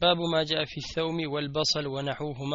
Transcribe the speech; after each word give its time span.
ባቡ 0.00 0.18
ማ 0.32 0.40
ጃአ 0.48 0.62
ፊ 0.70 0.82
ሰውሚ 0.92 1.18
ወልበሰል 1.34 1.86
ወነሑሁማ 1.94 2.54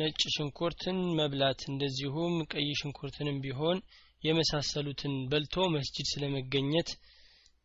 ነጭ 0.00 0.20
ሽንኩርትን 0.34 0.98
መብላት 1.18 1.60
እንደዚሁም 1.70 2.34
ቀይ 2.52 2.68
ሽንኩርትንም 2.80 3.38
ቢሆን 3.44 3.78
የመሳሰሉትን 4.22 5.14
በልቶ 5.30 5.56
መስጂድ 5.76 6.06
ስለመገኘት 6.12 6.90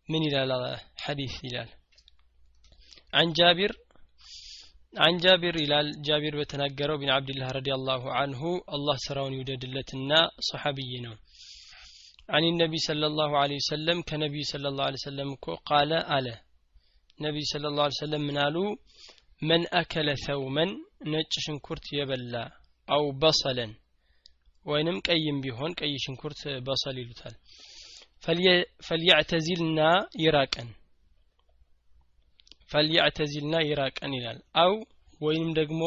ምን 0.10 0.24
ይላል 0.28 0.52
ሐዲስ 1.06 1.36
ይላል 1.48 1.70
عن 3.14 3.28
جابر 3.40 3.72
عن 4.94 5.14
جابر 5.24 5.54
ይላል 5.64 5.88
ጃቢር 6.08 6.34
በተናገረው 6.40 6.98
ቢን 7.02 7.12
አብድላህ 7.18 7.50
ረዲየላሁ 7.58 8.04
አንሁ 8.22 8.42
አላህ 8.76 8.98
ስራውን 9.06 9.36
ይውደድለትና 9.38 10.12
ሰሐቢይ 10.50 10.94
ነው 11.06 11.16
عن 12.30 12.44
النبي 12.52 12.80
صلى 12.90 13.06
الله 13.12 13.32
عليه 13.44 13.60
وسلم 13.64 13.98
كنبي 14.10 14.44
صلى 14.54 14.68
الله 14.72 14.86
عليه 14.88 15.02
وسلم 15.04 15.30
قال 15.72 15.92
على 16.14 16.34
ነቢይ 17.21 17.45
ስለ 17.51 17.71
ላ 17.77 17.87
ሰለም 17.97 18.23
ምናሉ 18.29 18.57
መን 19.43 19.63
አከለ 19.79 20.09
ሰውመን 20.25 20.71
ነጭ 21.13 21.33
ሽንኩርት 21.45 21.87
የበላ 21.97 22.35
አው 22.89 23.05
በሰለን 23.23 23.73
ወይንም 24.67 24.97
ቀይም 25.07 25.37
ቢሆን 25.45 25.73
ቀይ 25.81 25.93
ሽንኩርት 26.05 26.41
በሰል 26.67 26.97
ይሉታል። 27.03 27.35
ፈልያዕተዚልና 28.89 29.81
ይራቀን 30.23 30.69
ፈልያዕተዚልና 32.71 33.55
ይራቀን 33.69 34.13
ይላል። 34.19 34.41
አው 34.63 34.73
ወይንም 35.21 35.51
ደግሞ 35.59 35.83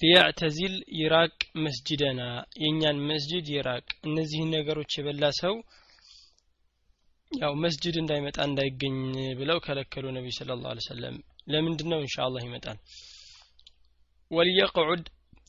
ሊያዕተዚል 0.00 0.74
ይራቅ 0.98 1.34
መስጅደና 1.64 2.20
የእኛን 2.62 2.98
መስጅድ 3.10 3.46
ይራቅ 3.56 3.86
እነዚህን 4.06 4.52
ነገሮች 4.56 4.92
የበላ 4.98 5.24
ሰው 5.40 5.54
ያው 7.32 7.52
መስጅድ 7.62 7.96
እንዳይመጣ 8.00 8.38
እንዳይገኝ 8.46 8.96
ብለው 9.38 9.58
ከለከሉ 9.64 10.06
ነቢ 10.16 10.26
صلى 10.36 10.56
الله 10.62 10.70
عليه 10.70 10.80
وسلم 10.86 11.16
ለምንድን 11.52 11.88
ነው 11.92 11.98
إن 12.02 12.07
شاء 12.07 12.16
الله 12.24 12.42
ይመጣል? 12.46 12.78
وليقعد 14.30 15.04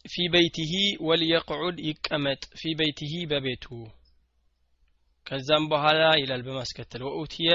في 0.06 0.26
بيته 0.34 0.74
وليقعد 1.08 1.78
ይቀመጥ 1.88 2.42
في 2.60 2.74
بيته 2.80 3.14
በቤቱ። 3.32 3.66
ከዛም 5.28 5.66
በኋላ 5.72 6.04
ይላል 6.22 6.42
በማስከተል 6.48 7.02
وأتي 7.08 7.50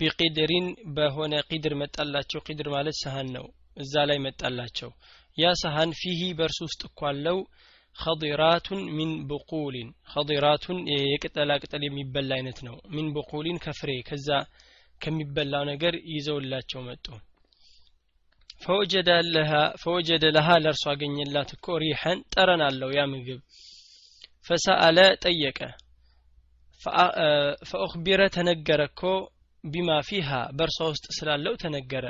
بقدر 0.00 0.66
በሆነ 0.96 1.34
قدر 1.48 1.74
መጣላቸው። 1.82 2.40
قدر 2.46 2.68
ማለት 2.74 2.96
ሰሃን 3.02 3.30
ነው። 3.36 3.46
እዛ 3.76 3.94
ላይ 4.10 4.18
መጣላቸው። 4.26 4.90
ያ 5.38 5.52
ሰሃን 5.62 5.90
فيه 6.00 6.22
በእርሱ 6.38 6.58
ውስጥ 6.68 6.82
እኳለው 6.88 7.38
خضرات 7.96 8.82
من 8.96 9.10
بقول 9.30 9.88
خضرات 10.12 10.78
የቅጠላ 11.04 11.50
ቅጠል 11.62 11.82
የሚበላ 11.86 12.30
አይነት 12.38 12.58
ነው። 12.66 12.76
ሚን 12.94 13.08
ብቁሊን 13.16 13.58
ከፍሬ 13.64 13.90
ከዛ 14.08 14.28
ከሚበላው 15.00 15.64
ነገር 15.70 15.94
ይዘውላቸው 16.12 16.80
መጡ። 16.88 17.06
ፈወጀደ 19.82 20.24
ለሃ 20.34 20.48
ለእርሷ 20.64 20.84
አገኘላት 20.92 21.50
እኮ 21.56 21.76
ሪሐን 21.82 22.18
ጠረን 22.34 22.62
አለው 22.66 22.90
ያ 22.96 23.04
ምግብ። 23.12 23.38
ፈሰአለ 24.48 24.98
ጠየቀ። 25.24 25.58
ፈኡክቢረ 27.70 28.20
ተነገረ 28.36 28.82
እኮ 28.90 29.00
ቢማ 29.64 29.90
ፊሃ 30.08 30.28
በእርሷ 30.58 30.78
ውስጥ 30.92 31.06
ስላለው 31.16 31.54
ተነገረ። 31.62 32.04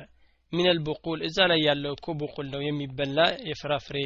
ሚነል 0.53 0.79
ቡቁል 0.87 1.19
እዛ 1.29 1.39
ላይ 1.51 1.61
ያለው 1.69 1.93
እኮ 1.97 2.07
ቡቁል 2.21 2.47
ነው 2.53 2.61
የሚበላ 2.65 3.19
የፍራፍሬ 3.49 3.97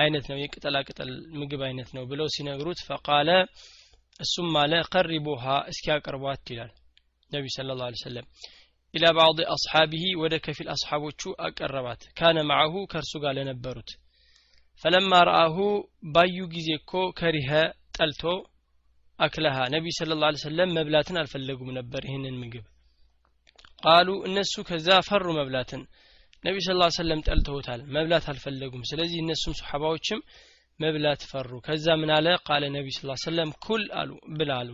አይነት 0.00 0.24
ነው 0.30 0.36
የቅጠላ 0.40 0.76
ቅጠል 0.88 1.10
ምግብ 1.40 1.62
አይነት 1.62 1.90
ነው 1.96 2.04
ብለው 2.10 2.28
ሲነግሩት 2.34 2.80
ፈቃለ 2.88 3.30
እሱም 4.20 4.54
አለ 4.62 4.72
ቀሪቡሃ 4.92 5.44
እስኪያቀርቧት 5.70 6.44
ይላል 6.52 6.72
ነቢ 7.30 7.44
ስለ 7.54 7.76
ላ 7.80 7.88
ሰለም 8.02 8.26
ኢላ 8.94 9.06
ባዕድ 9.16 9.40
አስሓቢሂ 9.54 10.04
ወደ 10.20 10.34
ከፊል 10.44 10.68
አስሓቦቹ 10.72 11.32
አቀረባት። 11.38 12.00
ካነ 12.18 12.38
ማዐሁ 12.48 12.74
ከእርሱ 12.92 13.12
ጋር 13.22 13.32
ለነበሩት። 13.38 13.90
ፈለማ 14.82 15.12
ረአሁ 15.28 15.56
ባዩ 16.14 16.38
ጊዜ 16.54 16.68
እኮ 16.78 16.92
ከሪሀ 17.18 17.50
ጠልቶ 17.96 18.22
አክለሃ። 19.18 19.56
ነቢይ 19.74 19.94
ስለ 19.98 20.16
ላ 20.22 20.30
ሰለም 20.44 20.70
መብላትን 20.78 21.18
አልፈለጉም 21.22 21.70
ነበር 21.78 22.02
ይህንን 22.08 22.36
ምግብ። 22.42 22.66
ቃሉ 23.82 24.08
እነሱ 24.28 24.54
ከዛ 24.68 24.88
ፈሩ 25.08 25.26
መብላትን 25.38 25.82
ነቢ 26.44 26.56
صلى 26.58 26.61
الله 26.61 26.64
عليه 26.64 26.68
وسلم 26.96 27.20
ጠልተውታል። 27.26 27.80
መብላት 27.94 28.26
አልፈለጉም። 28.30 28.86
ስለዚህ 28.90 29.18
እነሱም 29.20 29.54
ሰሓባዎችም 29.58 30.20
መብላት 30.80 31.22
ፈሩ። 31.30 31.50
ከዛ 31.66 31.86
ምን 32.00 32.10
አለ? 32.16 32.26
قال 32.46 32.62
النبي 32.76 32.86
صلى 32.90 32.93
الله 32.93 32.96
عليه 32.96 33.00
وسلم 33.24 33.50
كل 33.64 33.82
አሉ 34.00 34.10
ብላ 34.38 34.50
አሉ። 34.60 34.70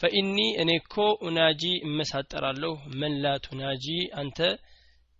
فإني 0.00 0.36
እኔ 0.62 0.70
እኮ 0.80 0.94
أناجي 1.24 1.62
እመሳጠራለሁ። 1.86 2.72
من 3.00 3.14
لا 3.22 3.34
تناجي 3.44 3.86
አንተ 4.20 4.38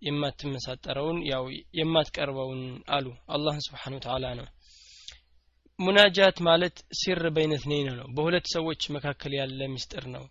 የማትመሳጠረውን 0.01 1.19
ያው 1.31 1.43
የማትቀርበውን 1.79 2.63
አሉ። 2.89 3.05
አላህን 3.29 3.65
سبحانه 3.67 3.95
وتعالى 4.05 4.25
ነው። 4.39 4.47
مناجاة 5.79 6.37
ማለት 6.47 6.77
سر 6.99 7.21
بين 7.35 7.63
اثنين 7.71 7.89
ነው። 7.99 8.07
በሁለት 8.15 8.45
ሰዎች 8.53 8.81
መካከል 8.95 9.33
ያለ 9.39 9.61
ምስጢር 9.73 10.05
ነው 10.15 10.25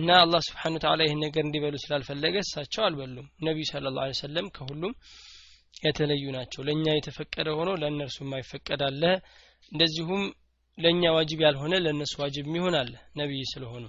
እና 0.00 0.10
አላህ 0.20 0.40
ስብሓን 0.46 0.74
ተዓላ 0.82 1.00
ይህን 1.06 1.20
ነገር 1.24 1.42
እንዲበሉ 1.44 1.76
ስላልፈለገ 1.82 2.36
እሳቸው 2.42 2.82
አልበሉም። 2.86 3.26
ነቢዩ 3.46 3.64
ስለ 3.70 3.92
ላ 3.96 4.06
ሰለም 4.20 4.46
ከሁሉም 4.56 4.92
የተለዩ 5.82 6.24
ናቸው። 6.36 6.60
ለእኛ 6.68 6.86
የተፈቀደ 6.94 7.48
ሆኖ 7.58 7.70
ለእነርሱ 7.82 8.18
የማይፈቀድ 8.24 8.82
አለ። 8.88 9.02
እንደዚሁም 9.72 10.22
ለእኛ 10.78 11.02
ዋጅብ 11.16 11.40
ያልሆነ 11.46 11.74
ለእነሱ 11.84 12.14
ዋጅብ 12.22 12.44
የሚሆን 12.48 12.74
አለ 12.80 12.92
ነቢይ 13.20 13.42
ስለሆኑ 13.52 13.84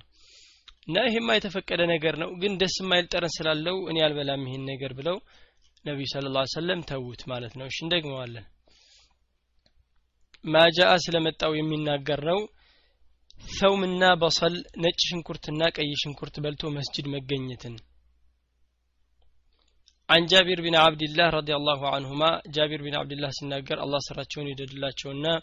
እና 0.88 1.04
ይሄማ 1.08 1.30
የተፈቀደ 1.36 1.82
ነገር 1.94 2.16
ነው። 2.22 2.30
ግን 2.42 2.54
ደስ 2.62 2.76
የማይል 2.82 3.06
ጠረን 3.12 3.34
ስላለው 3.36 3.78
እኔ 3.92 3.98
አልበላም 4.06 4.46
ይሄን 4.48 4.64
ነገር 4.72 4.94
ብለው 5.00 5.18
ነቢዩ 5.86 6.08
ስለ 6.14 6.32
ላ 6.34 6.42
ሰለም 6.54 6.82
ተዉት 6.90 7.22
ማለት 7.32 7.54
ነው። 7.60 7.68
እሺ 7.72 7.78
እንደግመዋለን። 7.86 8.46
ማጃአ 10.46 10.92
ስለመጣው 11.06 11.52
የሚናገር 11.58 12.22
ነው 12.30 12.40
ሰውምና 13.60 14.04
በሰል 14.22 14.56
ነጭ 14.84 15.00
ሽንኩርትና 15.10 15.62
ቀይ 15.78 15.90
ሽንኩርት 16.04 16.36
በልቶ 16.46 16.64
መስጅድ 16.80 17.08
መገኘትን 17.16 17.76
عن 20.10 20.24
جابر 20.32 20.60
بن 20.68 20.76
عبد 20.86 21.02
الله 21.08 21.28
رضي 21.40 21.54
الله 21.60 21.82
عنهما 21.96 22.30
جابر 22.56 22.80
بن 22.88 22.94
عبد 23.02 23.12
الله 23.16 23.30
سناجر 23.40 23.78
الله 23.86 24.00
سرچون 24.08 24.46
يدللاچونا 24.52 25.34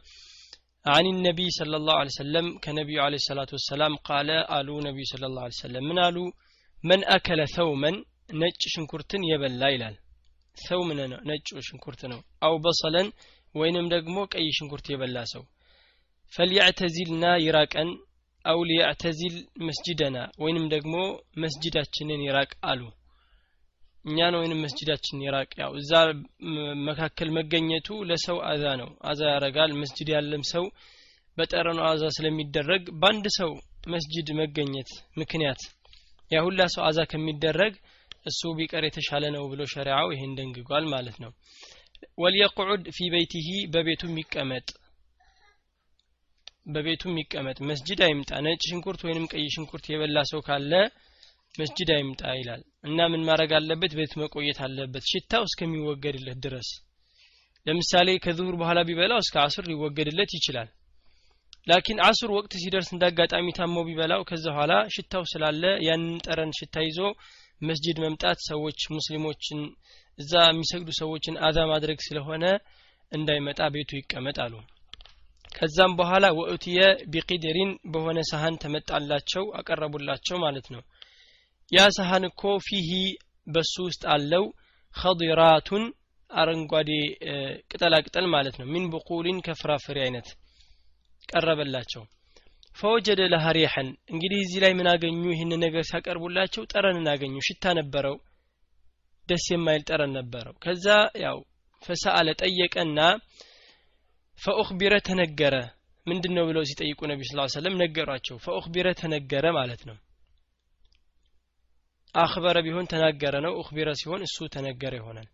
عن 0.94 1.04
النبي 1.14 1.48
صلى 1.58 1.76
الله 1.80 1.94
عليه 2.00 2.14
وسلم 2.16 2.46
كنبي 2.64 2.96
عليه 3.04 3.20
الصلاة 3.22 3.50
والسلام 3.56 3.92
قال 4.08 4.28
آلو 4.58 4.76
نبي 4.88 5.04
صلى 5.12 5.26
الله 5.28 5.42
عليه 5.46 5.60
وسلم 5.62 5.82
من 5.90 5.98
آلو 6.08 6.24
من 6.88 7.00
أكل 7.16 7.40
ثوما 7.56 7.90
نج 8.40 8.60
شنكرتن 8.74 9.22
يبلا 9.32 9.68
ይላል 9.74 9.96
ثومنا 10.56 11.06
نج 11.30 11.46
شنكرتنا 11.68 12.16
أو 12.46 12.52
بصلا 12.66 13.02
وينم 13.58 13.86
دقمو 13.92 14.22
ቀይ 14.32 14.46
ሽንኩርት 14.58 14.86
የበላ 14.92 15.18
ሰው 15.32 15.42
ፈልያዕተዚልና 16.32 17.24
ይራቀን 17.44 17.90
አው 18.44 18.58
ሊያዕተዚል 18.68 19.36
መስጅደና 19.68 20.16
ወይንም 20.42 20.64
ደግሞ 20.74 20.94
መስጅዳችንን 21.42 22.20
ይራቅ 22.26 22.50
አሉ። 22.70 22.82
እኛን 24.04 24.34
ወይንም 24.38 24.60
መስጅዳችን 24.64 25.22
ይራቅ። 25.24 25.50
ያው 25.62 25.72
እዛ 25.80 25.92
መካከል 26.88 27.28
መገኘቱ 27.38 27.88
ለሰው 28.10 28.38
አዛ 28.50 28.64
ነው። 28.82 28.90
አዛ 29.10 29.20
ያረጋል። 29.32 29.72
መስጅድ 29.80 30.10
ያለም 30.14 30.44
ሰው 30.52 30.64
በጠረኑ 31.36 31.80
አዛ 31.88 32.04
ስለሚደረግ 32.16 32.84
በአንድ 33.00 33.26
ሰው 33.38 33.50
መስጅድ 33.88 34.28
መገኘት 34.40 34.90
ምክንያት 35.20 35.60
ያ 36.30 36.40
ሁላ 36.46 36.62
ሰው 36.74 36.82
አዛ 36.88 37.00
ከሚደረግ 37.10 37.74
እሱ 38.26 38.40
ቢቀር 38.58 38.84
የተሻለ 38.86 39.24
ነው 39.36 39.44
ብሎ 39.52 39.62
ሸሪዓው 39.72 40.08
ይሄን 40.14 40.32
ደንግጓል 40.38 40.84
ማለት 40.94 41.16
ነው። 41.24 41.30
ወልየቅዑድ 42.22 42.82
ፊ 42.96 43.08
በይቲሂ 43.14 43.48
በቤቱ 43.74 44.02
የሚቀመጥ 44.10 44.66
በቤቱ 46.68 47.02
የሚቀመጥ 47.10 47.58
መስጅድ 47.68 48.00
አይምጣ። 48.06 48.30
ነጭ 48.46 48.60
ሽንኩርት 48.68 49.00
ወይንም 49.06 49.28
ቀይ 49.32 49.46
ሽንኩርት 49.54 49.86
የበላ 49.90 50.18
ሰው 50.30 50.40
ካለ 50.46 50.72
መስጅድ 51.54 51.88
አይምጣ 51.94 52.22
ይላል። 52.38 52.60
እና 52.88 52.98
ምን 53.12 53.22
ማድረግ 53.28 53.52
አለበት? 53.58 53.92
ቤት 53.98 54.12
መቆየት 54.20 54.58
አለበት። 54.66 55.04
ሽታው 55.10 55.44
እስከሚወገድለት 55.48 56.38
ድረስ። 56.44 56.68
ለምሳሌ 57.66 58.08
ከዙሁር 58.24 58.56
በኋላ 58.60 58.78
ቢበላው 58.88 59.20
እስከ 59.24 59.36
አስር 59.44 59.64
ሊወገድለት 59.70 60.30
ይችላል። 60.38 60.68
ላኪን 61.66 61.98
አስር 62.06 62.30
ወቅት 62.36 62.52
ሲደርስ 62.60 62.88
እንዳጋጣሚ 62.94 63.46
ታሞ 63.56 63.76
ቢበላው 63.88 64.22
ከዛ 64.28 64.44
በኋላ 64.48 64.74
ሽታው 64.94 65.24
ስላለ 65.32 65.64
ያንን 65.86 66.14
ጠረን 66.26 66.52
ሽታ 66.58 66.84
ይዞ 66.86 67.00
መስጅድ 67.62 67.96
መምጣት 68.04 68.38
ሰዎች 68.48 68.80
ሙስሊሞችን 68.96 69.60
እዛ 70.18 70.32
የሚሰግዱ 70.46 70.90
ሰዎችን 71.00 71.34
አዛ 71.46 71.58
ማድረግ 71.72 71.98
ስለሆነ 72.06 72.44
እንዳይመጣ 73.12 73.60
ቤቱ 73.74 73.90
ይቀመጥ 73.98 74.36
አሉ 74.44 74.54
ከዛም 75.52 75.92
በኋላ 75.98 76.26
ወእትየ 76.38 76.80
ቢቂድሪን 77.12 77.70
በሆነ 77.92 78.18
ሳህን 78.30 78.58
ተመጣላቸው 78.62 79.44
አቀረቡላቸው 79.58 80.36
ማለት 80.44 80.66
ነው። 80.74 80.82
ያ 81.72 81.86
ሳህን 81.96 82.24
እኮ 82.28 82.42
ፊሂ 82.66 82.90
በሱ 83.46 83.74
ውስጥ 83.88 84.02
አለው። 84.14 84.44
ኸዲራቱን 84.94 85.84
አረንጓዴ 86.30 86.90
ቅጠላቅጠል 87.70 88.26
ማለት 88.34 88.54
ነው። 88.60 88.66
ሚን 88.72 88.84
ብቁሊን 88.92 89.38
ከፍራፍሬ 89.46 89.98
አይነት 90.06 90.28
ቀረበላቸው። 91.28 92.02
ፈወጀደ 92.76 93.20
ለሃ 93.32 93.46
እንግዲህ 94.12 94.38
እዚህ 94.40 94.58
ላይ 94.64 94.72
ምን 94.78 94.88
አገኙ? 94.92 95.22
ይህን 95.32 95.52
ነገር 95.64 95.84
ሲያቀርቡላቸው 95.88 96.62
ጠረንን 96.72 97.06
አገኙ። 97.12 97.34
ሽታ 97.48 97.72
ነበረው 97.78 98.16
ደስ 99.28 99.46
የማይል 99.52 99.82
ጠረን 99.88 100.12
ነበረው። 100.18 100.54
ከዛ 100.62 100.86
ያው 101.24 101.38
ፈሰአለ 101.82 102.28
ጠየቀና 102.40 103.00
ፈኡክቢረ 104.38 104.94
ተነገረ 105.06 105.54
ምንድን 106.06 106.32
ነው 106.36 106.44
ብለው 106.48 106.62
ሲጠይቁ 106.68 107.00
ነቢ 107.10 107.20
ስ 107.24 107.54
ሰለም 107.54 107.74
ነገሯቸው። 107.80 108.36
ፈኡክቢረ 108.44 108.88
ተነገረ 109.00 109.46
ማለት 109.56 109.82
ነው። 109.88 109.96
አክበረ 112.14 112.56
ቢሆን 112.66 112.86
ተናገረ 112.92 113.34
ነው። 113.44 113.52
ኡክቢረ 113.60 113.88
ሲሆን 114.00 114.20
እሱ 114.26 114.46
ተነገረ 114.54 114.92
ይሆናል። 115.00 115.26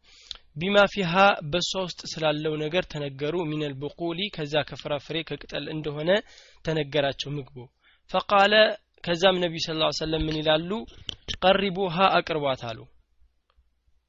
ቢማ 0.57 0.77
ፊሃ 0.93 1.13
በእሷ 1.53 1.73
ውስጥ 1.87 2.01
ስላለው 2.13 2.55
ነገር 2.63 2.85
ተነገሩ። 2.93 3.35
ሚነል 3.51 3.75
ብቁሊ 3.83 4.21
ከዛ 4.35 4.55
ከፍራፍሬ 4.69 5.17
ከቅጠል 5.29 5.65
እንደሆነ 5.75 6.11
ተነገራቸው 6.65 7.31
ምግቡ። 7.37 7.57
ፈቃለ 8.11 8.55
ከዛም 9.05 9.37
ነቢዩ 9.45 9.61
ስ 9.63 9.71
ሰለም 10.01 10.23
ምን 10.27 10.37
ይላሉ? 10.41 10.71
ቀሪቡሃ 11.39 11.97
አቅርቧት 12.19 12.63
አሉ። 12.69 12.79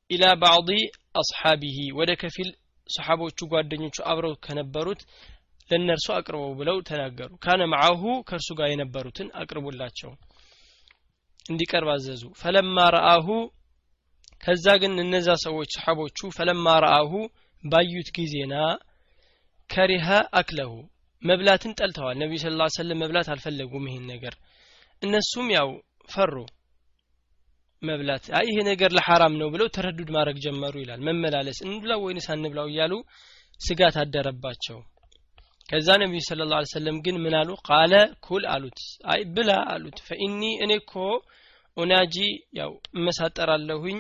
ኢላ 0.10 0.24
ባዕض 0.42 0.70
አስሓቢሂ 1.20 1.78
ወደ 1.98 2.12
ከፊል 2.22 2.50
ሰሓቦቹ 2.90 3.40
ጓደኞቹ 3.52 3.98
አብረው 4.12 4.34
ከነበሩት 4.46 5.02
ለእነርሱ 5.70 6.08
አቅርበው 6.16 6.52
ብለው 6.60 6.78
ተናገሩ። 6.90 7.32
ካነ 7.44 7.62
መዓሁ 7.74 8.02
ከእርሱ 8.28 8.50
ጋር 8.60 8.68
የነበሩትን 8.72 9.30
አቅርቡላቸው 9.42 10.12
እንዲቀርብ 11.46 11.90
አዘዙ። 11.94 12.24
ፈለማ 12.42 12.78
ረአሁ 12.96 13.28
ከዛ 14.44 14.66
ግን 14.82 14.94
እነዛ 15.04 15.30
ሰዎች 15.46 15.70
ሰሓቦቹ 15.76 16.20
ፈለማ 16.38 16.68
ረአሁ 16.86 17.12
ባዩት 17.64 18.10
ጊዜና 18.18 18.56
ከሪሀ 19.70 20.08
አክለሁ 20.40 20.72
መብላትን 21.24 21.76
ጠልተዋል። 21.80 22.18
ነቢዩ 22.22 22.40
ስ 22.44 22.52
ላ 22.60 22.68
ሰለም 22.76 23.00
መብላት 23.04 23.28
አልፈለጉም 23.34 23.88
ይሄን 23.90 24.06
ነገር። 24.12 24.34
እነሱም 25.02 25.48
ያው 25.56 25.70
ፈሩ 26.10 26.34
መብላት 27.88 28.26
አይ 28.38 28.46
ይሄ 28.50 28.58
ነገር 28.70 28.92
ለሐራም 28.98 29.34
ነው 29.42 29.48
ብለው 29.54 29.68
ተረዱድ 29.76 30.10
ማድረግ 30.16 30.38
ጀመሩ 30.46 30.76
ይላል። 30.84 31.00
መመላለስ 31.08 31.60
እንብላው 31.66 32.02
ወይንስ 32.06 32.28
አንብላው 32.34 32.68
እያሉ 32.72 32.94
ስጋት 33.62 33.96
አደረባቸው። 34.02 34.78
ከዛ 35.70 35.88
ነቢዩ 36.02 36.22
ስለ 36.26 36.42
ላ 36.50 36.58
ሰለም 36.72 36.98
ግን 37.06 37.16
ምን 37.24 37.36
አሉ? 37.38 37.50
ቃለ 37.68 37.94
ኩል 38.26 38.44
አሉት። 38.54 38.80
አይ 39.12 39.22
ብላ 39.36 39.52
አሉት። 39.74 39.98
ፈኢኒ 40.08 40.42
እኔ 40.64 40.72
እኮ 40.82 40.94
ኡናጂ 41.78 42.16
ያው 42.60 42.72
እመሳጠራለሁኝ 42.98 43.98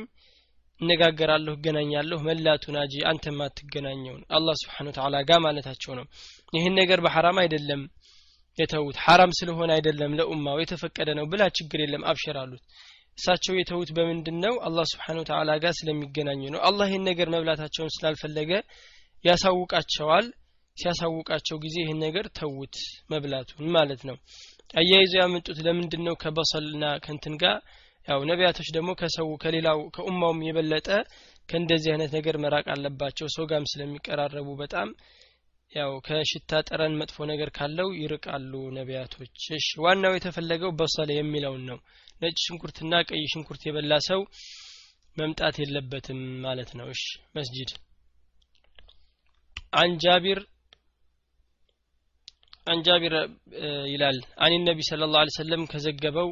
እነጋገራለሁ 0.82 1.54
እገናኛለሁ 1.58 2.18
መላቱ 2.28 2.64
ናጂ 2.76 2.94
አንተ 3.10 3.26
ማትገናኘውን 3.38 4.24
አላህ 4.38 4.56
ስብሓን 4.62 4.88
ተዓላ 4.98 5.16
ጋር 5.30 5.40
ማለታቸው 5.46 5.94
ነው። 6.00 6.06
ይህን 6.54 6.74
ነገር 6.80 7.00
በሐራም 7.06 7.38
አይደለም 7.44 7.82
የተዉት። 8.58 8.98
ሐራም 9.06 9.32
ስለሆነ 9.40 9.70
አይደለም 9.78 10.12
ለኡማው 10.20 10.60
የተፈቀደ 10.62 11.10
ነው 11.18 11.26
ብላ 11.32 11.44
ችግር 11.58 11.80
የለም 11.84 12.04
አብሽር 12.12 12.38
አሉት 12.42 12.64
እሳቸው 13.17 13.53
የተዉት 13.57 13.89
በምንድን 13.97 14.38
ነው 14.44 14.56
አላህ 14.67 14.85
ስብሓን 14.91 15.19
ተዓላ 15.29 15.51
ጋር 15.63 15.73
ስለሚገናኙ 15.77 16.41
ነው። 16.53 16.62
አላህ 16.69 16.88
ይህን 16.89 17.06
ነገር 17.09 17.27
መብላታቸውን 17.35 17.94
ስላልፈለገ 17.95 18.51
ያሳውቃቸዋል። 19.25 20.25
ሲያሳውቃቸው 20.77 21.57
ጊዜ 21.63 21.75
ይህን 21.81 22.00
ነገር 22.06 22.25
ተዉት 22.38 22.77
መብላቱን 23.12 23.67
ማለት 23.75 24.01
ነው። 24.09 24.17
አያይዘው 24.73 25.19
ያመጡት 25.21 25.59
ለምንድን 25.65 26.01
ነው 26.07 26.15
ከበሰልና 26.21 26.85
ከንትን 27.06 27.35
ጋር 27.44 27.57
ያው 28.07 28.19
ነቢያቶች 28.29 28.67
ደግሞ 28.75 28.89
ከሰው 29.00 29.29
ከሌላው 29.44 29.79
ከኡማውም 29.95 30.41
የበለጠ 30.47 30.89
ከእንደዚህ 31.50 31.89
አይነት 31.94 32.12
ነገር 32.17 32.35
መራቅ 32.44 32.65
አለባቸው። 32.73 33.27
ሰው 33.35 33.45
ጋም 33.51 33.69
ስለሚቀራረቡ 33.71 34.50
በጣም 34.62 34.89
ያው 35.71 35.91
ከሽታ 36.06 36.59
ጠረን 36.67 36.94
መጥፎ 37.00 37.17
ነገር 37.31 37.50
ካለው 37.56 37.88
ይርቃሉ 38.00 38.53
ነቢያቶች። 38.77 39.38
እሺ 39.57 39.69
ዋናው 39.85 40.13
የተፈለገው 40.15 40.71
በሰለ 40.79 41.09
የሚለውን 41.17 41.63
ነው 41.71 41.79
ነጭ 42.23 42.37
ሽንኩርትና 42.47 42.94
ቀይ 43.11 43.23
ሽንኩርት 43.32 43.62
የበላ 43.67 43.93
ሰው 44.08 44.20
መምጣት 45.17 45.56
የለበትም 45.62 46.20
ማለት 46.47 46.73
ነው 46.81 46.88
እሺ 46.97 47.05
መስጂድ 47.38 47.70
عن 49.73 49.91
جابر 50.05 50.38
عن 52.67 52.79
جابر 52.87 53.12
ይላል 53.94 54.19
عن 54.43 54.52
النبي 54.58 54.82
صلى 54.91 55.05
الله 55.06 55.20
عليه 55.23 55.37
وسلم 55.37 55.62
ከዘገበው 55.73 56.29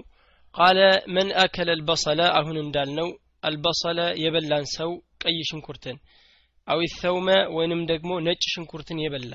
ቃለ 0.55 0.79
መን 1.15 1.29
አከለ 1.43 1.69
አልበሰለ 1.77 2.21
አሁን 2.39 2.57
እንዳልነው 2.65 3.09
አልበሰለ 3.49 3.99
የበላን 4.23 4.67
ሰው 4.77 4.91
ቀይ 5.23 5.39
ሽንኩርትን 5.51 5.97
አው 6.69 6.81
ተውመ 7.03 7.29
ወይንም 7.57 7.83
ደግሞ 7.93 8.11
ነጭ 8.27 8.43
ሽንኩርትን 8.55 8.99
የበላ 9.05 9.33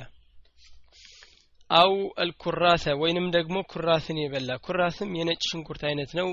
አው 1.71 1.93
አልኩራተ 2.23 2.85
ወይንም 3.01 3.27
ደግሞ 3.35 3.57
ኩራትን 3.73 4.19
የበላ። 4.21 4.51
ኩራትም 4.67 5.11
የነጭ 5.19 5.41
ሽንኩርት 5.49 5.83
አይነት 5.89 6.13
ነው። 6.19 6.29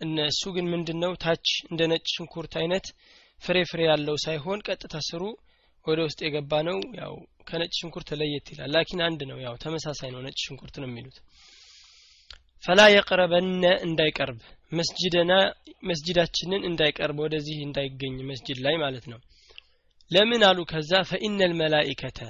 እነሱ 0.00 0.42
ግን 0.54 0.66
ምንድን 0.72 0.98
ነው 1.02 1.12
ታች 1.24 1.48
እንደ 1.68 1.80
ነጭ 1.92 2.06
ሽንኩርት 2.14 2.54
አይነት 2.60 2.86
ፍሬ 3.42 3.58
ፍሬ 3.70 3.80
ያለው 3.88 4.16
ሳይሆን 4.24 4.62
ቀጥታ 4.66 4.96
ስሩ 5.08 5.22
ወደ 5.86 5.98
ውስጥ 6.06 6.20
የገባ 6.24 6.52
ነው 6.68 6.78
ያው 7.00 7.14
ከነጭ 7.48 7.72
ሽንኩርት 7.78 8.10
ለየት 8.20 8.48
ይላል። 8.52 8.70
ላኪን 8.74 9.00
አንድ 9.06 9.20
ነው። 9.30 9.38
ያው 9.44 9.54
ተመሳሳይ 9.64 10.10
ነው 10.14 10.20
ነጭ 10.26 10.38
ሽንኩርት 10.44 10.76
ነው 10.82 10.88
የሚሉት። 10.90 11.16
ፈላ 12.64 12.80
የቅረበነ 12.90 13.64
እንዳይቀርብ። 13.86 14.40
መስጅደና 14.72 15.32
መስጅዳችንን 15.88 16.62
እንዳይቀርብ 16.68 17.18
ወደዚህ 17.24 17.58
እንዳይገኝ 17.66 18.14
መስጅድ 18.30 18.58
ላይ 18.66 18.76
ማለት 18.84 19.06
ነው። 19.12 19.20
ለምን 20.10 20.42
አሉ 20.48 20.58
ከዛ? 20.70 20.92
ፈኢነል 21.10 21.52
መላኢከተ 21.60 22.20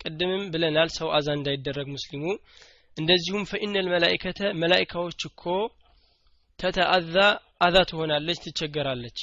ቅድምም 0.00 0.44
ብለናል 0.52 0.90
ሰው 0.96 1.08
አዛ 1.16 1.28
እንዳይደረግ 1.36 1.86
ሙስሊሙ። 1.94 2.24
እንደዚሁም 2.96 3.44
ፈኢነል 3.50 3.86
መላኢከተ 3.92 4.40
መላኢካዎች 4.62 5.20
እኮ 5.28 5.42
ተተአዛ 6.58 7.16
አዛ 7.60 7.76
ትሆናለች 7.90 8.38
ትቸገራለች። 8.44 9.20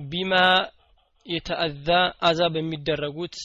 ቢማ 0.00 0.32
የተአዛ 1.26 1.88
አዛ 2.28 2.40
በሚደረጉት 2.54 3.36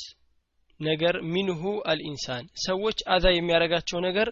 ነገር 0.80 1.16
ሚንሁ 1.34 1.62
አልኢንሳን። 1.92 2.46
ሰዎች 2.66 2.98
አዛ 3.16 3.26
የሚያረጋቸው 3.34 4.00
ነገር 4.08 4.28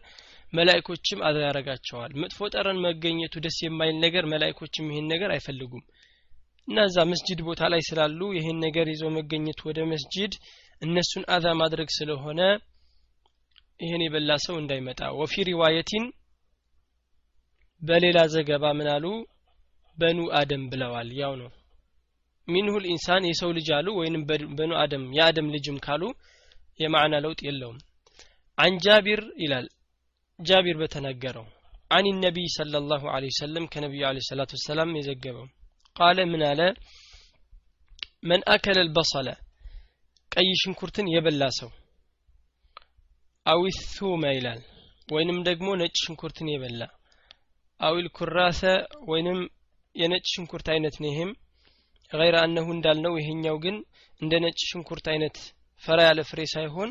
መላይኮችም 0.54 1.20
አዛ 1.28 1.38
ያረጋቸዋል። 1.46 2.12
መጥፎ 2.22 2.50
ጠረን 2.54 2.80
መገኘቱ 2.86 3.34
ደስ 3.46 3.58
የማይል 3.66 3.96
ነገር 4.06 4.26
መላይኮችም 4.34 4.90
ይህን 4.92 5.08
ነገር 5.14 5.30
አይፈልጉም። 5.36 5.84
እና 6.68 6.80
እዛ 6.90 6.98
መስጅድ 7.12 7.40
ቦታ 7.48 7.62
ላይ 7.74 7.82
ስላሉ 7.88 8.20
ይህን 8.36 8.60
ነገር 8.66 8.88
ይዞ 8.94 9.04
መገኘቱ 9.18 9.60
ወደ 9.70 9.80
መስጅድ 9.90 10.34
እነሱን 10.84 11.24
አዛ 11.36 11.46
ማድረግ 11.62 11.90
ስለሆነ 11.98 12.40
ይህን 13.80 14.02
የበላ 14.06 14.32
ሰው 14.46 14.56
እንዳይመጣ። 14.62 15.02
ወፊ 15.20 15.44
ሪዋየቲን 15.50 16.06
በሌላ 17.82 18.20
ዘገባ 18.34 18.66
ምናሉ 18.80 19.06
በኑ 19.98 20.20
አደም 20.40 20.64
ብለዋል። 20.72 21.10
ያው 21.22 21.34
ነው። 21.42 21.50
ሚንሁል 22.48 22.86
ኢንሳን 22.94 23.24
የሰው 23.30 23.50
ልጅ 23.58 23.68
አሉ 23.78 23.88
ወይንም 24.00 24.24
በኑ 24.58 24.72
አደም 24.84 25.04
የአደም 25.18 25.52
ልጅም 25.56 25.78
ካሉ 25.86 26.04
የማዕና 26.80 27.16
ለውጥ 27.26 27.42
የለውም። 27.48 27.80
አን 28.58 28.74
ጃቢር 28.86 29.22
ይላል። 29.44 29.68
ጃቢር 30.40 30.78
በተናገረው 30.82 31.46
አን 31.92 32.06
ነቢይ 32.26 32.48
صلى 32.58 32.78
الله 32.78 33.04
عليه 33.16 33.32
وسلم 33.34 33.64
كنبي 33.74 34.00
ለ 34.06 34.18
الصلاة 34.18 34.52
والسلام 34.56 34.90
يزقبه 34.96 35.44
قال 35.96 36.18
من 36.26 36.42
على 36.44 36.68
من 38.24 38.40
أكل 38.48 38.78
البصلة 38.78 39.36
ቀይ 40.34 40.50
ሽንኩርትን 40.62 41.08
የበላ 41.12 41.44
ሰው። 41.58 41.70
አዊ 43.46 43.64
ሱመ 43.88 44.24
ይላል። 44.36 44.62
ወይንም 45.08 45.38
ደግሞ 45.48 45.70
ነጭ 45.82 45.96
ሽንኩርትን 46.04 46.48
የበላ። 46.52 46.82
አዊል 47.80 48.08
ኩራሰ 48.18 48.62
ወይንም 49.10 49.40
የነጭ 49.96 50.26
ሽንኩርት 50.34 50.68
አይነት 50.74 50.96
ነው 51.02 51.10
ይሄም። 51.12 51.32
ገይረ 52.12 52.36
አነሁ 52.44 52.68
እንዳልነው 52.76 53.14
ይሄኛው 53.20 53.58
ግን 53.64 53.76
እንደ 54.22 54.34
ነጭ 54.46 54.60
ሽንኩርት 54.70 55.06
አይነት 55.14 55.38
ፈራ 55.84 56.00
ያለ 56.08 56.22
ፍሬ 56.30 56.42
ሳይሆን 56.54 56.90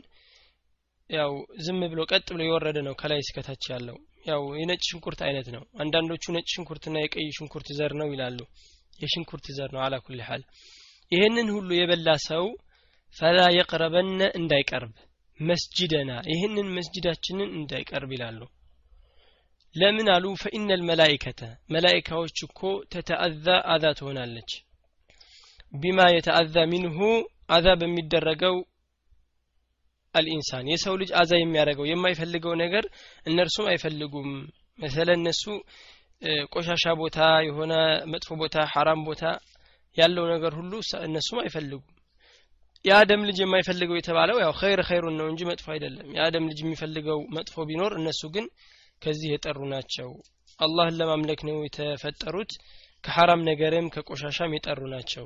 ያው 1.10 1.32
ዝም 1.64 1.80
ብሎ 1.92 2.00
ቀጥ 2.10 2.26
ብሎ 2.34 2.42
የወረደ 2.46 2.78
ነው 2.86 2.94
ከላይ 3.00 3.20
እስከታች 3.24 3.64
ያለው። 3.72 3.96
ያው 4.26 4.42
የነጭ 4.58 4.82
ሽንኩርት 4.90 5.20
አይነት 5.28 5.48
ነው። 5.54 5.62
አንዳንዶቹ 5.82 6.24
ነጭ 6.36 6.46
ሽንኩርትና 6.54 6.96
የቀይ 7.02 7.28
ሽንኩርት 7.38 7.68
ዘር 7.78 7.94
ነው 8.00 8.08
ይላሉ። 8.14 8.38
የሽንኩርት 8.98 9.46
ዘር 9.56 9.70
ነው 9.74 9.80
አላ 9.84 9.96
ኩል 10.04 10.20
ሐል። 10.28 10.42
ይህንን 11.12 11.48
ሁሉ 11.56 11.70
የበላ 11.76 12.10
ሰው 12.28 12.44
ፈላ 13.16 13.38
የቅረበነ 13.54 14.20
እንዳይቀርብ 14.38 14.92
መስጅደና 15.40 16.10
ይህንን 16.30 16.68
መስጅዳችንን 16.76 17.50
እንዳይቀርብ 17.58 18.10
ይላሉ። 18.14 18.40
ለምን 19.74 20.08
አሉ? 20.14 20.24
ፈኢነ 20.42 20.70
ልመላይከተ 20.80 21.40
መላይካዎች 21.74 22.36
እኮ 22.46 22.60
ተተአዛ 22.92 23.46
አዛ 23.72 23.84
ትሆናለች። 23.98 24.50
ቢማ 25.74 26.00
የተአዛ 26.12 26.56
ሚንሁ 26.72 26.98
አዛ 27.50 27.68
በሚደረገው 27.80 28.56
አልኢንሳን 30.14 30.66
የሰው 30.72 30.94
ልጅ 31.00 31.10
አዛ 31.20 31.32
የሚያደርገው 31.38 31.86
የማይፈልገው 31.88 32.54
ነገር 32.62 32.84
እነርሱም 33.26 33.68
አይፈልጉም። 33.72 34.30
መሰለ 34.78 35.08
እነሱ 35.18 35.42
ቆሻሻ 36.52 36.84
ቦታ 37.00 37.18
የሆነ 37.46 37.72
መጥፎ 38.12 38.36
ቦታ 38.42 38.56
ሐራም 38.72 39.00
ቦታ 39.08 39.22
ያለው 39.96 40.24
ነገር 40.34 40.52
ሁሉ 40.58 40.72
እነሱም 41.06 41.40
አይፈልጉም 41.42 41.88
የአደም 42.84 43.24
ልጅ 43.28 43.38
የማይፈልገው 43.42 43.96
የተባለው 43.98 44.36
ያው 44.42 44.52
ኸይር 44.60 44.80
ኸይሩን 44.88 45.16
ነው 45.20 45.26
እንጂ 45.30 45.42
መጥፎ 45.50 45.66
አይደለም። 45.74 46.08
የአደም 46.16 46.46
ልጅ 46.50 46.60
የሚፈልገው 46.62 47.18
መጥፎ 47.36 47.64
ቢኖር 47.68 47.92
እነሱ 47.98 48.22
ግን 48.34 48.46
ከዚህ 49.02 49.28
የጠሩ 49.32 49.58
ናቸው። 49.72 50.08
አላህን 50.60 50.98
ለማምለክ 51.00 51.40
ነው 51.48 51.56
የተፈጠሩት። 51.62 52.52
ከሐራም 53.04 53.40
ነገርም 53.48 53.86
ከቆሻሻም 53.94 54.54
የጠሩ 54.54 54.80
ናቸው። 54.92 55.24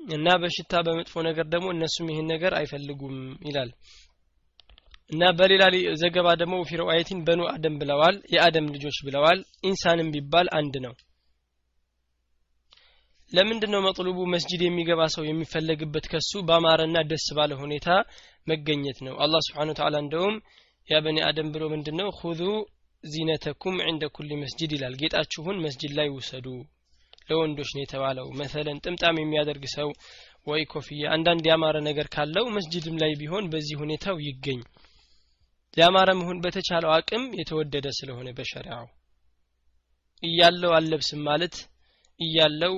እና 0.00 0.28
በሽታ 0.40 0.80
በመጥፎ 0.86 1.22
ነገር 1.28 1.46
ደግሞ 1.52 1.66
እነሱም 1.74 2.08
ይህን 2.12 2.26
ነገር 2.32 2.52
አይፈልጉም 2.58 3.16
ይላል። 3.46 3.70
እና 5.10 5.24
በሌላ 5.38 5.64
ዘገባ 6.02 6.28
ደግሞ 6.40 6.54
ፊ 6.68 6.78
ረዋየቲን 6.80 7.20
በኑ 7.26 7.40
አደም 7.50 7.74
ብለዋል 7.80 8.16
የአደም 8.34 8.66
ልጆች 8.74 8.98
ብለዋል። 9.06 9.40
ኢንሳንም 9.64 10.12
ቢባል 10.14 10.48
አንድ 10.58 10.76
ነው 10.86 10.94
ለምንድን 13.32 13.70
ነው 13.74 13.80
መጥሉቡ 13.86 14.18
መስጂድ 14.34 14.60
የሚገባ 14.64 15.02
ሰው 15.14 15.24
የሚፈለግበት 15.26 16.04
ከሱ 16.12 16.32
በአማረና 16.48 16.96
ደስ 17.10 17.26
ባለ 17.36 17.52
ሁኔታ 17.62 17.88
መገኘት 18.46 18.98
ነው? 19.06 19.14
አላህ 19.24 19.40
ስብሓን 19.46 19.70
ተዓላ 19.78 19.96
እንደውም 20.04 20.36
ያ 20.88 20.98
በኒ 21.04 21.18
አደም 21.28 21.48
ብሎ 21.54 21.64
ምንድን 21.72 21.96
ነው 22.00 22.08
ሁዙ 22.20 22.40
ዚነተኩም 23.04 23.76
ዕንደ 23.86 24.04
ኩል 24.16 24.30
መስጂድ 24.42 24.70
ይላል። 24.76 24.94
ጌጣችሁን 25.00 25.56
መስጂድ 25.64 25.92
ላይ 25.98 26.08
ውሰዱ። 26.14 26.46
ለወንዶች 27.28 27.70
ነው 27.76 27.82
የተባለው። 27.82 28.26
መሰለን 28.40 28.80
ጥምጣም 28.84 29.20
የሚያደርግ 29.20 29.64
ሰው 29.74 29.88
ወይ 30.46 30.62
ኮፍያ። 30.72 31.04
አንዳንድ 31.14 31.44
ያማረ 31.50 31.76
ነገር 31.88 32.06
ካለው 32.14 32.46
መስጂድም 32.56 32.96
ላይ 33.02 33.12
ቢሆን 33.20 33.44
በዚህ 33.52 33.76
ሁኔታው 33.82 34.16
ይገኝ። 34.26 34.60
ያማረ 35.76 36.10
መሆን 36.18 36.40
በተቻለው 36.44 36.90
አቅም 36.96 37.24
የተወደደ 37.40 37.86
ስለሆነ 37.98 38.28
በሸሪያው 38.36 38.84
እያለው 40.22 40.72
አለብስም 40.76 41.22
ማለት 41.28 41.56
እያለው 42.20 42.74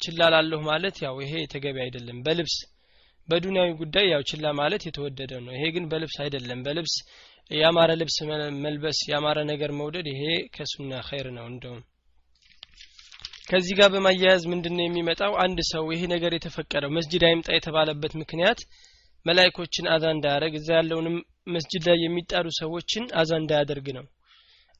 ችላላለሁ 0.00 0.58
ማለት 0.68 0.96
ያው 1.04 1.16
ይሄ 1.24 1.34
ተገቢ 1.52 1.76
አይደለም። 1.84 2.18
በልብስ 2.26 2.56
በዱንያዊ 3.28 3.70
ጉዳይ 3.80 4.06
ያው 4.12 4.22
ችላ 4.30 4.46
ማለት 4.60 4.82
የተወደደ 4.86 5.32
ነው። 5.44 5.52
ይሄ 5.56 5.64
ግን 5.74 5.84
በልብስ 5.90 6.16
አይደለም። 6.24 6.60
በልብስ 6.66 6.94
ያማረ 7.50 7.90
ልብስ 8.00 8.16
መልበስ 8.64 8.98
ያማረ 9.12 9.38
ነገር 9.50 9.70
መውደድ 9.78 10.06
ይሄ 10.12 10.22
ከሱና 10.54 11.00
ኸይር 11.08 11.26
ነው። 11.36 11.46
እንደውም 11.52 11.82
ከዚህ 13.48 13.74
ጋር 13.78 13.88
በማያያዝ 13.94 14.42
ምንድነው 14.50 14.84
የሚመጣው? 14.86 15.32
አንድ 15.44 15.58
ሰው 15.72 15.84
ይሄ 15.94 16.02
ነገር 16.14 16.32
የተፈቀደው 16.34 16.90
መስጂድ 16.98 17.22
አይምጣ 17.28 17.48
የተባለበት 17.54 18.12
ምክንያት 18.20 18.60
መላይኮችን 19.26 19.86
አዛ 19.94 20.04
እንዳያደርግ 20.14 20.54
እዛ 20.60 20.68
ያለውንም 20.78 21.16
መስጂድ 21.54 21.82
ላይ 21.88 21.98
የሚጣሩ 22.02 22.46
ሰዎችን 22.60 23.04
አዛ 23.20 23.30
እንዳያደርግ 23.40 23.86
ነው። 23.98 24.04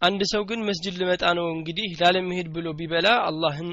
አንድ 0.03 0.21
ሰው 0.33 0.43
ግን 0.51 0.61
መስጂድ 0.69 0.95
ልመጣ 1.01 1.25
ነው 1.39 1.47
እንግዲህ 1.57 1.89
ላለመሄድ 2.01 2.49
ብሎ 2.55 2.69
ቢበላ 2.79 3.09
አላህን 3.29 3.69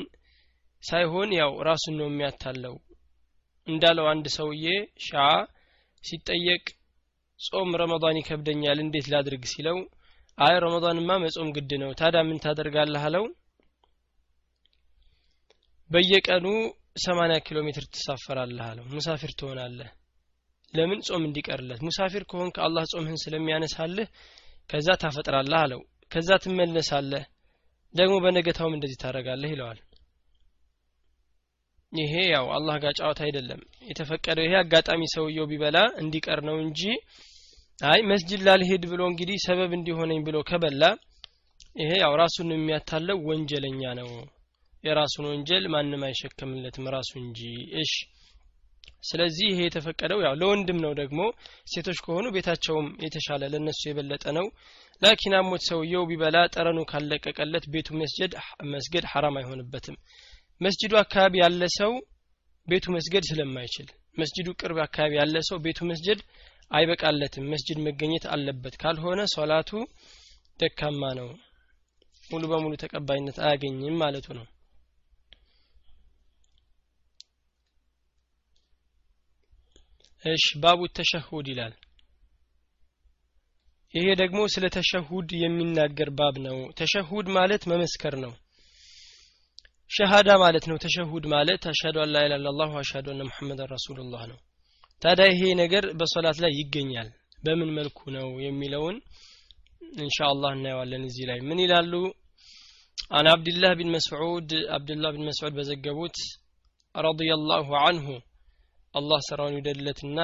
ሳይሆን 0.84 1.30
ያው 1.38 1.52
ራሱን 1.68 1.96
ነው 2.00 2.08
የሚያታለው 2.10 2.76
እንዳለው 3.68 4.06
አንድ 4.12 4.26
ሰውዬ 4.36 4.66
ሻ 5.06 5.26
ሲጠየቅ 6.04 6.64
ጾም 7.40 7.72
ረመዳን 7.82 8.20
ይከብደኛል 8.20 8.80
እንዴት 8.84 9.08
ላድርግ 9.12 9.44
ሲለው 9.52 9.78
አይ 10.38 10.56
ረመዳንማ 10.64 11.12
መጾም 11.24 11.50
ግድ 11.56 11.72
ነው 11.82 11.92
ታዲያ 12.00 12.22
ምን 12.28 12.38
ታደርጋለህ 12.44 13.04
አለው። 13.08 13.26
በየቀኑ 15.90 16.46
80 17.04 17.40
ኪሎ 17.48 17.58
ሜትር 17.68 17.86
ትሳፈራለህ 17.94 18.66
አለው። 18.70 18.86
ሙሳፊር 18.94 19.32
ትሆናለህ። 19.40 19.90
ለምን 20.74 21.00
ጾም 21.08 21.24
እንዲቀርለት? 21.28 21.80
ሙሳፊር 21.88 22.24
ከሆንክ 22.30 22.56
አላህ 22.66 22.84
ጾምህን 22.92 23.20
ስለሚያነሳልህ 23.24 24.08
ከዛ 24.70 24.88
ታፈጥራለህ 25.04 25.60
አለው። 25.64 25.82
ከዛ 26.12 26.30
ትመለሳለህ። 26.44 27.24
ደግሞ 27.94 28.16
በነገታውም 28.24 28.76
እንደዚህ 28.78 28.98
ታደርጋለህ 29.04 29.52
ይለዋል 29.54 29.80
ይሄ 31.92 32.14
ያው 32.30 32.46
አላህ 32.56 32.76
ጋር 32.84 32.92
ጨዋታ 33.00 33.20
አይደለም። 33.26 33.62
የተፈቀደው 33.88 34.46
ይሄ 34.46 34.56
አጋጣሚ 34.60 35.02
ሰውየው 35.14 35.48
ቢበላ 35.52 35.78
እንዲቀር 36.02 36.40
ነው 36.50 36.58
እንጂ 36.64 36.82
አይ 37.80 38.00
መስጅድ 38.10 38.42
ላልሄድ 38.48 38.84
ብሎ 38.92 39.02
እንግዲህ 39.12 39.38
ሰበብ 39.46 39.72
እንዲሆነኝ 39.78 40.20
ብሎ 40.28 40.38
ከበላ 40.50 40.84
ይሄ 41.76 41.92
ያው 42.02 42.14
ራሱን 42.22 42.50
የሚያታለው 42.54 43.18
ወንጀለኛ 43.30 43.82
ነው። 44.00 44.10
የራሱን 44.84 45.26
ወንጀል 45.30 45.64
ማንም 45.74 46.02
አይሸከምለትም 46.08 46.86
ራሱ 46.96 47.12
እንጂ። 47.22 47.40
እሺ። 47.82 47.94
ስለዚህ 49.10 49.48
ይሄ 49.52 49.60
የተፈቀደው 49.66 50.20
ያው 50.26 50.34
ለወንድም 50.40 50.80
ነው 50.86 50.94
ደግሞ። 51.00 51.20
ሴቶች 51.72 52.00
ከሆኑ 52.06 52.26
ቤታቸውም 52.36 52.88
የተሻለ 53.06 53.44
ለነሱ 53.54 53.82
የበለጠ 53.88 54.26
ነው። 54.38 54.48
ላኪን 55.02 55.36
አሞት 55.38 55.64
ሰውየው 55.70 56.04
ቢበላ 56.10 56.38
ጠረኑ 56.56 56.80
ካለቀቀለት 56.92 57.66
ቤቱ 57.74 57.90
መስጀድ 58.02 58.32
መስገድ 58.74 59.06
ሐራም 59.12 59.38
አይሆንበትም 59.42 59.98
መስጅዱ 60.62 60.94
አካባቢ 61.02 61.34
ያለ 61.42 61.64
ሰው 61.76 61.92
ቤቱ 62.68 62.86
መስገድ 62.96 63.24
ስለማይችል 63.30 63.88
መስጅዱ 64.18 64.48
ቅርብ 64.60 64.78
አካባቢ 64.86 65.14
ያለ 65.20 65.38
ሰው 65.50 65.58
ቤቱ 65.66 65.80
መስጀድ 65.92 66.20
አይበቃለትም። 66.72 67.50
መስጅድ 67.52 67.78
መገኘት 67.86 68.26
አለበት። 68.34 68.76
ካልሆነ 68.82 69.22
ሶላቱ 69.36 69.70
ደካማ 70.60 71.02
ነው። 71.20 71.30
ሙሉ 72.24 72.44
በሙሉ 72.52 72.74
ተቀባይነት 72.82 73.38
አያገኝም 73.46 73.96
ማለቱ 74.02 74.28
ነው። 74.40 74.46
እሽ 80.26 80.46
ባቡ 80.62 80.82
ተሸሁድ 80.98 81.48
ይላል። 81.52 81.74
ይሄ 83.94 84.08
ደግሞ 84.22 84.40
ስለ 84.54 84.66
ተሸሁድ 84.76 85.30
የሚናገር 85.44 86.10
ባብ 86.18 86.36
ነው። 86.48 86.58
ተሸሁድ 86.80 87.28
ማለት 87.38 87.64
መመስከር 87.72 88.16
ነው 88.24 88.34
ሸሃዳ 89.92 90.30
ማለት 90.42 90.66
ነው። 90.70 90.78
ተሸሁድ 90.78 91.26
ማለት 91.34 91.62
አሽሀዱ 91.72 91.98
አን 92.04 92.10
ላ 92.14 92.24
ኢላሀ 92.26 92.40
ኢላላህ 92.42 92.70
ወአሽሀዱ 92.76 93.08
አነ 93.14 93.22
ሙሐመድን 93.30 93.70
ረሱሉላህ 93.74 94.24
ነው። 94.32 94.40
ታዲያ 95.02 95.26
ይሄ 95.32 95.42
ነገር 95.62 95.84
በሶላት 96.00 96.38
ላይ 96.44 96.52
ይገኛል። 96.60 97.10
በምን 97.44 97.70
መልኩ 97.78 98.00
ነው 98.16 98.28
የሚለውን 98.46 98.96
ኢንሻአላህ 100.00 100.52
እናየዋለን 100.56 101.04
እዚህ 101.10 101.26
ላይ። 101.30 101.40
ምን 101.42 101.60
ይላሉ? 101.64 101.94
አን 103.12 103.28
አብድላህ 103.32 103.72
ቢን 103.78 103.92
መስዑድ 103.96 104.50
አብድላህ 104.76 105.12
ቢን 105.14 105.28
መስዑድ 105.30 105.54
በዘገቡት 105.58 106.18
ረዲየላሁ 106.96 107.70
አንሁ 107.82 108.08
አላህ 108.94 109.20
ስራውን 109.28 109.56
ይውደድለትና 109.56 110.18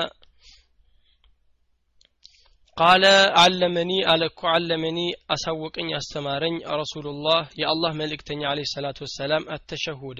ቃለ 2.78 3.04
አለመኒ 3.42 3.92
አለኩ 4.12 4.40
አለመኒ 4.54 4.98
አሳወቀኝ 5.34 5.90
አስተማረኝ። 5.98 6.56
ረሱሉላህ 6.80 7.44
የአላህ 7.60 7.92
መልእክተኛ 8.00 8.42
አለ 8.50 8.62
ሰላቱ 8.72 8.98
ወሰላም 9.06 9.44
አተሸሁደ። 9.56 10.20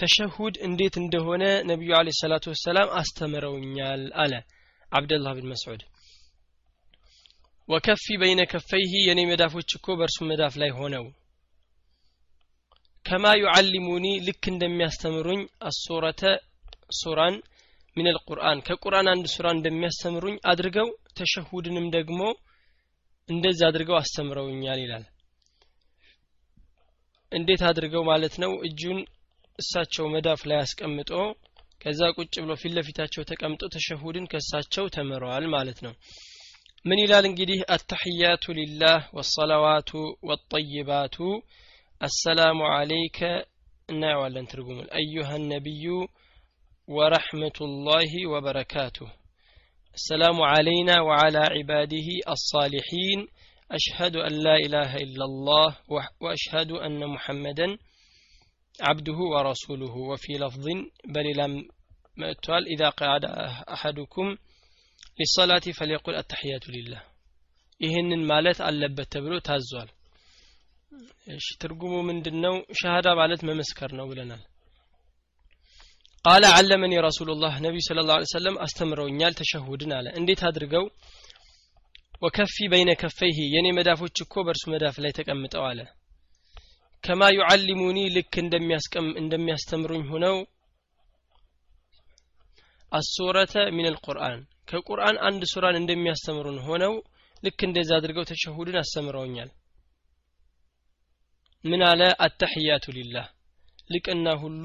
ተሸሁድ 0.00 0.54
እንዴት 0.66 0.94
እንደሆነ 1.02 1.42
ነቢዩ 1.70 1.92
አለ 1.98 2.08
ሰላቱ 2.20 2.44
ወሰላም 2.52 2.92
አስተምረውኛል 3.00 4.02
አለ 4.24 4.32
አብደላህ 4.88 5.32
ብን 5.38 5.48
መስዑድ። 5.52 5.82
ወከፊ 7.68 8.04
በይነ 8.20 8.40
ከፈይህ 8.52 8.92
የኔ 9.00 9.20
መዳፎች 9.30 9.70
እኮ 9.78 9.96
በእርሱ 9.98 10.18
መዳፍ 10.30 10.54
ላይ 10.62 10.70
ሆነው። 10.78 11.06
ከማ 13.04 13.24
ዩዓሊሙኒ 13.40 14.06
ልክ 14.26 14.44
እንደሚያስተምሩኝ 14.52 15.40
አሱረተ 15.68 16.22
ሱራን 16.98 17.34
ምን 17.96 18.08
አልቁርአን 18.10 18.58
ከቁርአን 18.66 19.10
አንድ 19.12 19.26
ሱራ 19.34 19.46
እንደሚያስተምሩኝ 19.56 20.36
አድርገው 20.50 20.88
ተሸሁድንም 21.16 21.86
ደግሞ 21.96 22.20
እንደዚህ 23.28 23.64
አድርገው 23.68 23.96
አስተምረውኛል 24.00 24.80
ይላል። 24.82 25.04
እንዴት 27.32 27.62
አድርገው 27.68 28.02
ማለት 28.10 28.34
ነው? 28.42 28.52
እጁን 28.66 28.98
እሳቸው 29.58 30.06
መዳፍ 30.14 30.40
ላይ 30.48 30.58
አስቀምጦ 30.62 31.10
ከዛ 31.80 32.00
ቁጭ 32.16 32.34
ብሎ 32.42 32.52
ፊት 32.60 32.72
ለፊታቸው 32.76 33.22
ተቀምጦ 33.30 33.62
ተሸሁድን 33.74 34.28
ከእሳቸው 34.30 34.84
ተምረዋል 34.94 35.44
ማለት 35.54 35.78
ነው። 35.86 35.92
ምን 36.84 36.98
ይላል 37.02 37.24
እንግዲህ? 37.28 37.60
አተሕያቱ 37.74 38.44
ሊላህ 38.58 38.98
ወሰላዋቱ 39.16 39.90
ወጠይባቱ 40.28 41.16
አሰላሙ 42.00 42.58
አለይከ 42.72 43.18
እናየዋለን 43.88 44.48
ትርጉሙን። 44.50 44.88
አዩሃ 44.98 45.30
ነቢዩ 45.46 45.84
ወረሕመቱላሂ 46.88 48.12
ወበረካቱሁ 48.32 49.08
السلام 49.95 50.41
علينا 50.43 51.01
وعلى 51.01 51.41
عباده 51.55 52.07
الصالحين 52.29 53.19
أشهد 53.71 54.15
أن 54.17 54.33
لا 54.43 54.55
إله 54.55 54.95
إلا 54.95 55.25
الله 55.25 55.69
وأشهد 56.21 56.71
أن 56.71 57.07
محمدا 57.07 57.67
عبده 58.79 59.19
ورسوله 59.33 59.95
وفي 60.11 60.33
لفظ 60.33 60.65
بل 61.07 61.27
لم 61.37 61.53
مأتوال 62.17 62.63
إذا 62.73 62.89
قعد 62.91 63.25
أحدكم 63.69 64.27
للصلاة 65.19 65.65
فليقل 65.79 66.15
التحيات 66.15 66.65
لله 66.69 67.01
ይህንን 67.81 68.21
ማለት 68.31 68.57
አለበት 68.65 69.07
ተብሎ 69.13 69.33
ታዟል 69.47 69.87
እሺ 71.35 71.47
ትርጉሙ 71.61 71.93
ምንድነው 72.09 72.55
ሸሃዳ 72.79 73.07
ማለት 73.19 73.41
መመስከር 73.49 73.91
ነው 73.99 74.05
ብለናል 74.09 74.41
ቃለ 76.24 76.44
አለመኒ 76.54 76.94
ረሱሉላህ 77.04 77.52
ነቢዩ 77.64 77.82
ስለ 77.86 78.00
ላ 78.06 78.14
ሰለም 78.30 78.56
አስተምረውኛል 78.64 79.34
ተሸሁድን 79.38 79.92
አለ። 79.96 80.06
እንዴት 80.18 80.40
አድርገው? 80.48 80.84
ወከፊ 82.22 82.56
በይነ 82.72 82.90
ከፈይህ 83.00 83.38
የኔ 83.54 83.66
መዳፎች 83.76 84.16
እኮ 84.24 84.34
በእርሱ 84.46 84.64
መዳፍ 84.72 84.96
ላይ 85.04 85.12
ተቀምጠው 85.18 85.64
አለ። 85.68 85.80
ከማ 87.04 87.22
ዩዓሊሙኒ 87.36 87.98
ልክ 88.16 88.34
እንደሚያስተምሩኝ 89.20 90.02
ሆነው 90.10 90.36
አሱረተ 92.92 93.54
ሚን 93.76 93.88
አልቁርአን 93.90 94.40
ከቁርአን 94.68 95.16
አንድ 95.28 95.42
ሱራን 95.52 95.78
እንደሚያስተምሩን 95.80 96.58
ሆነው 96.66 96.94
ልክ 97.42 97.60
እንደዛ 97.66 97.92
አድርገው 97.98 98.26
ተሸሁድን 98.30 98.80
አስተምረውኛል። 98.82 99.50
ምን 101.64 101.82
አለ? 101.90 102.02
አተሕያቱ 102.24 102.86
ሊላህ 102.96 103.26
ልቅና 103.90 104.28
ሁሉ 104.42 104.64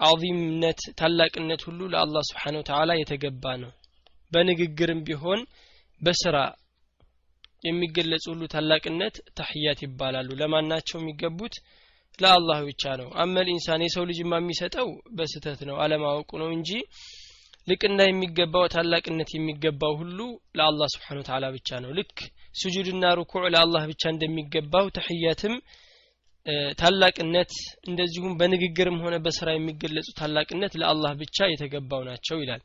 አዚምነት 0.00 0.80
ታላቅነት 0.98 1.60
ሁሉ 1.68 1.80
ለአላህ 1.92 2.22
ስብሓን 2.28 2.58
ወተዓላ 2.60 2.90
የተገባ 2.98 3.44
ነው። 3.62 3.72
በንግግርም 4.32 5.00
ቢሆን 5.06 5.40
በስራ 6.00 6.36
የሚገለጹ 7.64 8.24
ሁሉ 8.32 8.42
ታላቅነት 8.52 9.14
ተሕያት 9.38 9.80
ይባላሉ። 9.84 10.28
ለማናቸው 10.40 10.98
የሚገቡት? 11.00 11.54
ለአላህ 12.18 12.58
ብቻ 12.68 12.82
ነው። 13.00 13.08
አመል 13.22 13.48
ኢንሳን 13.52 13.82
የሰው 13.84 14.04
ልጅማ 14.10 14.32
የሚሰጠው 14.40 14.88
በስተት 15.16 15.60
ነው 15.68 15.76
አለማወቁ 15.84 16.30
ነው 16.42 16.48
እንጂ 16.56 16.70
ልቅና 17.68 18.00
የሚገባው 18.06 18.64
ታላቅነት 18.74 19.30
የሚገባው 19.34 19.92
ሁሉ 20.00 20.18
ለአላህ 20.58 20.88
ስብሓን 20.94 21.18
ተዓላ 21.28 21.46
ብቻ 21.56 21.78
ነው። 21.84 21.90
ልክ 21.98 22.16
ስጁድና 22.54 23.04
ሩኩዕ 23.18 23.42
ለአላህ 23.54 23.82
ብቻ 23.90 24.02
እንደሚገባው 24.12 24.86
ተሕያትም 24.96 25.54
ታላቅነት 26.78 27.52
እንደዚሁም 27.88 28.36
በንግግርም 28.38 28.98
ሆነ 29.04 29.14
በስራ 29.24 29.48
የሚገለጹ 29.54 30.08
ታላቅነት 30.18 30.72
ለአላህ 30.80 31.12
ብቻ 31.20 31.48
የተገባው 31.50 32.02
ናቸው 32.08 32.38
ይላል። 32.42 32.62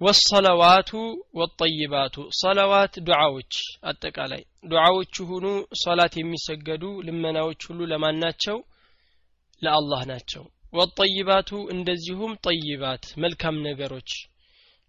ወሰለዋቱ 0.00 0.90
ወጠይባቱ 1.38 2.24
ሰለዋት 2.40 2.94
ዱዓዎች 3.06 3.54
አጠቃላይ። 3.82 4.42
ዱዓዎቹ 4.68 5.24
ሁኑ 5.24 5.46
ሶላት 5.82 6.14
የሚሰገዱ 6.18 6.84
ልመናዎች 7.06 7.60
ሁሉ 7.68 7.80
ለማን 7.92 8.18
ናቸው? 8.24 8.58
ለአላህ 9.62 10.02
ናቸው። 10.12 10.44
ወጠይባቱ 10.72 11.50
እንደዚሁም 11.74 12.32
ጠይባት 12.46 13.04
መልካም 13.16 13.56
ነገሮች 13.68 14.10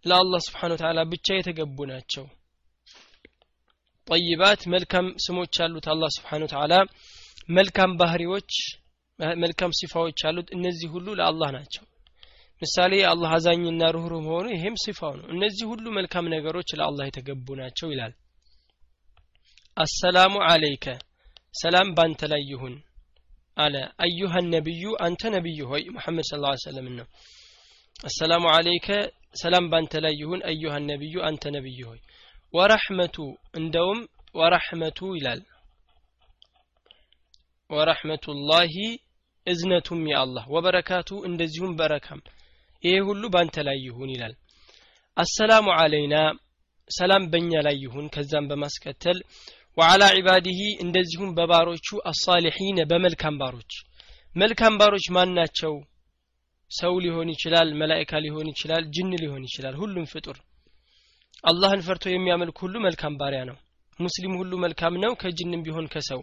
ለአላህ 0.05 0.41
ስብሓን 0.47 0.73
ብቻ 1.09 1.27
የተገቡ 1.35 1.77
ናቸው 1.85 2.25
ጠይባት 4.07 4.61
መልካም 4.73 5.07
ስሞች 5.25 5.53
ያሉት 5.61 5.85
አላህ 5.93 6.09
ስብሓን 6.15 6.43
ወተዓላ። 6.45 6.73
መልካም 7.49 7.91
ባህሪዎች 7.99 8.51
መልካም 9.39 9.71
ሲፋዎች 9.77 10.19
ያሉት 10.25 10.49
እነዚህ 10.55 10.89
ሁሉ 10.95 11.07
ለአላህ 11.19 11.49
ናቸው። 11.55 11.83
ምሳሌ 12.61 12.93
አላህ 13.09 13.31
አዛኝና 13.35 13.81
ሩህሩህ 13.95 14.21
መሆኑ 14.27 14.45
ይሄም 14.53 14.75
ሲፋው 14.83 15.13
ነው። 15.19 15.27
እነዚህ 15.33 15.65
ሁሉ 15.71 15.85
መልካም 15.97 16.25
ነገሮች 16.35 16.69
ለአላህ 16.79 17.05
የተገቡ 17.07 17.47
ናቸው 17.59 17.87
ይላል። 17.93 18.13
አሰላሙ 19.77 20.35
አለይከ 20.47 20.85
ሰላም 21.55 21.89
ባንተ 21.97 22.21
ላይ 22.31 22.41
ይሁን 22.51 22.75
አለ። 23.57 23.75
አዩሃ 24.05 24.33
ነቢዩ 24.47 24.83
አንተ 25.05 25.29
ነቢዩ 25.35 25.59
ሆይ 25.71 25.83
ሙሐመድ 25.95 26.27
ላ 26.43 26.53
ሰለም 26.63 26.87
ነው። 26.99 27.07
አሰላሙ 27.99 28.45
አለይከ 28.55 28.87
ሰላም 29.41 29.65
ባንተ 29.71 29.93
ላይ 30.05 30.13
ይሁን 30.21 30.41
አዩሃ 30.51 30.73
ነቢዩ 30.89 31.15
አንተ 31.29 31.43
ነቢዩ 31.55 31.79
ሆይ 31.89 31.99
ወረሕመቱ 32.53 33.15
እንደውም 33.59 33.99
ወረሕመቱ 34.35 34.99
ይላል። 35.17 35.41
ወረሕመቱላሂ 37.69 38.73
እዝነቱም 39.47 40.01
የአላህ 40.11 40.45
ወበረካቱ 40.55 41.09
እንደዚሁም 41.27 41.73
በረካም። 41.79 42.21
ይሄ 42.83 42.95
ሁሉ 43.07 43.23
ባንተ 43.33 43.55
ላይ 43.67 43.77
ይሁን 43.87 44.09
ይላል። 44.13 44.33
አሰላሙ 45.17 45.67
አለይና 45.77 46.15
ሰላም 46.89 47.23
በእኛ 47.31 47.51
ላይ 47.67 47.75
ይሁን። 47.83 48.05
ከዛም 48.15 48.45
በማስከተል 48.49 49.17
ወዓላ 49.77 50.03
ዒባዲህ 50.17 50.59
እንደዚሁም 50.83 51.31
በባሮቹ 51.37 51.87
አሳሊሒነ 52.11 52.79
በመልካም 52.91 53.35
ባሮች። 53.41 53.73
መልካም 54.35 54.73
ባሮች 54.79 55.05
ማን 55.15 55.29
ናቸው? 55.37 55.73
ሰው 56.71 56.93
ሊሆን 57.03 57.29
ይችላል 57.33 57.69
መላይካ 57.81 58.11
ሊሆን 58.23 58.47
ይችላል 58.51 58.83
ጅን 58.95 59.11
ሊሆን 59.21 59.43
ይችላል 59.47 59.75
ሁሉም 59.81 60.05
ፍጡር 60.13 60.37
አላህን 61.43 61.81
ፈርቶ 61.81 62.05
የሚያመልክ 62.09 62.57
ሁሉ 62.63 62.75
መልካም 62.79 63.17
ባሪያ 63.19 63.41
ነው። 63.49 63.57
ሙስሊም 63.99 64.33
ሁሉ 64.39 64.53
መልካም 64.63 64.95
ነው 65.03 65.11
ከጅንም 65.21 65.63
ቢሆን 65.65 65.87
ከሰው። 65.93 66.21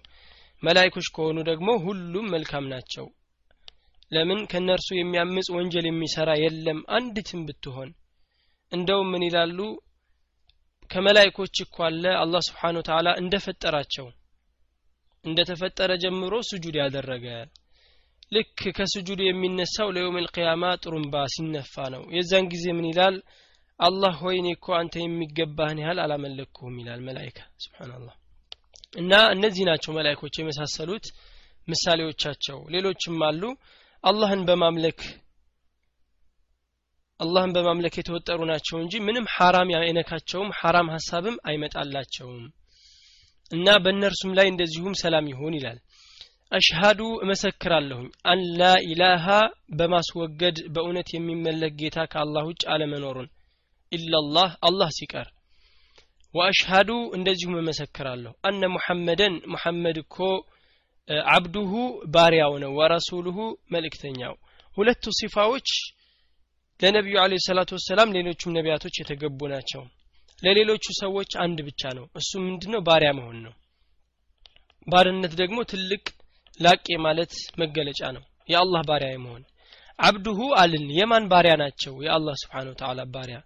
መላይኮች 0.63 1.07
ከሆኑ 1.15 1.39
ደግሞ 1.49 1.69
ሁሉም 1.85 2.27
መልካም 2.35 2.65
ናቸው። 2.73 3.07
ለምን? 4.13 4.41
ከነርሱ 4.51 4.89
የሚያምጽ 4.97 5.49
ወንጀል 5.57 5.87
የሚሰራ 5.89 6.31
የለም 6.43 6.81
አንዲትም 6.97 7.41
ብትሆን። 7.49 7.91
እንደውም 8.73 9.09
ምን 9.13 9.23
ይላሉ? 9.29 9.59
ከመላይኮች 10.91 11.57
እኮ 11.65 11.77
አለ 11.87 12.05
አላህ 12.23 12.41
ስብሓን 12.49 12.79
ወተዓላ 12.81 13.09
እንደፈጠራቸው። 13.23 14.07
እንደተፈጠረ 15.25 15.91
ጀምሮ 16.03 16.35
ስጁድ 16.49 16.77
ያደረገ። 16.83 17.27
ልክ 18.33 18.61
ከስጁድ 18.77 19.21
የሚነሳው 19.25 19.89
ለየውም 19.95 20.19
ልቅያማ 20.25 20.65
ጥሩምባ 20.83 21.25
ሲነፋ 21.35 21.75
ነው። 21.95 22.03
የዛን 22.17 22.47
ጊዜ 22.53 22.65
ምን 22.77 22.87
ይላል 22.91 23.17
አላህ 23.81 24.15
ሆይ 24.21 24.37
እኔ 24.41 24.49
እኮ 24.57 24.67
አንተ 24.79 24.95
የሚገባህን 25.03 25.79
ያህል 25.83 25.99
አላመለክሁም 26.03 26.75
ይላል 26.81 27.01
መላይካ 27.07 27.39
ስብሓንላህ 27.65 28.15
እና 28.95 29.13
እነዚህ 29.35 29.65
ናቸው 29.69 29.93
መላይኮች 29.97 30.35
የመሳሰሉት 30.39 31.07
ምሳሌዎቻቸው። 31.69 32.59
ሌሎችም 32.75 33.23
አሉ። 33.29 33.43
አላህን 34.05 34.43
በማምለክ 34.49 35.01
አላህን 37.21 37.53
በማምለክ 37.57 37.95
የተወጠሩ 37.99 38.41
ናቸው 38.51 38.77
እንጂ 38.81 38.95
ምንም 39.07 39.27
ሐራም 39.35 39.69
አይነካቸውም 39.81 40.49
ሐራም 40.61 40.89
ሀሳብም 40.95 41.37
አይመጣላቸውም። 41.49 42.45
እና 43.53 43.69
በእነርሱም 43.85 44.33
ላይ 44.39 44.47
እንደዚሁም 44.51 44.95
ሰላም 45.03 45.27
ይሁን 45.33 45.55
ይላል። 45.59 45.79
አሽሃዱ 46.53 47.01
እመሰክራለሁኝ 47.25 48.09
አን 48.31 48.41
ላኢላሃ 48.61 49.27
በማስወገድ 49.79 50.59
በእውነት 50.75 51.09
የሚመለክ 51.15 51.73
ጌታ 51.81 51.99
ከአላህ 52.13 52.45
ውጭ 52.51 52.63
አለመኖሩን 52.75 53.29
ኢላላህ 53.97 54.51
አላህ 54.61 54.89
ሲቀር። 54.97 55.29
ወአሽሃዱ 56.35 56.91
እንደዚሁም 57.17 57.59
እመሰክራለሁ። 57.59 58.33
አነ 58.43 58.63
ሙሐመደን 58.75 59.35
ሙሐመድ 59.53 59.99
እኮ 60.03 60.17
አብዱሁ 61.31 61.73
ባሪያው 62.15 62.55
ነው 62.63 62.71
ወረሱሉሁ 62.79 63.39
መልእክተኛው። 63.71 64.35
ሁለቱ 64.77 65.05
ሲፋዎች 65.19 65.69
ለነቢዩ 66.81 67.17
አለ 67.23 67.35
ሰላቱ 67.47 67.71
ወሰላም 67.79 68.15
ሌሎቹም 68.17 68.55
ነቢያቶች 68.57 68.95
የተገቡ 68.99 69.41
ናቸው። 69.53 69.83
ለሌሎቹ 70.43 70.85
ሰዎች 71.01 71.31
አንድ 71.45 71.59
ብቻ 71.69 71.83
ነው። 71.99 72.07
እሱ 72.21 72.31
ምንድነው? 72.47 72.81
ባሪያ 72.89 73.11
መሆን 73.19 73.39
ነው። 73.47 73.55
ባርነት 74.87 75.33
ደግሞ 75.41 75.59
ትልቅ 75.71 76.03
ላቄ 76.61 76.87
ማለት 77.07 77.33
መገለጫ 77.61 78.01
ነው። 78.17 78.25
የአላህ 78.49 78.83
ባሪያ 78.89 79.11
የመሆን። 79.13 79.45
አብዱሁ 79.99 80.41
አልን 80.61 80.85
የማን 80.99 81.25
ባሪያ 81.33 81.55
ናቸው? 81.63 81.95
የአላህ 82.07 82.35
ስብሓን 82.43 82.71
ወተላ 82.73 83.01
ባሪያ 83.15 83.39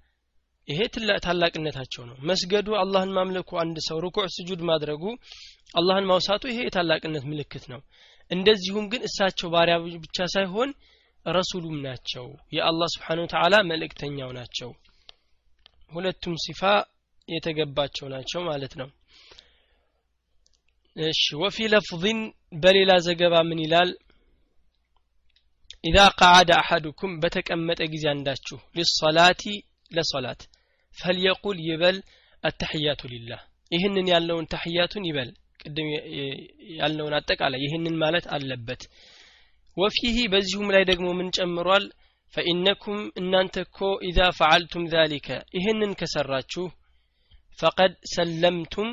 ይሄ 0.68 0.80
ታላቅነታቸው 1.24 2.02
ነው። 2.08 2.16
መስገዱ 2.28 2.68
አላህን 2.80 3.12
ማምለኩ 3.18 3.50
አንድ 3.62 3.76
ሰው 3.86 3.98
ርኩዕ 4.04 4.26
ስጁድ 4.34 4.60
ማድረጉ 4.70 5.02
አላህን 5.74 6.08
ማውሳቱ 6.10 6.42
ይሄ 6.50 6.58
የታላቅነት 6.64 7.24
ምልክት 7.30 7.64
ነው። 7.72 7.80
እንደዚሁም 8.30 8.86
ግን 8.92 9.02
እሳቸው 9.08 9.48
ባሪያ 9.54 9.76
ብቻ 10.04 10.26
ሳይሆን 10.34 10.70
ረሱሉም 11.26 11.76
ናቸው። 11.86 12.26
የአላህ 12.56 12.88
ስብሓን 12.94 13.22
ወተዓላ 13.22 13.54
መልእክተኛው 13.70 14.30
ናቸው። 14.38 14.70
ሁለቱም 15.92 16.34
ሲፋ 16.44 16.62
የተገባቸው 17.28 18.06
ናቸው 18.14 18.40
ማለት 18.48 18.74
ነው። 18.80 18.88
እሺ 20.96 21.24
ወፊ 21.40 21.66
ለፍظን 21.72 22.20
በሌላ 22.62 22.92
ዘገባ 23.06 23.34
ምን 23.48 23.58
ይላል? 23.64 23.90
ኢዛ 25.84 25.98
ቀዓደ 26.20 26.50
አሐዱኩም 26.60 27.12
በተቀመጠ 27.22 27.80
ጊዜ 27.92 28.04
አንዳችሁ 28.14 28.58
ሊሰላቲ 28.76 29.42
ለሶላት 29.90 30.40
ፈልየቁል 30.98 31.58
ይበል 31.66 31.96
አተሕያቱ 32.44 33.02
ሊላህ። 33.12 33.40
ይህንን 33.70 34.06
ያለውን 34.12 34.48
ተሕያቱን 34.52 35.06
ይበል። 35.08 35.30
ቅድም 35.62 35.88
ያልነውን 36.78 37.14
አጠቃላይ 37.18 37.60
ይህንን 37.64 37.94
ማለት 38.02 38.26
አለበት። 38.34 38.82
ወፊህ 39.76 40.16
በዚሁም 40.32 40.68
ላይ 40.74 40.82
ደግሞ 40.90 41.08
ምን 41.18 41.28
ጨምሯል? 41.36 41.84
ፈኢነኩም 42.34 42.98
እናንተ 43.20 43.54
እኮ 43.66 43.78
ኢዛ 44.08 44.18
ፈዓልቱም 44.38 44.84
ዛሊከ። 44.94 45.28
ይህንን 45.56 45.92
ከሰራችሁ 46.00 46.64
ፈቀድ 47.58 47.92
ሰለምቱም 48.14 48.90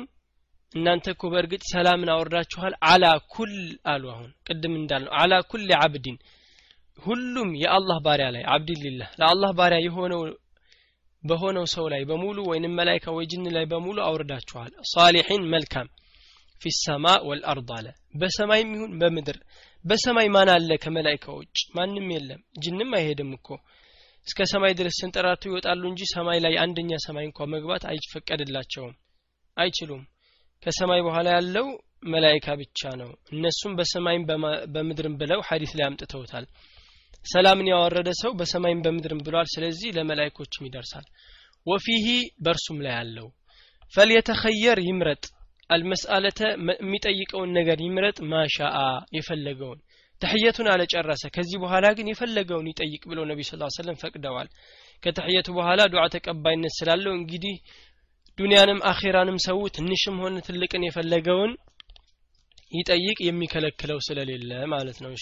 እናንተ 0.74 1.06
እኮ 1.14 1.24
በእርግጥ 1.32 1.62
ሰላምን 1.72 2.10
አወርዳችኋል። 2.14 2.74
አላ 2.90 3.04
ኩል 3.34 3.52
አሉ 3.92 4.04
አሁን 4.14 4.30
ቅድም 4.46 4.74
እንዳልነው 4.80 5.12
አላ 5.20 5.34
ኩል 5.50 5.68
አብድን 5.80 6.16
ሁሉም 6.98 7.48
የአላህ 7.62 7.98
ባሪያ 8.04 8.28
ላይ 8.34 8.44
አብድልላህ 8.52 9.08
ለአላህ 9.20 9.50
ባሪያ 9.58 9.78
የሆነው 9.86 10.22
በሆነው 11.26 11.66
ሰው 11.74 11.86
ላይ 11.92 12.02
በሙሉ 12.04 12.38
ወይንም 12.50 12.76
መላይካ 12.78 13.14
ወይ 13.16 13.26
ጅን 13.30 13.46
ላይ 13.56 13.64
በሙሉ 13.72 13.98
አውርዳችኋል። 14.06 14.72
ሳሊሒን 14.92 15.44
መልካም 15.52 15.88
ፊ 16.62 16.72
ሰማ 16.78 17.06
ወልአርድ 17.28 17.70
አለ። 17.76 17.86
በሰማይም 18.20 18.70
ይሁን 18.76 18.92
በምድር 19.00 19.38
በሰማይ 19.84 20.28
ማን 20.34 20.48
አለ 20.52 20.70
ከመላይካ 20.82 21.24
ውጭ? 21.36 21.56
ማንም 21.76 22.06
የለም። 22.14 22.40
ጅንም 22.62 22.90
አይሄድም 22.98 23.30
እኮ። 23.36 23.48
እስከ 24.26 24.46
ሰማይ 24.52 24.72
ድረስ 24.78 24.94
ስንጠራቱ 25.00 25.42
ይወጣሉ 25.48 25.82
እንጂ 25.90 26.00
ሰማይ 26.14 26.38
ላይ 26.44 26.54
አንደኛ 26.62 26.92
ሰማይ 27.04 27.24
እንኳ 27.28 27.40
መግባት 27.52 27.82
አይፈቀድላቸውም። 27.90 28.94
አይችሉም። 29.56 30.02
ከሰማይ 30.62 31.00
በኋላ 31.06 31.28
ያለው 31.36 31.66
መላይካ 32.12 32.46
ብቻ 32.60 32.80
ነው። 33.00 33.10
እነሱም 33.32 33.72
በሰማይም 33.78 34.24
በምድርም 34.74 35.14
ብለው 35.20 35.40
ሀዲስ 35.48 35.72
ላይ 35.78 35.84
አምጥተውታል 35.88 36.46
ሰላምን 37.26 37.70
ያወረደ 37.72 38.10
ሰው 38.20 38.32
በሰማይም 38.32 38.82
በምድርም 38.84 39.24
ብሏል። 39.26 39.48
ስለዚህ 39.54 39.90
ለመላይኮችም 39.96 40.66
ይደርሳል። 40.68 41.06
ወፊሂ 41.66 42.06
በእርሱም 42.44 42.78
ላይ 42.84 42.94
አለው። 43.00 43.28
ፈልየተኸየር 43.92 44.78
ይምረጥ 44.86 45.24
አልመስአለተ 45.70 46.40
የሚጠይቀውን 46.80 47.50
ነገር 47.58 47.78
ይምረጥ። 47.86 48.18
ማሻአ 48.32 48.78
የፈለገውን 49.16 49.80
ተሕየቱን 50.22 50.68
አለጨረሰ። 50.72 51.24
ከዚህ 51.34 51.58
በኋላ 51.62 51.86
ግን 51.96 52.06
የፈለገውን 52.10 52.68
ይጠይቅ 52.70 53.02
ብለው 53.10 53.24
ነቢ 53.30 53.40
ስ 53.44 53.58
ሰለም 53.78 53.96
ፈቅደዋል። 54.02 54.48
ከተሕየቱ 55.02 55.48
በኋላ 55.58 55.80
ዱዓ 55.92 56.04
ተቀባይነት 56.14 56.74
ስላለው 56.78 57.12
እንግዲህ 57.18 57.56
ዱንያንም 58.38 58.80
አኼራንም 58.90 59.38
ሰው 59.46 59.58
ትንሽም 59.76 60.16
ሆነ 60.22 60.36
ትልቅን 60.46 60.86
የፈለገውን 60.86 61.52
ይጠይቅ 62.72 63.18
የሚከለክለው 63.26 63.98
ስለሌለ 64.06 64.50
ማለት 64.72 64.98
ነው 65.04 65.12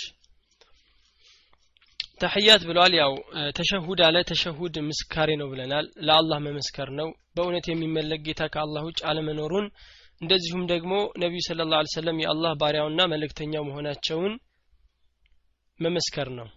ተሕያት 2.21 2.63
ብሏል 2.69 2.93
ያው 3.01 3.13
ተሸሁድ 3.59 4.01
አለ 4.07 4.17
ተሸሁድ 4.31 4.75
ምስካሬ 4.89 5.31
ነው 5.41 5.49
ብለናል። 5.53 5.87
ለአላህ 6.07 6.39
መመስከር 6.47 6.89
ነው። 7.01 7.09
በእውነት 7.37 7.67
የሚመለክ 7.69 8.21
ጌታ 8.27 8.43
ከአላህ 8.55 8.83
ውጭ 8.89 9.01
አለመኖሩን 9.11 9.67
እንደዚሁም 10.21 10.65
ደግሞ 10.73 10.93
ነቢዩ 11.23 11.41
ስለ 11.47 11.65
ላ 11.71 11.81
ሰለም 11.95 12.19
የአላህ 12.23 12.53
ባሪያውና 12.61 13.01
መልእክተኛው 13.13 13.65
መሆናቸውን 13.71 14.35
መመስከር 15.81 16.29
ነው። 16.41 16.49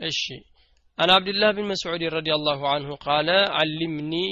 እሺ። 0.00 0.22
عن 0.98 1.10
عبد 1.10 1.28
الله 1.28 1.50
بن 1.50 1.64
مسعود 1.64 2.02
رضي 2.18 2.32
الله 2.34 2.60
عنه 2.68 2.88
قال 3.00 3.28
علمني 3.58 4.26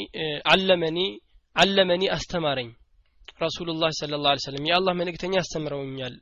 علمني 0.46 1.08
علمني 1.56 2.06
استمرني 2.12 2.72
رسول 3.42 3.68
الله 3.70 3.90
صلى 4.00 4.14
الله 4.16 4.30
عليه 4.30 4.46
وسلم 4.46 4.64
يا 4.66 4.76
الله 4.76 4.92
ملكتني 4.92 5.36
استمرونيال 5.38 6.14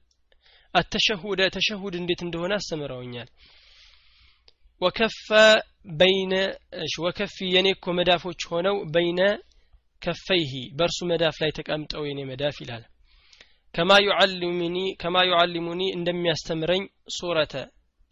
አተሸሁደ 0.74 1.42
ተሸሁድ 1.54 1.94
እንዴት 2.00 2.20
እንደሆነ 2.26 2.52
አስተምረውኛል። 2.58 3.28
ወከፈ 4.80 5.28
በይነ 5.98 6.32
ወከፊ 7.02 7.36
የኔ 7.54 7.68
እኮ 7.76 7.94
መዳፎች 7.98 8.40
ሆነው 8.50 8.76
በይነ 8.94 9.20
ከፈይሂ 10.02 10.52
በእርሱ 10.78 10.98
መዳፍ 11.10 11.36
ላይ 11.42 11.50
ተቀምጠው 11.58 12.02
የኔ 12.06 12.20
መዳፍ 12.30 12.56
ይላል። 12.62 12.84
ከማ 13.74 13.92
ዩዓልሙኒ 15.28 15.82
እንደሚያስተምረኝ 15.96 16.82
ሱረተ 17.16 17.54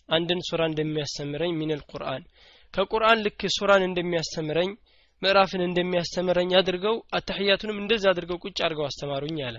አንድን 0.09 0.41
ሱራ 0.49 0.63
እንደሚያስተምረኝ 0.71 1.53
ሚነል 1.61 1.83
ቁርአን። 1.91 2.25
ከቁርአን 2.75 3.23
ልክ 3.27 3.43
ሱራን 3.57 3.83
እንደሚያስተምረኝ 3.87 4.71
ምዕራፍን 5.23 5.63
እንደሚያስተምረኝ 5.67 6.51
አድርገው 6.59 6.97
አተሕያቱንም 7.19 7.79
እንደዛ 7.83 8.05
አድርገው 8.13 8.41
ቁጭ 8.45 8.59
አድርገው 8.65 8.87
አስተማሩኝ 8.89 9.39
አለ 9.49 9.57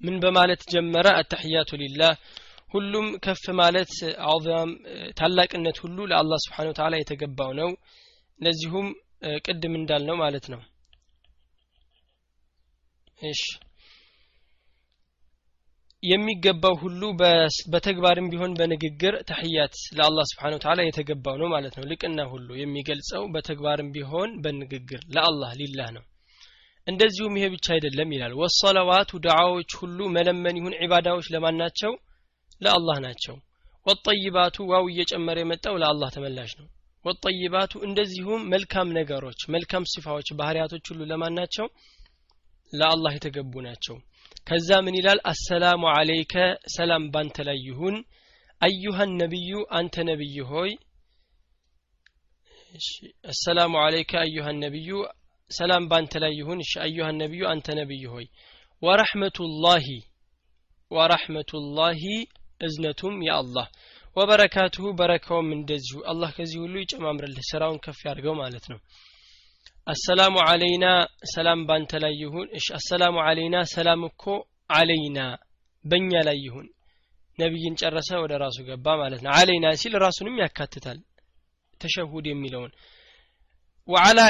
ምን 0.00 0.16
በማለት 0.22 0.62
ጀመረ? 0.72 1.06
አተሕያቱ 1.20 1.70
ሊላህ። 1.82 2.12
ሁሉም 2.74 3.06
ከፍ 3.24 3.44
ማለት 3.60 3.92
አዛም 4.28 4.70
ታላቅነት 5.18 5.78
ሁሉ 5.84 5.98
ለአላህ 6.10 6.38
ስብሓን 6.44 6.68
ተዓላ 6.78 6.94
የተገባው 6.98 7.50
ነው። 7.60 7.70
ለዚሁም 8.40 8.86
ቅድም 9.46 9.74
እንዳልነው 9.78 10.16
ማለት 10.22 10.46
ነው። 10.52 10.60
የሚገባው 16.02 16.74
ሁሉ 16.82 17.00
በተግባርም 17.72 18.30
ቢሆን 18.32 18.52
በንግግር 18.58 19.14
ተሕያት 19.28 19.74
ለአላህ 19.96 20.24
ስብሓን 20.30 20.54
ተዓላ 20.64 20.80
የተገባው 20.86 21.36
ነው 21.42 21.48
ማለት 21.54 21.74
ነው። 21.78 21.84
ልቅና 21.90 22.20
ሁሉ 22.32 22.48
የሚገልጸው 22.58 23.24
በተግባርም 23.34 23.90
ቢሆን 23.96 24.30
በንግግር 24.44 25.02
ለአላህ 25.16 25.52
ሊላህ 25.60 25.90
ነው 25.96 26.04
እንደዚሁም 26.86 27.34
ይሄ 27.38 27.46
ብቻ 27.54 27.66
አይደለም 27.74 28.10
ይላል። 28.14 28.32
ወሰለዋቱ 28.40 29.10
ዱዓዎች 29.24 29.70
ሁሉ 29.80 29.98
መለመን 30.16 30.58
ይሁን 30.60 30.76
ዒባዳዎች 30.82 31.26
ለማን 31.34 31.56
ናቸው? 31.62 31.92
ለአላህ 32.60 32.98
ናቸው። 33.06 33.36
ወጠይባቱ 33.86 34.56
ዋው 34.70 34.84
እየጨመረ 34.90 35.38
የመጣው 35.42 35.74
ለአላህ 35.82 36.08
ተመላሽ 36.16 36.50
ነው። 36.60 36.68
ወጠይባቱ 37.04 37.72
እንደዚሁም 37.86 38.40
መልካም 38.52 38.88
ነገሮች 38.98 39.40
መልካም 39.54 39.84
ሲፋዎች 39.92 40.28
ባህሪያቶች 40.38 40.84
ሁሉ 40.90 41.00
ለማን 41.10 41.34
ናቸው? 41.40 41.66
ለአላህ 42.72 43.12
የተገቡ 43.16 43.52
ናቸው። 43.68 43.96
ከዛ 44.46 44.68
ምን 44.84 44.96
ይላል? 44.98 45.18
አሰላሙ 45.32 45.82
አለይከ 45.94 46.34
ሰላም 46.76 47.04
ባንተ 47.14 47.36
ላይ 47.48 47.58
ይሁን። 47.68 47.96
አዩሃን 48.60 49.12
ነቢዩ 49.22 49.50
አንተ 49.72 50.04
ነቢይ 50.08 50.36
ሆይ 50.50 50.70
አሰላሙ 53.30 53.72
አለይከ 53.84 54.12
አዩሃን 54.22 54.58
ነቢዩ 54.64 54.90
ሰላም 55.50 55.84
ባንተ 55.90 56.12
ላይ 56.22 56.32
ይሁን። 56.38 56.58
እሺ 56.64 56.72
አዩሃን 56.84 57.16
ነቢዩ 57.22 57.42
አንተ 57.52 57.66
ነቢይ 57.78 58.04
ሆይ። 58.12 58.26
ወረሕመቱላሂ 58.82 59.86
ወረሕመቱላሂ 60.90 62.02
እዝነቱም 62.60 63.16
የአላህ 63.26 63.66
ወበረካቱሁ 64.16 64.84
በረካውም 64.98 65.48
እንደዚሁ። 65.56 65.98
አላህ 66.10 66.30
ከዚህ 66.36 66.58
ሁሉ 66.64 66.74
ይጨማምርልህ 66.82 67.44
ስራውን 67.50 67.78
ከፍ 67.84 68.00
ያድርገው 68.06 68.34
ማለት 68.40 68.64
ነው። 68.72 68.78
አሰላሙ 69.86 70.34
አለይና 70.48 70.86
ሰላም 71.32 71.60
ባንተ 71.68 71.92
ላይ 72.04 72.14
ይሁን። 72.22 72.48
እሺ 72.58 72.66
አሰላሙ 72.78 73.16
አለይና 73.28 73.56
ሰላም 73.74 74.02
እኮ 74.10 74.24
አለይና 74.70 75.18
በእኛ 75.84 76.12
ላይ 76.28 76.38
ይሁን። 76.46 76.66
ነቢይን 77.38 77.76
ጨረሰ 77.80 78.10
ወደ 78.24 78.32
ራሱ 78.42 78.58
ገባ 78.68 78.86
ማለት 79.02 79.20
ነው። 79.24 79.30
አለይና 79.36 79.66
ሲል 79.82 79.94
ራሱንም 80.04 80.40
ያካትታል። 80.42 80.98
ተሸሁድ 81.80 82.26
የሚለውን 82.30 82.72
ወዓላ 83.90 84.20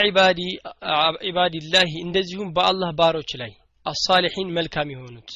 ዒባዲላህ 1.27 1.90
እንደዚሁም 2.03 2.49
በአላህ 2.57 2.90
ባሮች 2.99 3.31
ላይ 3.40 3.53
አሳሊሒን 3.87 4.49
መልካም 4.57 4.88
የሆኑት። 4.94 5.31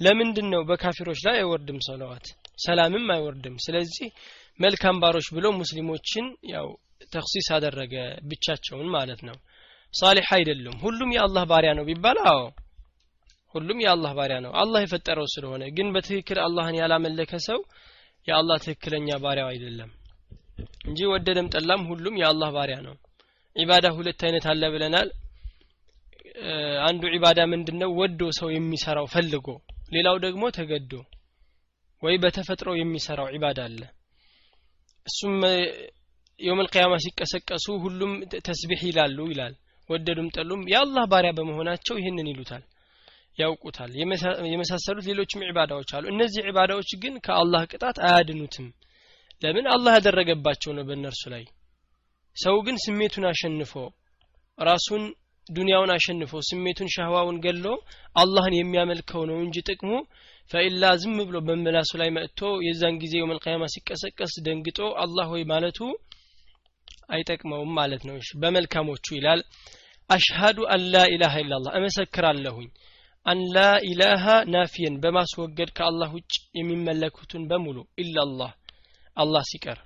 ለምንድን 0.00 0.46
ነው 0.52 0.62
በካፊሮች 0.68 1.20
ላይ 1.26 1.36
አይወርድም 1.40 1.78
ሰለዋት? 1.86 2.26
ሰላምም 2.64 3.06
አይወርድም። 3.14 3.56
ስለዚህ 3.64 4.08
መልካም 4.58 4.96
ባሮች 5.02 5.28
ብሎ 5.36 5.46
ሙስሊሞችን 5.58 6.26
ያው 6.52 6.66
ተክሲስ 7.12 7.48
አደረገ 7.56 7.94
ብቻቸውን 8.30 8.88
ማለት 8.96 9.20
ነው። 9.28 9.36
ሳሊሕ 9.94 10.28
አይደሉም። 10.36 10.76
ሁሉም 10.84 11.10
የአላህ 11.16 11.44
ባሪያ 11.50 11.72
ነው 11.78 11.84
ቢባል 11.88 12.18
አዎ 12.30 12.40
ሁሉም 13.54 13.78
የአላህ 13.84 14.12
ባሪያ 14.18 14.38
ነው። 14.44 14.52
አላህ 14.62 14.80
የፈጠረው 14.82 15.26
ስለሆነ 15.34 15.64
ግን 15.76 15.88
በትክክል 15.94 16.38
አላህን 16.46 16.78
ያላመለከ 16.80 17.32
ሰው 17.46 17.60
የአላህ 18.28 18.56
ትክክለኛ 18.64 19.08
ባሪያው 19.24 19.48
አይደለም 19.52 19.90
እንጂ 20.86 21.00
ወደደም 21.12 21.50
ጠላም 21.54 21.82
ሁሉም 21.90 22.14
የአላህ 22.20 22.50
ባሪያ 22.56 22.78
ነው 22.80 22.94
ዒባዳ 23.56 23.86
ሁለት 23.96 24.20
አይነት 24.26 24.44
አለ 24.52 24.62
ብለናል። 24.74 25.08
አንዱ 26.86 27.02
ዒባዳ 27.14 27.40
ምንድነው? 27.50 27.90
ወዶ 28.00 28.20
ሰው 28.38 28.48
የሚሰራው 28.54 29.06
ፈልጎ 29.12 29.46
ሌላው 29.92 30.16
ደግሞ 30.24 30.44
ተገዶ 30.56 30.92
ወይ 32.02 32.16
በተፈጥሮ 32.22 32.68
የሚሰራው 32.76 33.28
ዒባዳ 33.34 33.58
አለ። 33.68 33.80
እሱም 35.06 35.34
የውም 36.40 36.62
ልቅያማ 36.64 36.94
ሲቀሰቀሱ 37.04 37.66
ሁሉም 37.84 38.12
ተስቢሕ 38.46 38.80
ይላሉ 38.88 39.18
ይላል። 39.32 39.54
ወደዱም 39.90 40.28
ጠሉም 40.36 40.62
የአላህ 40.72 41.04
ባሪያ 41.12 41.32
በመሆናቸው 41.38 41.94
ይህንን 42.00 42.28
ይሉታል 42.30 42.62
ያውቁታል። 43.38 43.90
የመሳሰሉት 44.52 45.06
ሌሎችም 45.10 45.44
ዒባዳዎች 45.48 45.90
አሉ። 45.96 46.04
እነዚህ 46.12 46.42
ዒባዳዎች 46.50 46.90
ግን 47.02 47.14
ከአላህ 47.26 47.62
ቅጣት 47.72 47.96
አያድኑትም። 48.06 48.66
ለምን? 49.42 49.66
አላህ 49.74 49.92
ያደረገባቸው 49.98 50.72
ነው 50.76 50.84
በእነርሱ 50.88 51.22
ላይ 51.34 51.44
ሰው 52.36 52.56
ግን 52.66 52.76
ስሜቱን 52.84 53.24
አሸንፎ 53.30 53.72
ራሱን 54.58 55.02
ዱንያውን 55.46 55.90
አሸንፎ 55.94 56.32
ስሜቱን 56.48 56.88
ሻህዋውን 56.94 57.38
ገሎ 57.44 57.66
አላህን 58.16 58.54
የሚያመልከው 58.58 59.22
ነው 59.30 59.38
እንጂ 59.44 59.56
ጥቅሙ 59.68 59.90
ፈኢላ 60.50 60.84
ዝም 61.02 61.18
ብሎ 61.28 61.36
በመላሱ 61.46 61.90
ላይ 62.00 62.08
መጥቶ 62.16 62.40
የዛን 62.66 62.96
ጊዜ 63.02 63.14
የውመልቅያማ 63.18 63.66
ሲቀሰቀስ 63.74 64.32
ደንግጦ 64.46 64.80
አላህ 65.04 65.26
ሆይ 65.32 65.44
ማለቱ 65.52 65.78
አይጠቅመውም 67.14 67.72
ማለት 67.78 68.02
ነው። 68.08 68.16
በመልካሞቹ 68.42 69.06
ይላል 69.16 69.40
አሽሃዱ 70.10 70.58
አን 70.74 70.82
ላ 70.92 71.04
ኢላሃ 71.14 71.34
ኢላላህ። 71.44 71.72
እመሰክራለሁኝ 71.78 72.68
አን 73.26 73.40
ላ 73.54 73.58
ኢላሃ 73.88 74.24
ናፊየን 74.54 74.96
በማስወገድ 75.02 75.70
ከአላህ 75.78 76.10
ውጭ 76.16 76.34
የሚመለኩትን 76.58 77.44
በሙሉ 77.50 77.76
ኢላላህ 78.02 78.52
አላህ 79.16 79.44
ሲቀር 79.50 79.78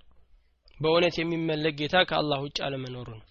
በእውነት 0.81 1.17
የሚመለክ 1.19 1.75
ጌታ 1.81 1.97
ከአላህ 2.09 2.39
ውጭ 2.45 2.59
አለመኖሩ 2.67 3.09
ነው። 3.15 3.25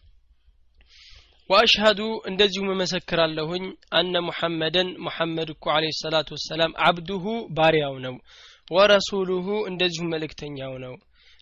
ወአሽሃዱ 1.50 2.00
እንደዚሁም 2.30 2.72
እመሰክራለሁኝ 2.74 3.66
አነ 3.92 4.22
ሙሐመደን 4.26 4.90
ሙሐመድ 5.06 5.50
እኮ 5.54 5.66
አለ 5.74 5.86
ሰላቱ 6.00 6.30
ወሰላም 6.36 6.72
አብዱሁ 6.88 7.26
ባሪያው 7.58 7.96
ነው። 8.06 8.16
ወረሱሉሁ 8.72 9.48
እንደዚሁም 9.70 10.12
መልእክተኛው 10.14 10.74
ነው። 10.86 10.96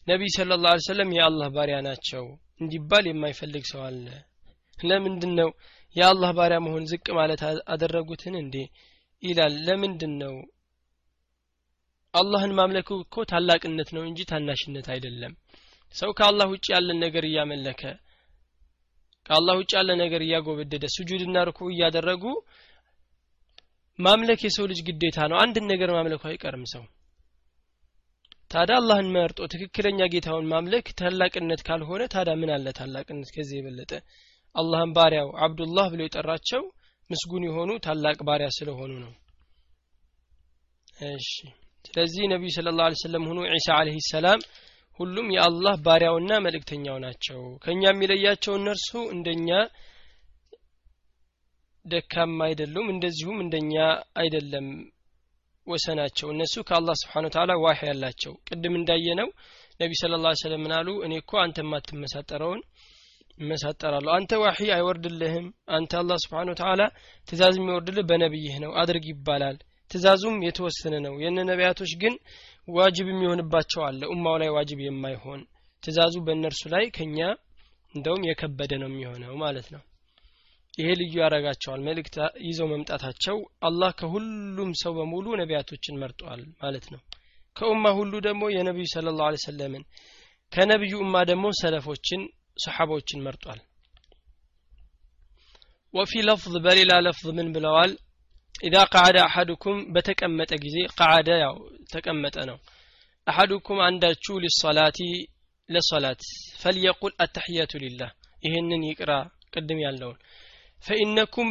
ነቢይ 0.07 0.31
ስለ 0.35 0.57
ላ 0.63 0.73
ሰለም 0.87 1.11
የአላህ 1.15 1.47
ባሪያ 1.55 1.77
ናቸው 1.87 2.25
እንዲባል 2.61 3.05
የማይፈልግ 3.09 3.63
ሰው 3.71 3.81
አለ። 3.87 4.05
ለምንድን 4.83 5.33
ነው 5.39 5.49
የአላህ 5.95 6.31
ባሪያ 6.37 6.59
መሆን 6.65 6.83
ዝቅ 6.91 7.05
ማለት 7.17 7.41
አደረጉትን 7.73 8.35
እንዴ? 8.41 8.55
ይላል። 9.23 9.53
ለምንድን 9.67 10.13
ነው 10.21 10.35
አላህን 12.13 12.53
ማምለኩ 12.59 12.89
እኮ 13.01 13.23
ታላቅነት 13.31 13.89
ነው 13.95 14.03
እንጂ 14.09 14.19
ታናሽነት 14.29 14.87
አይደለም 14.93 15.33
ሰው 15.95 16.09
ከአላህ 16.17 16.47
ውጭ 16.53 16.65
ያለን 16.73 16.99
ነገር 17.05 17.23
እያመለከ 17.27 17.81
ከአላህ 19.25 19.55
ውጭ 19.59 19.71
ያለ 19.77 19.91
ነገር 20.01 20.21
እያጎበደደ 20.23 20.85
ስጁድና 20.95 21.37
ርኩ 21.47 21.59
እያደረጉ 21.71 22.23
ማምለክ 23.99 24.39
የሰው 24.45 24.65
ልጅ 24.71 24.79
ግዴታ 24.87 25.17
ነው። 25.31 25.37
አንድን 25.43 25.65
ነገር 25.71 25.89
ማምለኩ 25.95 26.23
አይቀርም 26.29 26.65
ሰው። 26.73 26.83
ታዲያ 28.51 28.75
አላህን 28.79 29.07
መርጦ 29.15 29.39
ትክክለኛ 29.53 29.99
ጌታውን 30.13 30.49
ማምለክ 30.51 30.87
ታላቅነት 30.99 31.61
ካልሆነ 31.67 32.01
ታዲያ 32.13 32.33
ምን 32.41 32.49
አለ 32.55 32.65
ታላቅነት? 32.79 33.29
ከዚህ 33.35 33.55
የበለጠ 33.59 33.91
አላህን 34.55 34.91
ባሪያው 34.97 35.29
አብዱላህ 35.45 35.85
ብሎ 35.93 36.01
የጠራቸው 36.05 36.61
ምስጉን 37.09 37.43
የሆኑ 37.47 37.71
ታላቅ 37.85 38.17
ባሪያ 38.27 38.49
ስለሆኑ 38.57 38.91
ነው። 39.03 39.13
እሺ። 41.09 41.31
ስለዚህ 41.85 42.23
ነቢዩ 42.33 42.51
ስለ 42.55 42.69
ላሁ 42.77 42.93
ሰለም 43.01 43.25
ሆኑ 43.29 43.39
ዒሳ 43.49 43.67
አለህ 43.79 43.97
ሰላም 44.11 44.39
ሁሉም 44.99 45.27
የአላህ 45.35 45.75
ባሪያውና 45.85 46.33
መልእክተኛው 46.43 46.97
ናቸው። 47.03 47.39
ከእኛ 47.63 47.83
የሚለያቸው 47.89 48.53
እነርሱ 48.59 48.91
እንደኛ 49.15 49.49
ደካማ 51.85 52.37
አይደሉም 52.47 52.87
እንደዚሁም 52.93 53.39
እንደኛ 53.43 53.73
አይደለም 54.21 54.67
ወሰናቸው። 55.67 56.27
እነሱ 56.33 56.55
ከአላህ 56.67 56.95
ስብሓን 57.01 57.27
ተዓላ 57.35 57.51
ዋህ 57.63 57.79
ያላቸው 57.89 58.33
ቅድም 58.47 58.73
እንዳየነው 58.79 59.29
ነቢ 59.79 59.91
ስለ 60.01 60.15
ላ 60.23 60.31
ሰለም 60.41 60.61
ምናሉ 60.65 60.89
እኔ 61.05 61.13
እኮ 61.21 61.33
አንተ 61.43 61.57
የማትመሳጠረውን 61.63 62.61
እመሳጠራለሁ። 63.39 64.11
አንተ 64.17 64.33
ዋሂ 64.43 64.59
አይወርድልህም። 64.75 65.47
አንተ 65.77 65.91
አላህ 66.01 66.17
ስብሓን 66.23 66.51
ተዓላ 66.59 66.81
ትእዛዝ 67.27 67.55
የሚወርድልህ 67.59 68.05
በነቢይህ 68.11 68.55
ነው። 68.63 68.71
አድርግ 68.81 69.05
ይባላል 69.11 69.57
ትእዛዙም 69.91 70.37
የተወሰነ 70.45 70.95
ነው። 71.05 71.13
የነ 71.23 71.39
ነቢያቶች 71.49 71.91
ግን 72.01 72.13
ዋጅብ 72.67 73.07
የሚሆንባቸው 73.11 73.81
አለ። 73.87 74.01
ኡማው 74.13 74.37
ላይ 74.41 74.49
ዋጅብ 74.55 74.79
የማይሆን 74.83 75.41
ትእዛዙ 75.83 76.15
በእነርሱ 76.27 76.61
ላይ 76.73 76.85
ከኛ 76.95 77.19
እንደውም 77.93 78.23
የከበደ 78.27 78.71
ነው 78.81 78.89
የሚሆነው 78.91 79.35
ማለት 79.43 79.67
ነው። 79.75 79.81
ይሄ 80.77 80.87
ልዩ 80.99 81.13
ያደርጋቸዋል። 81.21 81.81
መልእክት 81.87 82.15
ይዘው 82.45 82.67
መምጣታቸው 82.71 83.37
አላህ 83.61 83.91
ከሁሉም 83.99 84.71
ሰው 84.81 84.93
በሙሉ 84.97 85.35
ነቢያቶችን 85.41 85.99
መርጧል 86.01 86.41
ማለት 86.61 86.87
ነው። 86.93 87.01
ከኡማ 87.55 87.85
ሁሉ 87.97 88.13
ደግሞ 88.25 88.43
የነቢዩ 88.53 88.87
ስለ 88.93 89.13
ላሁ 89.19 89.37
ሰለምን 89.45 89.83
ከነቢዩ 90.51 90.93
ኡማ 91.03 91.15
ደግሞ 91.29 91.45
ሰለፎችን 91.61 92.21
ሰሓቦችን 92.63 93.23
መርጧል። 93.25 93.59
ወፊ 95.93 96.13
ለፍظ 96.27 96.55
በሌላ 96.65 96.93
ለፍظ 97.05 97.29
ምን 97.37 97.47
ብለዋል 97.55 97.91
ኢዛ 98.54 98.76
ቃዓደ 98.94 99.16
አሐዱኩም 99.26 99.78
በተቀመጠ 99.94 100.52
ጊዜ 100.64 100.76
ቃዓደ 100.98 101.28
ያው 101.42 101.54
ተቀመጠ 101.92 102.36
ነው 102.50 102.58
አሐዱኩም 103.26 103.78
አንዳችሁ 103.86 104.34
ሊሰላቲ 104.44 104.98
ለሰላት 105.68 106.22
ፈልየቁል 106.62 107.12
አተሕያቱ 107.24 107.72
ሊላህ 107.84 108.10
ይህንን 108.42 108.82
ይቅራ 108.88 109.12
ቅድም 109.54 109.80
ያለውን 109.84 110.18
ፈኢነኩም 110.84 111.48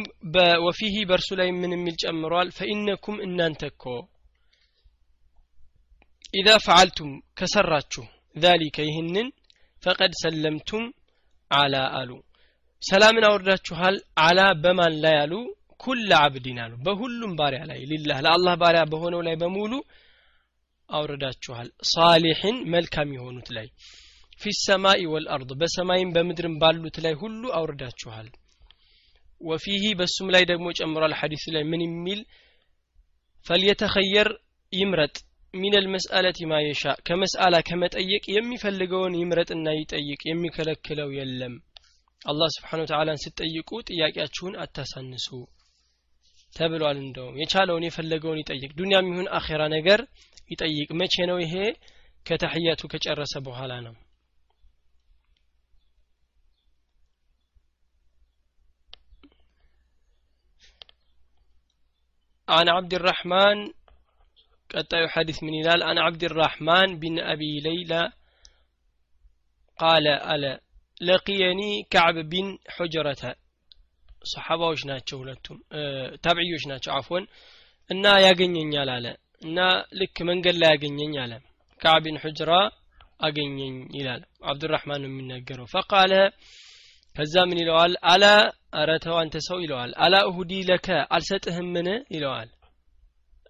ወፊህ 0.66 0.94
በእርሱ 1.08 1.28
ላይ 1.40 1.48
ምን 1.58 1.74
የሚል 1.76 1.96
ጨምሯል 2.02 2.48
ፈኢነኩም 2.58 3.18
እናንተ 3.26 3.62
እኮ 3.72 3.84
ኢዛ 6.34 6.48
ፈዓልቱም 6.66 7.12
ከሰራችሁ 7.38 8.04
ذلك 8.36 8.76
ይህንን 8.88 9.28
ፈቀድ 9.82 10.12
ሰለምቱም 10.22 10.84
አላ 11.50 11.74
አሉ 11.98 12.10
ሰላምን 12.82 13.24
አውርዳችኋል 13.28 13.96
አላ 14.24 14.40
በማን 14.62 14.94
ላይ 15.04 15.16
አሉ 15.22 15.32
ኩል 15.85 16.09
አብዲን 16.19 16.59
አሉ 16.63 16.73
በሁሉም 16.85 17.33
ባሪያ 17.39 17.61
ላይ 17.69 17.79
ሊላህ 17.91 18.19
ለአላህ 18.25 18.55
ባሪያ 18.61 18.83
በሆነው 18.91 19.21
ላይ 19.27 19.35
በሙሉ 19.41 19.73
አውርዳችኋል። 20.89 21.69
ሳሊሕን 21.91 22.57
መልካም 22.73 23.13
የሆኑት 23.15 23.47
ላይ 23.57 23.67
ፊ 24.41 24.51
ሰማኢ 24.61 25.01
ወልአርድ 25.11 25.51
በሰማይም 25.61 26.09
በምድርም 26.15 26.55
ባሉት 26.61 26.97
ላይ 27.05 27.13
ሁሉ 27.21 27.43
አውርዳችኋል። 27.59 28.27
ወፊህ 29.41 29.83
በሱም 29.99 30.27
ላይ 30.35 30.43
ደግሞ 30.51 30.67
ጨምሯል 30.79 31.13
ሐዲሱ 31.19 31.45
ላይ 31.55 31.63
ምን 31.71 31.81
የሚል 31.85 32.19
ፈልየተኸየር 33.45 34.29
ይምረጥ 34.73 35.15
ሚን 35.53 35.73
አልመስአለት 35.79 36.37
ማ 36.49 36.55
የሻ 36.61 36.93
ከመስአላ 37.07 37.55
ከመጠየቅ 37.67 38.23
የሚፈልገውን 38.33 39.13
ይምረጥና 39.19 39.67
ይጠይቅ 39.77 40.21
የሚከለክለው 40.25 41.09
የለም። 41.17 41.53
አላህ 42.21 42.49
ስብሓን 42.55 42.81
ወተዓላን 42.83 43.21
ስትጠይቁ 43.23 43.69
ጥያቄያችሁን 43.89 44.55
አታሳንሱ 44.63 45.27
ተብሏል 46.56 46.98
እንደውም 47.02 47.38
የቻለውን 47.40 47.86
የፈለገውን 47.86 48.40
ይጠይቅ 48.40 48.70
ዱንያም 48.78 49.08
ይሁን 49.10 49.28
አኼራ 49.38 49.62
ነገር 49.76 50.00
ይጠይቅ 50.50 50.88
መቼ 51.00 51.26
ነው 51.30 51.38
ይሄ 51.44 51.54
ከተሕያቱ 52.26 52.82
ከጨረሰ 52.92 53.34
በኋላ 53.46 53.72
ነው 53.86 53.94
عن 62.48 62.66
عبد 62.68 62.92
الرحمن 62.94 63.58
ቀጣዩ 64.70 65.04
ሐዲስ 65.12 65.38
ምን 65.44 65.54
ይላል 65.58 65.80
አን 65.88 65.98
ዓብድራሕማን 66.02 66.90
ቢን 67.00 67.16
አቢ 67.30 67.42
ለይላ 67.64 67.92
ቃለ 69.78 70.06
አለ 70.32 70.44
ለቅየኒ 71.00 71.60
ከዕብ 71.92 72.16
ቢን 72.32 72.48
ሑጀረተ 72.76 73.22
ሰሓባዎች 74.25 74.81
ናቸው 74.89 75.17
ሁለቱም 75.21 75.57
ታብዕዮች 76.23 76.63
ናቸው። 76.71 76.91
አፎን 76.97 77.23
እና 77.89 78.05
ያገኘኛል 78.25 78.89
አለ 78.95 79.05
እና 79.41 79.59
ልክ 79.99 80.17
መንገድ 80.29 80.55
ላይ 80.61 80.69
ያገኘኝ 80.73 81.13
አለ። 81.23 81.33
ከዕብ 81.79 82.03
ቢን 82.05 82.17
ሑጅራ 82.23 82.51
አገኘኝ 83.19 83.75
ይላል 83.97 84.21
አብዱራህማን 84.51 85.01
ነው 85.03 85.09
የሚናገረው 85.11 85.67
ፈቃለ 85.73 86.13
ከዛ 87.15 87.33
ምን 87.49 87.59
ይለዋል? 87.61 87.93
አላ 88.11 88.25
አረተው 88.79 89.15
አንተ 89.19 89.35
ሰው 89.47 89.57
ይለዋል። 89.63 89.91
አላ 90.03 90.15
እሁዲ 90.29 90.53
ለከ 90.69 90.87
አልሰጥህምን 91.15 91.87
ይለዋል። 92.15 92.49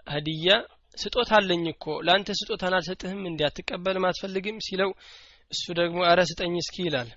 ሀዲያ 0.07 0.49
ስጦታ 0.97 1.31
አለኝ 1.39 1.63
እኮ 1.71 1.85
ለአንተ 2.05 2.29
ስጦታን 2.39 2.75
አልሰጥህም 2.77 3.21
እንዲ 3.29 3.41
አትቀበልም 3.47 4.05
አትፈልግም 4.09 4.57
ሲለው 4.65 4.91
እሱ 5.51 5.63
ደግሞ 5.79 5.97
አረ 6.09 6.19
ስጠኝ 6.29 6.53
እስኪ 6.61 6.75
ይላል 6.87 7.09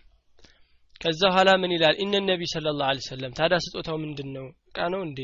ከዛ 1.00 1.20
ኋላ 1.34 1.50
ምን 1.62 1.72
ይላል? 1.74 1.94
እነ 2.02 2.14
ነቢ 2.30 2.42
ስለ 2.52 2.66
ላሁ 2.78 3.00
ሰለም 3.08 3.32
ታዲያ 3.38 3.58
ስጦታው 3.64 3.96
ምንድን 4.04 4.28
ነው 4.37 4.46
እቃ 4.68 4.78
ነው 4.94 5.00
እንዴ? 5.06 5.20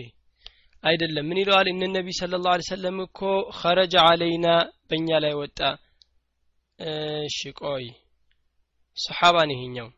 አይደለም። 0.84 1.24
ምን 1.28 1.38
ይለዋል? 1.42 1.66
እነ 1.72 1.82
ነቢ 1.96 2.08
ስለ 2.20 2.32
ላሁ 2.44 2.54
ሰለም 2.68 2.96
እኮ 3.06 3.20
ኸረጀ 3.58 3.94
አለይና 4.04 4.46
በእኛ 4.88 5.08
ላይ 5.24 5.34
ወጣ. 5.40 5.58
እሺ 7.28 7.38
ቆይ 7.60 7.84
ሰሓባን 8.96 9.50
ይሄኛው። 9.54 9.88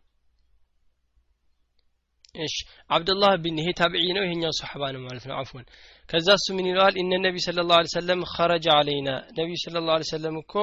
እሺ 2.39 2.55
አብዱላህ 2.91 3.33
ቢን 3.43 3.59
ይሄ 3.61 3.69
تابعي 3.81 4.07
ነው 4.17 4.25
ይሄኛው 4.27 4.53
ሰሓባ 4.61 4.83
ነው 4.95 5.01
ማለት 5.07 5.25
ነው። 5.29 5.35
عفوا። 5.41 5.67
ከዛ 6.09 6.27
እሱ 6.39 6.47
ምን 6.57 6.67
ይለዋል? 6.71 6.95
إن 7.03 7.13
النبي 7.27 7.37
صلى 7.47 7.59
الله 7.71 7.75
عليه 7.75 7.81
وسلم 7.97 8.21
خرج 8.35 8.67
علينا 8.79 9.09
ነቢዩ 9.39 9.57
صلى 9.65 9.77
الله 9.89 9.93
عليه 9.93 9.99
وسلم 10.13 10.37
እኮ 10.43 10.55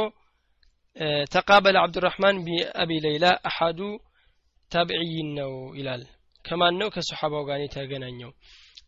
تقابل 1.34 1.76
አብዱራህማን 1.84 2.38
ቢአቢ 2.46 2.92
ለይላ 3.06 3.26
أحد 3.50 3.80
التابعين 4.74 5.30
ነው 5.40 5.52
ይላል። 5.80 6.04
ከማን 6.46 6.76
ነው? 6.80 6.88
ከሰሓባው 6.96 7.44
ጋር 7.50 7.60
የተገናኘው። 7.62 8.32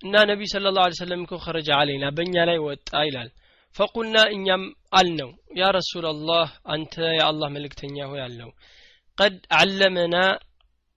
እና 0.04 0.14
ነቢዩ 0.30 0.48
صلى 0.54 0.72
الله 0.76 0.84
عليه 0.84 0.96
وسلم 1.00 1.22
እኮ 1.26 1.34
خرج 1.44 1.70
علينا 1.76 2.06
በእኛ 2.16 2.36
ላይ 2.50 2.58
ወጣ 2.66 2.90
ይላል። 3.08 3.30
فقلنا 3.76 4.18
እኛም 4.36 4.64
አልነው 4.94 5.30
ያ 5.60 5.70
ረሱላ 5.78 6.08
ላህ 6.28 6.50
አንተ 6.74 6.94
የአላህ 7.18 7.50
መልእክተኛ 7.56 7.98
ሆይ 8.12 8.22
አልነው። 8.26 8.52
ቀድ 9.18 9.36
አለመና 9.60 10.16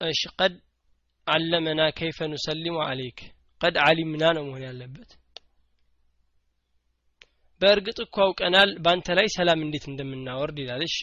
እሺ 0.00 0.22
ቀድ 0.36 0.54
አለመና 1.26 1.80
ከይፈ 1.98 2.18
ኑሰሊሙ 2.32 2.76
አለይክ 2.86 3.18
ቀድ 3.60 3.76
አሊምና 3.86 4.24
ነው 4.36 4.44
መሆን 4.48 4.62
ያለበት። 4.68 5.10
በእርግጥ 7.60 7.98
እኮ 8.04 8.16
አውቀናል 8.24 8.70
በአንተ 8.84 9.16
ላይ 9.18 9.26
ሰላም 9.36 9.62
እንዴት 9.64 9.84
እንደምናወርድ 9.90 10.58
ይላል። 10.62 10.82
እሺ 10.88 10.98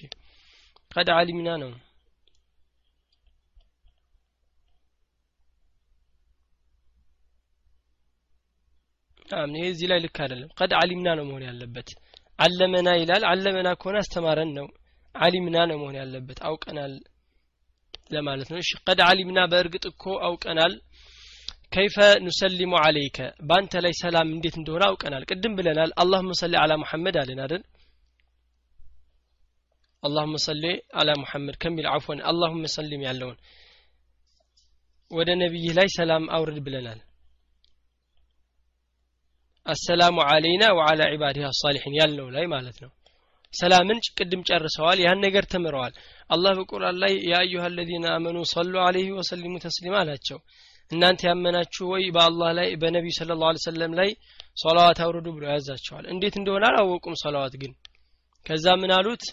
ቀድ 0.91 1.09
አሊምና 1.15 1.49
ነው 1.63 1.71
ይሄ 9.55 9.65
እዚህ 9.69 9.87
ላይ 9.91 9.99
ልክ 10.03 10.17
አይደለም። 10.23 10.49
ቀድ 10.59 10.71
አሊምና 10.79 11.07
ነው 11.19 11.25
መሆን 11.29 11.43
ያለበት። 11.49 11.89
አለመና 12.39 12.89
ይላል። 12.99 13.23
አለመና 13.31 13.69
ከሆነ 13.81 13.97
አስተማረን 14.03 14.51
ነው። 14.57 14.67
አሊምና 15.15 15.57
ነው 15.69 15.77
መሆን 15.81 15.95
ያለበት። 16.01 16.39
አውቀናል 16.47 16.93
ለማለት 18.11 18.49
ነው። 18.51 18.59
እሺ 18.63 18.71
ቀድ 18.87 18.99
አሊምና 19.07 19.39
በእርግጥ 19.51 19.85
እኮ 19.91 20.03
አውቀናል። 20.27 20.73
ከይፈ 21.73 21.95
ኑሰሊሙ 22.25 22.73
አለይከ 22.81 23.17
በአንተ 23.47 23.81
ላይ 23.85 23.93
ሰላም 24.01 24.27
እንዴት 24.35 24.55
እንደሆነ 24.59 24.83
አውቀናል። 24.89 25.23
ቅድም 25.29 25.53
ብለናል። 25.57 25.91
አላሁመ 26.01 26.35
ሰሊ 26.41 26.53
አላ 26.61 26.73
ሙሐመድ 26.83 27.15
አለን 27.21 27.39
አይደል? 27.45 27.63
አላሁመ 30.03 30.35
ሰሊ 30.45 30.63
አላ 30.93 31.11
ሙሐመድ 31.21 31.55
ከሚል 31.61 31.87
አፎን 31.93 32.19
አላሁመ 32.31 32.63
ሰሊም 32.75 33.01
ያለውን 33.07 33.37
ወደ 35.11 35.29
ነቢይህ 35.41 35.73
ላይ 35.77 35.87
ሰላም 35.97 36.23
አውርድ 36.35 36.57
ብለናል 36.65 36.99
አሰላሙ 39.65 40.17
አለይና 40.31 40.63
ወዓላ 40.77 41.01
ዒባዲህ 41.13 41.43
አሳሊሒን 41.49 41.95
ያልነው 41.99 42.27
ላይ 42.35 42.45
ማለት 42.51 42.77
ነው። 42.83 42.91
ሰላምን 43.53 43.99
ቅድም 44.17 44.41
ጨርሰዋል 44.47 44.99
ያን 45.03 45.19
ነገር 45.25 45.45
ተምረዋል። 45.51 45.93
አላህ 46.29 46.51
በቁርአን 46.57 46.97
ላይ 47.03 47.13
ያ 47.29 47.35
አዩሃ 47.41 47.63
አለዚነ 47.69 48.05
አመኑ 48.15 48.37
ሰሉ 48.51 48.73
አለይህ 48.85 49.09
ወሰሊሙ 49.19 49.53
ተስሊማ 49.65 49.95
አላቸው። 50.01 50.39
እናንተ 50.91 51.21
ያመናችሁ 51.29 51.85
ወይ 51.93 52.03
በአላህ 52.15 52.49
ላይ 52.59 52.67
በነቢዩ 52.81 53.13
ስለ 53.17 53.37
ላሁ 53.41 53.61
ሰለም 53.65 53.93
ላይ 53.99 54.09
ሰላዋት 54.63 54.99
አውርዱ 55.05 55.27
ብሎ 55.37 55.45
ያዛቸዋል። 55.53 56.05
እንዴት 56.13 56.35
እንደሆነ 56.39 56.63
አላወቁም 56.69 57.15
ሰላዋት 57.23 57.55
ግን። 57.61 57.71
ከዛ 58.45 58.65
ምን 58.81 58.91
አሉት? 58.97 59.23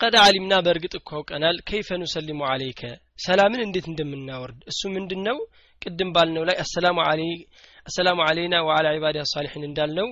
ቀድ 0.00 0.14
አሊምና 0.20 0.54
በእርግጥ 0.64 0.94
እኮ 0.98 1.10
አውቀናል። 1.18 1.56
ከይፈ 1.68 1.88
ኑሰሊሙ 2.02 2.40
አለይከ 2.52 2.82
ሰላምን 3.26 3.60
እንዴት 3.66 3.86
እንደምናወርድ? 3.90 4.60
እሱ 4.70 4.80
ምንድን 4.94 5.20
ነው 5.28 5.38
ቅድም 5.82 6.10
ባልነው 6.14 6.44
ላይ 6.48 6.56
አሰላሙ 6.64 6.96
አሰላሙ 7.86 8.18
አለይና 8.26 8.54
ወአላ 8.66 8.88
ዒባድ 8.96 9.16
ሳሊሒን 9.32 9.64
እንዳልነው 9.68 10.08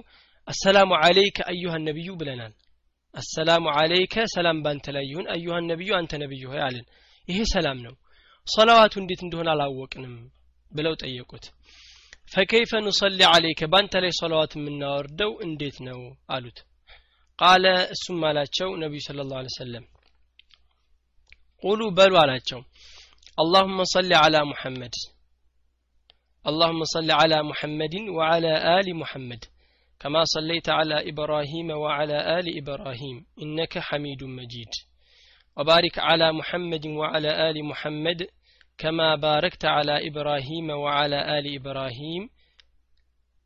አሰላሙ 0.48 0.90
አለይከ 1.00 1.38
አዩሃ 1.52 1.74
ነቢዩ 1.88 2.08
ብለናል። 2.20 2.52
አሰላሙ 3.14 3.64
አለይከ 3.80 4.24
ሰላም 4.34 4.58
ባንተ 4.64 4.86
ላይ 4.96 5.04
ይሁን 5.10 5.26
አዩሃ 5.34 5.56
ነቢዩ 5.70 5.90
አንተ 5.98 6.12
ነቢዩ 6.22 6.42
ሆይ 6.52 6.60
ይሄ 7.28 7.38
ሰላም 7.52 7.78
ነው። 7.86 7.94
ሰላዋቱ 8.46 8.94
እንዴት 9.02 9.20
እንደሆነ 9.24 9.48
አላወቅንም 9.54 10.14
ብለው 10.72 10.94
ጠየቁት። 11.02 11.44
ፈከይፈ 12.32 12.72
ኑሰሊ 12.84 13.20
አለይከ 13.28 13.62
ባንተ 13.72 14.02
ላይ 14.04 14.12
ሰላዋት 14.20 14.52
የምናወርደው 14.56 15.32
እንዴት 15.46 15.78
ነው 15.88 16.00
አሉት። 16.34 16.58
ቃለ 17.38 17.64
እሱም 17.94 18.20
አላቸው 18.28 18.68
ነቢዩ 18.82 19.00
ስለ 19.06 19.20
ላሁ 19.30 19.48
ሰለም 19.56 19.84
ቁሉ 21.64 21.80
በሉ 21.96 22.14
አላቸው። 22.22 22.60
አላሁመ 23.38 23.80
ሰሊ 23.92 24.12
አላ 24.20 24.36
ሙሐመድ 24.50 24.94
اللهم 26.45 26.81
صل 26.85 27.11
على 27.11 27.37
محمد 27.43 27.95
وعلى 28.09 28.79
آل 28.79 28.95
محمد 28.95 29.41
كما 30.01 30.21
صليت 30.25 30.69
على 30.69 31.09
إبراهيم 31.09 31.69
وعلى 31.73 32.39
آل 32.39 32.45
إبراهيم 32.57 33.25
إنك 33.41 33.73
حميد 33.79 34.23
مجيد 34.23 34.71
وبارك 35.57 35.95
على 35.99 36.27
محمد 36.31 36.85
وعلى 36.99 37.49
آل 37.49 37.57
محمد 37.65 38.19
كما 38.77 39.15
باركت 39.15 39.65
على 39.65 39.95
إبراهيم 40.07 40.69
وعلى 40.69 41.19
آل 41.37 41.45
إبراهيم 41.55 42.23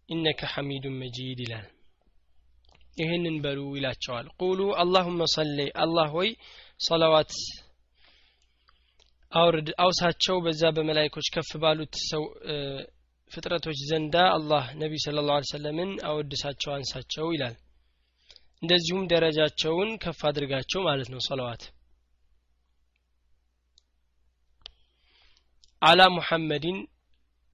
إنك 0.09 0.41
حميد 0.45 0.85
مجيد 1.01 1.39
ይላል 1.45 1.67
ይህንን 3.01 3.35
በሉ 3.43 3.59
ይላቸዋል 3.77 4.25
ቁሉ 4.41 4.61
አላሁመ 4.83 5.21
ሰሌ 5.37 5.59
አላህ 5.83 6.07
ሆይ 6.17 6.29
ሰለዋት 6.87 7.33
አውርድ 9.34 9.68
አውሳቸው 9.82 10.36
በዛ 10.44 10.62
በመላይኮች 10.76 11.28
ከፍ 11.34 11.50
ባሉት 11.62 11.94
ሰው 12.10 12.24
ፍጥረቶች 13.32 13.78
ዘንዳ 13.88 14.16
አላህ 14.34 14.64
ነቢይ 14.80 15.00
ስለ 15.04 15.22
ላሁ 15.28 15.46
ሰለምን 15.50 15.90
አወድሳቸው 16.08 16.70
አንሳቸው 16.74 17.26
ይላል። 17.34 17.54
እንደዚሁም 18.62 19.08
ደረጃቸውን 19.12 19.90
ከፍ 20.02 20.20
አድርጋቸው 20.28 20.82
ማለት 20.86 21.08
ነው 21.14 21.20
ሰለዋት 21.26 21.62
አላ 25.82 26.02
ሙሐመድን 26.14 26.78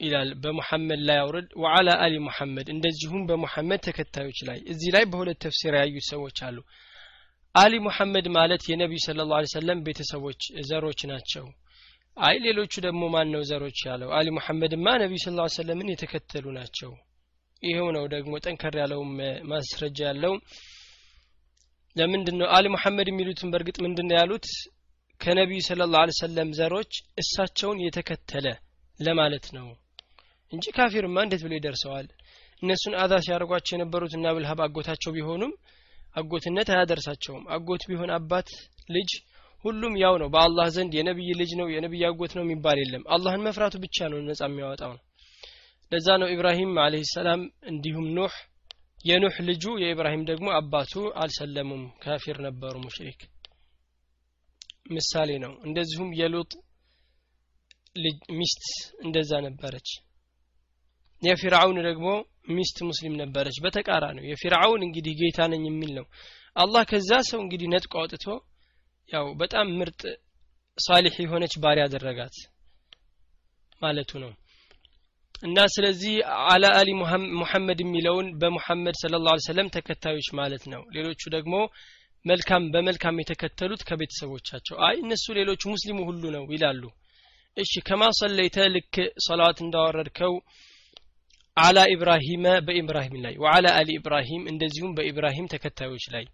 ይላል 0.01 0.29
በሙሐመድ 0.43 1.01
ላይ 1.09 1.19
አውርድ 1.23 1.49
ወአላ 1.63 1.89
አሊ 2.05 2.15
ሙሐመድ 2.27 2.69
እንደዚሁም 2.75 3.25
በሙሐመድ 3.29 3.81
ተከታዮች 3.87 4.39
ላይ 4.49 4.59
እዚህ 4.73 4.91
ላይ 4.97 5.05
በሁለት 5.11 5.39
ተፍሲር 5.45 5.75
ያዩ 5.81 5.97
ሰዎች 6.11 6.39
አሉ። 6.47 6.59
አሊ 7.55 7.73
ሙሐመድ 7.87 8.27
ማለት 8.37 8.63
የነቢዩ 8.71 9.01
ስለ 9.07 9.27
ላሁ 9.31 9.49
ሰለም 9.55 9.79
ቤተሰቦች 9.87 10.41
ዘሮች 10.69 11.01
ናቸው 11.11 11.47
አይ 12.17 12.37
ሌሎቹ 12.39 12.73
ደግሞ 12.81 13.03
ማን 13.09 13.29
ነው 13.35 13.43
ዘሮች 13.49 13.79
ያለው? 13.87 14.09
አሊ 14.17 14.27
ሙሐመድማ 14.37 14.87
ነቢዩ 15.03 15.19
ስለ 15.25 15.47
ሰለምን 15.55 15.91
የተከተሉ 15.93 16.47
ናቸው። 16.57 16.91
ይሄው 17.63 17.89
ነው 17.97 18.05
ደግሞ 18.15 18.33
ጠንከር 18.45 18.75
ያለው 18.81 19.01
ማስረጃ 19.51 19.99
ያለው። 20.09 20.35
ለምንድን 21.97 22.37
ነው 22.41 22.49
አሊ 22.57 22.67
ሙሐመድ 22.69 23.09
የሚሉትን 23.11 23.51
በእርግጥ 23.53 23.77
ምንድን 23.87 24.11
ያሉት? 24.19 24.47
ከነቢዩ 25.21 25.61
ስለ 25.67 25.87
ላሁ 25.87 26.13
ሰለም 26.21 26.51
ዘሮች 26.59 26.93
እሳቸውን 27.19 27.79
የተከተለ 27.87 28.47
ለማለት 29.01 29.47
ነው 29.57 29.67
እንጂ 30.53 30.65
ካፊርማ 30.77 31.17
እንዴት 31.25 31.43
ብሎ 31.45 31.53
ይደርሰዋል? 31.57 32.07
እነሱን 32.63 32.95
አዛ 33.03 33.13
ሲያደርጓቸው 33.25 33.75
የነበሩት 33.75 34.15
እና 34.19 34.33
ብልሀብ 34.37 34.61
አጎታቸው 34.65 35.13
ቢሆኑም 35.17 35.53
አጎትነት 36.17 36.69
አያደርሳቸውም። 36.75 37.45
አጎት 37.57 37.83
ቢሆን 37.91 38.11
አባት 38.17 38.49
ልጅ 38.89 39.11
ሁሉም 39.65 39.95
ያው 40.03 40.15
ነው። 40.23 40.29
በአላህ 40.35 40.67
ዘንድ 40.77 40.93
የነብይ 40.99 41.31
ልጅ 41.41 41.51
ነው 41.61 41.67
የነብይ 41.73 42.03
አጎት 42.09 42.33
ነው 42.37 42.45
የሚባል 42.45 42.79
የለም። 42.83 43.03
አላህን 43.15 43.45
መፍራቱ 43.47 43.75
ብቻ 43.85 44.09
ነው 44.13 44.21
ነጻ 44.29 44.43
የሚያወጣው 44.49 44.93
ነው። 44.95 45.03
ለዛ 45.93 46.09
ነው 46.23 46.29
ኢብራሂም 46.35 46.73
አለህ 46.83 47.05
ሰላም 47.13 47.41
እንዲሁም 47.71 48.07
ኑህ 48.17 48.35
የኑህ 49.05 49.37
ልጁ 49.49 49.65
የኢብራሂም 49.83 50.23
ደግሞ 50.31 50.49
አባቱ 50.57 50.93
አልሰለሙም 51.21 51.83
ካፊር 52.03 52.39
ነበሩ 52.47 52.75
ሙሽሪክ። 52.85 53.21
ምሳሌ 54.95 55.31
ነው። 55.45 55.53
እንደዚሁም 55.67 56.11
የሉጥ 56.21 56.53
ሚስት 58.39 58.65
እንደዛ 59.05 59.33
ነበረች። 59.47 59.89
የፊርዓውን 61.23 61.79
ደግሞ 61.87 62.09
ሚስት 62.51 62.79
ሙስሊም 62.89 63.15
ነበረች። 63.23 63.57
በተቃራኒው 63.65 64.25
የፊርዓውን 64.29 64.85
እንግዲህ 64.87 65.15
ጌታ 65.21 65.49
ነኝ 65.53 65.65
የሚል 65.69 65.91
ነው። 65.99 66.07
አላህ 66.57 66.83
ከዛ 66.91 67.11
ሰው 67.29 67.41
እንግዲህ 67.43 67.69
ነጥቆ 67.73 67.93
አውጥቶ 68.03 68.27
ያው 69.11 69.27
በጣም 69.41 69.69
ምርጥ 69.79 70.03
ሳሊሕ 70.79 71.15
የሆነች 71.23 71.55
ባሪያ 71.63 71.85
አደረጋት 71.89 72.37
ማለቱ 73.83 74.11
ነው። 74.25 74.33
እና 75.43 75.59
ስለዚህ 75.75 76.15
አላ 76.49 76.65
አሊ 76.79 76.89
ሙሐመድ 77.39 77.79
የሚለውን 77.83 78.27
በሙሐመድ 78.41 78.97
ስለ 79.03 79.21
ላሁ 79.27 79.37
ሰለም 79.47 79.69
ተከታዮች 79.77 80.29
ማለት 80.41 80.65
ነው። 80.73 80.83
ሌሎቹ 80.97 81.23
ደግሞ 81.37 81.55
መልካም 82.25 82.65
በመልካም 82.73 83.21
የተከተሉት 83.21 83.83
ከቤተሰቦቻቸው። 83.89 84.77
አይ 84.89 84.97
እነሱ 85.05 85.27
ሌሎቹ 85.39 85.63
ሙስሊሙ 85.75 85.99
ሁሉ 86.09 86.23
ነው 86.37 86.45
ይላሉ። 86.55 86.83
እሺ 87.57 87.73
ከማ 87.87 88.03
ሰለይተ 88.19 88.67
ልክ 88.75 88.97
ሰላዋት 89.27 89.59
እንዳወረድከው 89.65 90.35
አላ 91.57 91.79
ኢብራሂመ 91.95 92.45
በኢብራሂም 92.67 93.17
ላይ 93.25 93.35
ወአላ 93.43 93.67
አሊ 93.79 93.91
ኢብራሂም 93.99 94.43
እንደዚሁም 94.53 94.93
በኢብራሂም 94.99 95.51
ተከታዮች 95.55 96.05
ላይ 96.15 96.25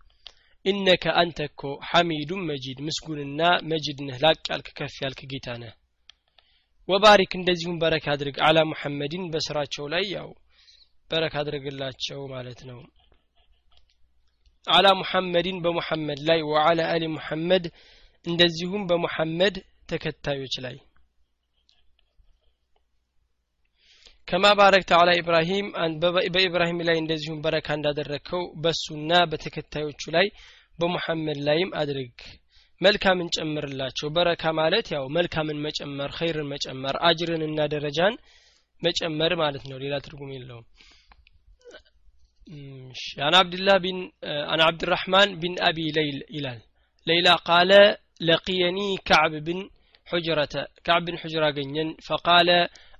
ኢነከ 0.66 1.04
አንተ 1.20 1.38
እኮ 1.48 1.62
ሐሚዱን 1.88 2.42
መጂድ 2.48 2.78
ምስጉንና 2.86 3.40
መጂድ 3.72 3.98
ነህ 4.06 4.16
ላቅ 4.24 4.42
ያልክ 4.50 4.68
ከፍ 4.78 4.94
ያልክ 5.04 5.20
ጌታ 5.32 5.48
ነህ። 5.62 5.74
ወባሪክ 6.88 7.32
እንደዚሁም 7.36 7.76
በረክ 7.82 8.04
አድርግ 8.12 8.36
አላ 8.46 8.58
ሙሐመድን 8.70 9.24
በስራቸው 9.32 9.86
ላይ 9.94 10.04
ያው 10.14 10.28
በረክ 11.10 11.34
አድርግላቸው 11.40 12.20
ማለት 12.34 12.60
ነው። 12.70 12.80
አላ 14.66 14.86
ሙሐመድን 15.00 15.58
በሙሐመድ 15.64 16.20
ላይ 16.28 16.40
ወአላ 16.50 16.80
አሊ 16.92 17.04
ሙሐመድ 17.16 17.64
እንደዚሁም 18.24 18.84
በሙሐመድ 18.88 19.56
ተከታዮች 19.90 20.54
ላይ 20.64 20.76
ከማ 24.27 24.45
ባረክተ 24.59 24.91
አላ 24.97 25.11
ኢብራሂም 25.19 25.67
በኢብራሂም 26.33 26.79
ላይ 26.87 26.97
እንደዚሁም 27.01 27.39
በረካ 27.45 27.67
እንዳደረግከው 27.77 28.43
በሱና 28.63 29.11
በተከታዮቹ 29.31 30.03
ላይ 30.15 30.27
በሙሐመድ 30.79 31.39
ላይም 31.47 31.71
አድርግ 31.81 32.19
መልካምን 32.81 33.27
ጨምርላቸው 33.35 34.07
በረካ 34.15 34.43
ማለት 34.59 34.87
ያው 34.95 35.03
መልካምን 35.17 35.57
መጨመር 35.65 36.11
ኸይርን 36.19 36.47
መጨመር 36.53 36.95
አጅርን 37.09 37.43
እና 37.49 37.67
ደረጃን 37.73 38.15
መጨመር 38.81 39.33
ማለት 39.43 39.65
ነው 39.71 39.79
ሌላ 39.85 39.95
ትርጉም 40.07 40.31
የለውም 40.37 40.67
عن 43.19 43.33
عبد 43.35 43.53
الله 43.53 43.75
بن 43.77 43.97
عن 44.51 44.59
عبد 44.61 44.81
الرحمن 44.83 45.27
بن 45.39 45.51
أبي 45.61 45.87
ليل 45.91 46.17
إلال 46.37 46.59
ليلى 47.07 47.33
قال 47.49 47.71
لقيني 48.21 48.89
كعب 49.05 49.31
بن 49.47 49.59
حجرة 50.07 50.53
كعب 50.85 51.01
بن 51.05 51.15
حجرة 51.17 51.49
جنين 51.49 51.89
فقال 52.07 52.49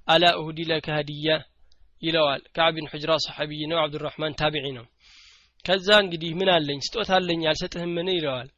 አላ 0.08 0.24
እሁዲ 0.38 0.58
ለከ 0.70 0.86
ሀዲያ? 0.96 1.28
ይለዋል። 2.02 2.42
ከዕብን 2.56 2.86
ሑጅራ 2.92 3.12
ሰሐቢይ 3.24 3.62
ነው 3.70 3.78
አብዱራህማን 3.82 4.36
ታቢዒ 4.40 4.66
ነው። 4.78 4.86
ከዛ 5.64 5.88
እንግዲህ 6.02 6.30
ምን 6.38 6.48
አለኝ? 6.54 6.78
ስጦታ 6.86 7.10
አለኝ 7.18 7.42
አልሰጥህምን? 7.50 8.08
ይለዋል። 8.16 8.48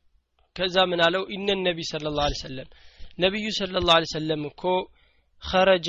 ከዛ 0.56 0.76
ምን 0.90 1.00
አለው? 1.06 1.22
ኢነ 1.34 1.48
ነቢ 1.60 1.78
ስለ 1.90 2.04
ላሁ 2.18 2.32
ሰለም 2.42 2.68
ነቢዩ 3.18 3.46
ስለ 3.58 3.76
ላሁ 3.88 4.02
ሰለም 4.12 4.42
እኮ 4.50 4.62
ኸረጀ 5.42 5.88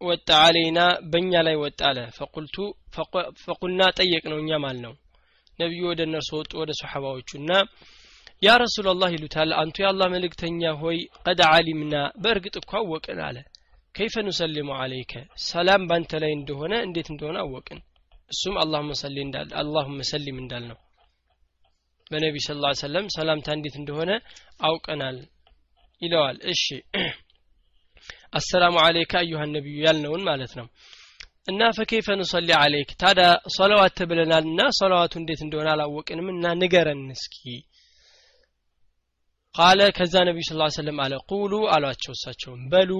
ወጣ 0.00 0.28
አለይና 0.44 0.78
በእኛ 1.10 1.32
ላይ 1.46 1.56
ወጣ 1.62 1.80
አለ። 1.90 1.98
ፈቁልቱ 2.16 2.56
ፈቁልና 3.42 3.82
ጠየቅ 3.98 4.22
ነው 4.32 4.38
እኛ 4.42 4.52
ማል 4.64 4.78
ነው 4.84 4.94
ነቢዩ 5.58 5.82
ወደ 5.90 6.00
እነርሱ 6.08 6.30
ወጡ 6.40 6.52
ወደ 6.60 6.70
ሰሓባዎቹ 6.80 7.30
እና 7.40 7.50
ያ 8.42 8.52
ረሱላላህ 8.62 9.10
ይሉታል 9.14 9.50
አንቱ 9.60 9.76
የአላህ 9.82 10.06
መልእክተኛ 10.14 10.70
ሆይ 10.80 10.96
ቀድ 11.24 11.40
አሊምና 11.48 11.94
በእርግጥ 12.22 12.54
እኮ 12.60 12.72
አወቅን 12.80 13.20
አለ። 13.26 13.36
ከይፈ 13.94 14.14
ኑሰሊሙ 14.26 14.68
አለይከ 14.76 15.12
ሰላም 15.46 15.82
ባንተ 15.88 16.20
ላይ 16.22 16.32
እንደሆነ 16.36 16.74
እንዴት 16.86 17.08
እንደሆነ 17.12 17.36
አወቅን። 17.42 17.80
እሱም 18.30 18.54
አላሁመ 18.62 18.90
ሰሊም 20.10 20.38
እንዳል 20.42 20.64
ነው። 20.70 20.78
በነቢ 22.10 22.36
ስ 22.44 22.56
ላ 22.58 22.70
ሰለም 22.80 23.06
ሰላምታ 23.16 23.48
እንዴት 23.56 23.76
እንደሆነ 23.80 24.10
አውቀናል 24.60 25.18
ይለዋል። 26.02 26.38
እሺ። 26.52 26.62
አሰላሙ 28.38 28.74
አለይከ 28.84 29.12
አዩሃ 29.20 29.42
ነቢዩ 29.50 29.76
ያልነውን 29.86 30.22
ማለት 30.28 30.52
ነው። 30.60 30.66
እና 31.48 31.60
ፈከይፈ 31.76 32.08
ኑሰሊ 32.20 32.50
አለይክ 32.58 32.90
ታዲያ 33.00 33.28
ሰለዋት 33.56 33.92
ተብለናል 33.98 34.44
እና 34.50 34.62
ሰለዋቱ 34.78 35.12
እንዴት 35.20 35.40
እንደሆነ 35.44 35.68
አላወቅንም 35.74 36.26
እና 36.34 36.54
ንገረን 36.60 37.02
እስኪ። 37.16 37.36
ቃለ 39.54 39.80
ከዛ 39.96 40.14
ነቢዩ 40.28 40.44
ስ 40.48 40.54
ሰለም 40.76 40.98
አለ። 41.04 41.14
ቁሉ 41.30 41.52
አሏቸው 41.74 42.12
እሳቸውም 42.16 42.62
በሉ 42.72 42.90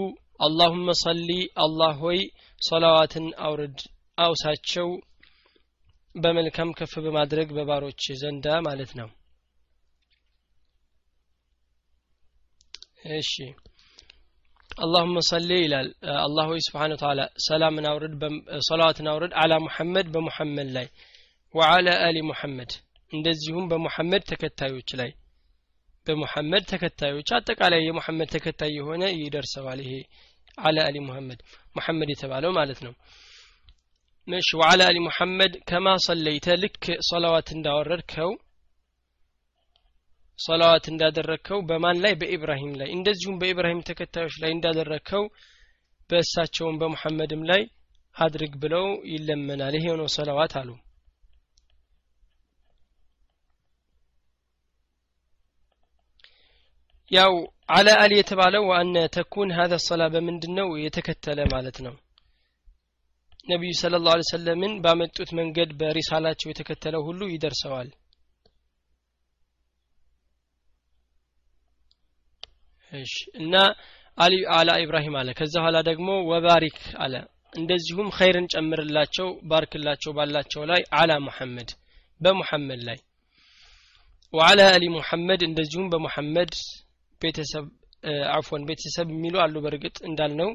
አላሁመ 0.43 0.93
ሰሊ 1.01 1.31
አላህ 1.65 1.93
ሆይ 2.05 2.21
ሰላዋትን 2.61 3.27
አውርድ 3.47 3.79
አውሳቸው 4.19 4.89
በመልካም 6.15 6.71
ከፍ 6.79 6.95
በማድረግ 7.05 7.49
በባሮች 7.57 8.03
ዘንዳ 8.21 8.47
ማለት 8.67 8.91
ነው 9.01 9.09
እሺ 13.15 13.33
አላሁመ 14.71 15.21
ሰሊ 15.31 15.51
ይላል 15.63 15.89
አላህ 16.21 16.45
ሆይ 16.51 16.61
ስብሓን 16.67 16.93
ተላ 17.01 17.21
ሰላምን 17.47 17.87
አውርድ 17.91 18.15
ሰላዋትን 18.69 19.09
አውርድ 19.13 19.33
አላ 19.43 19.59
ሙሐመድ 19.65 20.07
በሙሐመድ 20.15 20.69
ላይ 20.77 20.87
ወዓላ 21.55 21.89
አሊ 22.07 22.19
ሙሐመድ 22.29 22.71
እንደዚሁም 23.13 23.65
በሙሐመድ 23.71 24.23
ተከታዮች 24.31 24.91
ላይ 25.01 25.11
በሙሐመድ 26.07 26.65
ተከታዮች 26.71 27.29
አጠቃላይ 27.37 27.83
የሙሐመድ 27.85 28.29
ተከታይ 28.35 28.73
የሆነ 28.79 29.03
ይደርሰዋል 29.17 29.81
ይሄ 29.85 29.93
አላ 30.59 30.79
አሊ 30.87 30.97
ሙሐመድ 31.05 31.41
ሙሐመድ 31.77 32.09
የተባለው 32.13 32.53
ማለት 32.59 32.81
ነው። 32.87 32.93
እሺ 34.29 34.49
ወዓላ 34.61 34.81
አሊ 34.91 34.99
ሙሐመድ 35.07 35.53
ከማ 35.69 35.87
ሰለይተ? 36.07 36.47
ልክ 36.63 36.83
ሰላዋት 37.11 37.49
እንዳወረድከው 37.57 38.31
ሰላዋት 40.39 40.85
እንዳደረግከው 40.93 41.59
በማን 41.69 41.97
ላይ? 42.05 42.13
በኢብራሂም 42.21 42.73
ላይ። 42.81 42.89
እንደዚሁም 42.97 43.39
በኢብራሂም 43.41 43.85
ተከታዮች 43.89 44.37
ላይ 44.43 44.51
እንዳደረግከው 44.53 45.25
በእሳቸውም 46.11 46.79
በሙሐመድም 46.81 47.43
ላይ 47.51 47.63
አድርግ 48.17 48.55
ብለው 48.63 48.87
ይለመናል። 49.13 49.75
ይሄ 49.79 49.87
ነው 50.01 50.09
ሰላዋት 50.17 50.55
አሉ 50.61 50.71
ያው 57.13 57.33
አለ 57.69 57.89
አሊ 58.03 58.13
የተባለው 58.17 58.63
ዋነ 58.71 58.97
ተኩን 59.15 59.51
ሀذا 59.59 59.77
ሰላ 59.87 60.03
በምንድን 60.15 60.53
ነው 60.59 60.69
የተከተለ 60.85 61.39
ማለት 61.53 61.77
ነው? 61.87 61.95
ነቢዩ 63.49 63.73
ስለ 63.81 63.95
ላሁ 64.05 64.21
ሰለምን 64.31 64.73
ባመጡት 64.85 65.31
መንገድ 65.39 65.71
በሪሳላቸው 65.81 66.49
የተከተለ 66.51 66.95
ሁሉ 67.07 67.21
ይደርሰዋል። 67.31 67.89
እና 73.41 73.55
አሊ 74.19 74.35
አላ 74.57 74.71
ኢብራሂም 74.83 75.15
አለ። 75.21 75.29
ከዛ 75.39 75.55
ኋላ 75.65 75.77
ደግሞ 75.89 76.09
ወባሪክ 76.31 76.79
አለ። 76.99 77.15
እንደዚሁም 77.53 78.09
ኸይርን 78.19 78.47
ጨምርላቸው 78.53 79.29
ባርክላቸው 79.51 80.13
ባላቸው 80.19 80.63
ላይ 80.71 80.83
አላ 81.01 81.13
ሙሐመድ 81.27 81.71
በሙሐመድ 82.21 82.81
ላይ። 82.89 82.99
ወአላ 84.35 84.61
አሊ 84.75 84.85
ሙሐመድ 84.95 85.41
እንደዚሁም 85.49 85.89
በሙሐመድ 85.93 86.53
ቤተሰብ 87.23 87.65
አፎን 88.33 88.63
ቤተሰብ 88.69 89.09
የሚሉ 89.13 89.35
አሉ። 89.43 89.55
በእርግጥ 89.65 89.97
እንዳልነው 90.09 90.51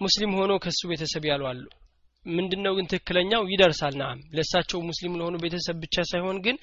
ሙስሊም 0.00 0.32
ሆኖ 0.38 0.52
ከሱ 0.64 0.80
ቤተሰብ 0.90 1.24
ያሉ 1.30 1.44
አሉ። 1.50 1.62
ምንድነው 2.26 2.72
ግን 2.76 2.86
ትክክለኛው? 2.90 3.42
ይደርሳል። 3.52 3.94
ናም 4.00 4.18
ለሳቸው 4.36 4.78
ሙስሊም 4.88 5.14
ለሆኑ 5.18 5.34
ቤተሰብ 5.44 5.76
ብቻ 5.84 5.96
ሳይሆን 6.10 6.38
ግን 6.46 6.56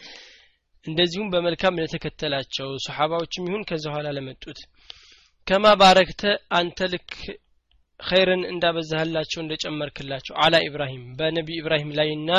እንደዚሁም 0.86 1.32
በመልካም 1.34 1.80
ለተከተላቸው 1.82 2.70
ሰሓባዎችም 2.86 3.48
ይሁን 3.50 3.64
ከዛ 3.70 3.86
ኋላ 3.96 4.08
ለመጡት። 4.18 4.60
ከማ 5.48 5.66
ባረክተ 5.82 6.22
አንተ 6.58 6.88
ልክ 6.94 7.12
ኸይርን 8.00 8.42
እንዳበዛህላቸው 8.52 9.40
እንደጨመርክላቸው 9.42 10.34
አላ 10.44 10.56
ኢብራሂም 10.68 11.04
በነቢ 11.20 11.50
ኢብራሂም 11.60 11.92
ላይና 12.00 12.30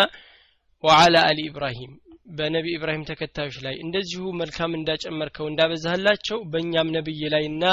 ወአላ 0.85 1.17
አሊ 1.29 1.39
ኢብራሂም 1.51 1.93
በነቢ 2.27 2.67
ኢብራሂም 2.75 3.05
ተከታዮች 3.09 3.57
ላይ 3.65 3.75
እንደዚሁ 3.83 4.23
መልካም 4.41 4.73
እንዳጨመርከው 4.79 5.47
እንዳበዛህላቸው 5.49 6.39
በእኛም 6.53 6.93
ነብይ 6.97 7.21
ላይና 7.35 7.65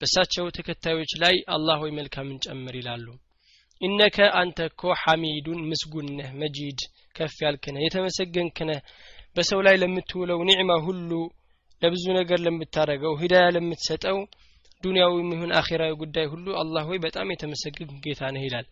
በሳቸው 0.00 0.46
ተከታዮች 0.56 1.12
ላይ 1.22 1.36
አላህ 1.54 1.78
ወይ 1.84 1.92
መልካምን 1.96 2.42
ጨምር 2.44 2.74
ይላሉ። 2.80 3.06
ኢነከ 3.80 4.18
አንተ 4.40 4.58
እኮ 4.70 4.92
ሐሚዱን 5.02 5.60
ምስጉን 5.70 6.08
ነህ 6.18 6.30
መጂድ 6.42 6.78
ከፍ 7.14 7.36
ያልክ 7.44 7.64
ነህ 8.68 8.80
በሰው 9.36 9.60
ላይ 9.66 9.76
ለምትውለው 9.82 10.40
ኒዕማ 10.48 10.72
ሁሉ 10.86 11.10
ለብዙ 11.82 12.04
ነገር 12.18 12.38
ለምታረገው 12.44 13.12
ሂዳያ 13.20 13.46
ለምትሰጠው 13.56 14.18
ዱንያዊ 14.82 15.14
ይሁን 15.28 15.52
አኼራዊ 15.58 15.92
ጉዳይ 16.00 16.26
ሁሉ 16.32 16.46
አላህ 16.60 16.82
ሆይ 16.88 16.98
በጣም 17.04 17.32
የተመሰገንክ 17.32 17.92
ጌታ 18.04 18.30
ነህ 18.34 18.42
ይላል። 18.46 18.66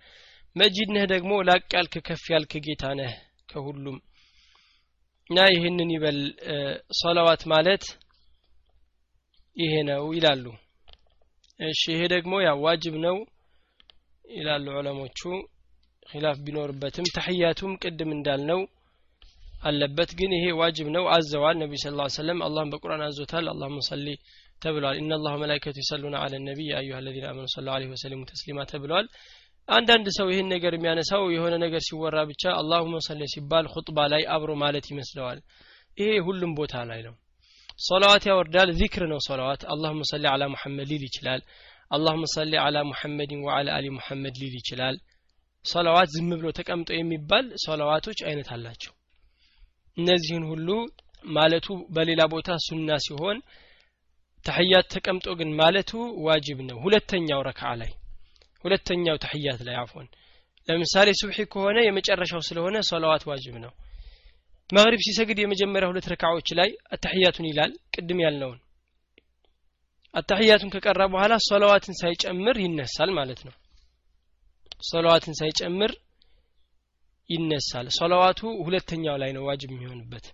መጂድ 0.57 0.89
ነህ 0.97 1.05
ደግሞ 1.12 1.33
ላቅ 1.49 1.64
ያልክ 1.77 1.95
ከፍ 2.09 2.24
ያልክ 2.35 2.53
ጌታ 2.66 2.85
ነህ 3.01 3.12
ከሁሉም 3.51 3.97
እና 5.31 5.39
ይህንን 5.53 5.91
ይበል። 5.95 6.18
ሶላዋት 6.99 7.43
ማለት 7.53 7.85
ይሄ 9.57 9.72
ነው 9.89 10.05
ይላሉ። 10.16 10.45
እሺ 11.61 11.83
ይሄ 11.93 12.01
ደግሞ 12.14 12.33
ያው 12.47 12.57
ዋጅብ 12.66 12.95
ነው 13.05 13.16
ይላሉ 14.24 14.66
ዑለሞቹ። 14.79 15.20
خلاف 16.07 16.36
ቢኖርበትም 16.47 17.07
تحيات 17.16 17.54
ም 17.54 17.72
ቅድም 17.83 18.11
እንዳልነው 18.16 18.61
አለበት። 19.62 20.11
ግን 20.18 20.33
ይሄ 20.37 20.47
واجب 20.61 20.88
ነው 20.97 21.05
አዘዋል። 21.14 21.57
ነቢ 21.62 21.72
صلى 21.76 21.80
الله 21.80 21.82
عليه 21.82 21.86
وسلم 22.16 22.40
አላህም 22.47 22.70
በቁርአን 22.72 23.03
አዞታል። 23.07 23.47
اللهم 23.53 23.78
صل 23.88 24.07
ተብሏል። 24.62 24.97
إن 25.01 25.14
الله 25.24 25.34
وملائكته 25.42 25.76
يصلون 25.82 26.16
على 26.24 26.34
النبي 26.47 26.70
يا 26.78 26.99
أيها 27.07 27.14
الذين 27.14 27.26
آمنوا 27.30 27.47
صلوا 27.55 27.66
عليه 27.74 27.90
وسلموا 27.94 28.20
تسليما 28.30 28.59
ተብሏል 28.70 29.07
አንዳንድ 29.68 30.06
ሰው 30.16 30.26
ይህን 30.30 30.48
ነገር 30.54 30.72
የሚያነሳው 30.74 31.22
የሆነ 31.34 31.54
ነገር 31.62 31.80
ሲወራ 31.86 32.18
ብቻ 32.28 32.42
اللهم 32.59 32.99
صل 33.07 33.22
ሲባል 33.32 33.66
خطبة 33.72 33.99
ላይ 34.12 34.22
አብሮ 34.34 34.50
ማለት 34.62 34.84
ይመስለዋል። 34.92 35.38
ይሄ 35.98 36.10
ሁሉም 36.26 36.52
ቦታ 36.58 36.84
ላይ 36.90 37.00
ነው። 37.06 37.14
صلوات 37.80 38.24
ያወርዳል 38.28 38.70
ذكر 38.80 39.03
ነው 39.12 39.20
صلوات። 39.26 39.62
اللهم 39.72 40.03
صل 40.12 40.24
على 40.32 40.44
محمد 40.55 40.86
ሊል 40.92 41.02
ይችላል። 41.08 41.40
አላሁመ 41.90 42.22
ሰሊ 42.34 42.54
አላ 42.62 42.76
ሙሐመድን 42.90 43.42
ወአላ 43.46 43.68
አሊ 43.78 43.86
ሙሐመድ 43.96 44.36
ሊል 44.42 44.54
ይችላል። 44.60 44.96
ሶላዋት 45.64 46.08
ዝም 46.14 46.30
ብሎ 46.32 46.46
ተቀምጦ 46.58 46.88
የሚባል 46.96 47.46
ሶላዋቶች 47.66 48.18
አይነት 48.28 48.48
አላቸው። 48.56 48.92
እነዚህን 49.96 50.44
ሁሉ 50.50 50.68
ማለቱ 51.24 51.66
በሌላ 51.94 52.22
ቦታ 52.32 52.50
ሱና 52.66 52.98
ሲሆን 53.04 53.38
ተሕያት 54.44 54.86
ተቀምጦ 54.94 55.28
ግን 55.38 55.50
ማለቱ 55.60 55.92
ዋጅብ 56.26 56.58
ነው። 56.68 56.76
ሁለተኛው 56.84 57.40
ረክዓ 57.48 57.70
ላይ 57.80 57.90
ሁለተኛው 58.66 59.16
ተሕያት 59.24 59.60
ላይ 59.66 59.76
አፎን 59.80 60.06
ለምሳሌ 60.68 61.08
ሱብሒ 61.18 61.38
ከሆነ 61.52 61.78
የመጨረሻው 61.84 62.40
ስለሆነ 62.46 62.76
ሶላዋት 62.90 63.24
ዋጅብ 63.30 63.56
ነው። 63.64 63.72
መግሪብ 64.70 65.00
ሲሰግድ 65.06 65.38
የመጀመሪያ 65.40 65.88
ሁለት 65.90 66.06
ረካዎች 66.12 66.48
ላይ 66.58 66.70
አተሕያቱን 66.94 67.46
ይላል። 67.50 67.72
ቅድም 67.94 68.20
ያልነውን 68.24 68.58
አተሕያቱን 70.14 70.72
ከቀራ 70.74 71.02
በኋላ 71.12 71.34
ሶላዋትን 71.48 71.94
ሳይጨምር 72.00 72.56
ይነሳል 72.64 73.10
ማለት 73.18 73.40
ነው። 73.46 73.54
ሶላዋትን 74.82 75.34
ሳይጨምር 75.40 75.92
ይነሳል። 77.30 77.86
ሶላዋቱ 77.98 78.40
ሁለተኛው 78.66 79.16
ላይ 79.22 79.30
ነው 79.36 79.44
ዋጅብ 79.48 79.70
የሚሆንበት። 79.74 80.26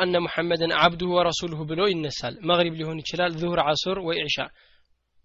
አነ 0.00 0.16
ሙሐመድን 0.24 0.72
አብዱሁ 0.80 1.10
ወረሱሉሁ 1.16 1.60
ብሎ 1.70 1.80
ይነሳል። 1.92 2.34
መግሪብ 2.50 2.74
ሊሆን 2.80 3.00
ይችላል 3.02 3.32
ዙሁር 3.40 3.60
አሱር 3.64 3.98
ወይ 4.08 4.18
ዕሻ 4.26 4.36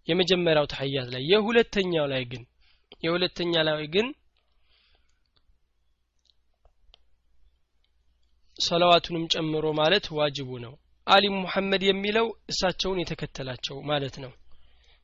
የመጀመሪያው 0.07 0.67
ተሐያት 0.71 1.07
ላይ 1.13 1.23
የሁለተኛው 1.31 2.05
ላይ 2.13 2.23
ግን 2.31 2.43
የሁለተኛ 3.05 3.53
ላይ 3.67 3.85
ግን 3.95 4.07
ሰለዋቱንም 8.59 9.23
ጨምሮ 9.33 9.65
ማለት 9.79 10.05
ዋጅቡ 10.17 10.49
ነው። 10.65 10.73
አሊ 11.07 11.25
ሙሐመድ 11.35 11.81
የሚለው 11.85 12.27
እሳቸውን 12.51 13.01
የተከተላቸው 13.01 13.77
ማለት 13.89 14.15
ነው። 14.23 14.31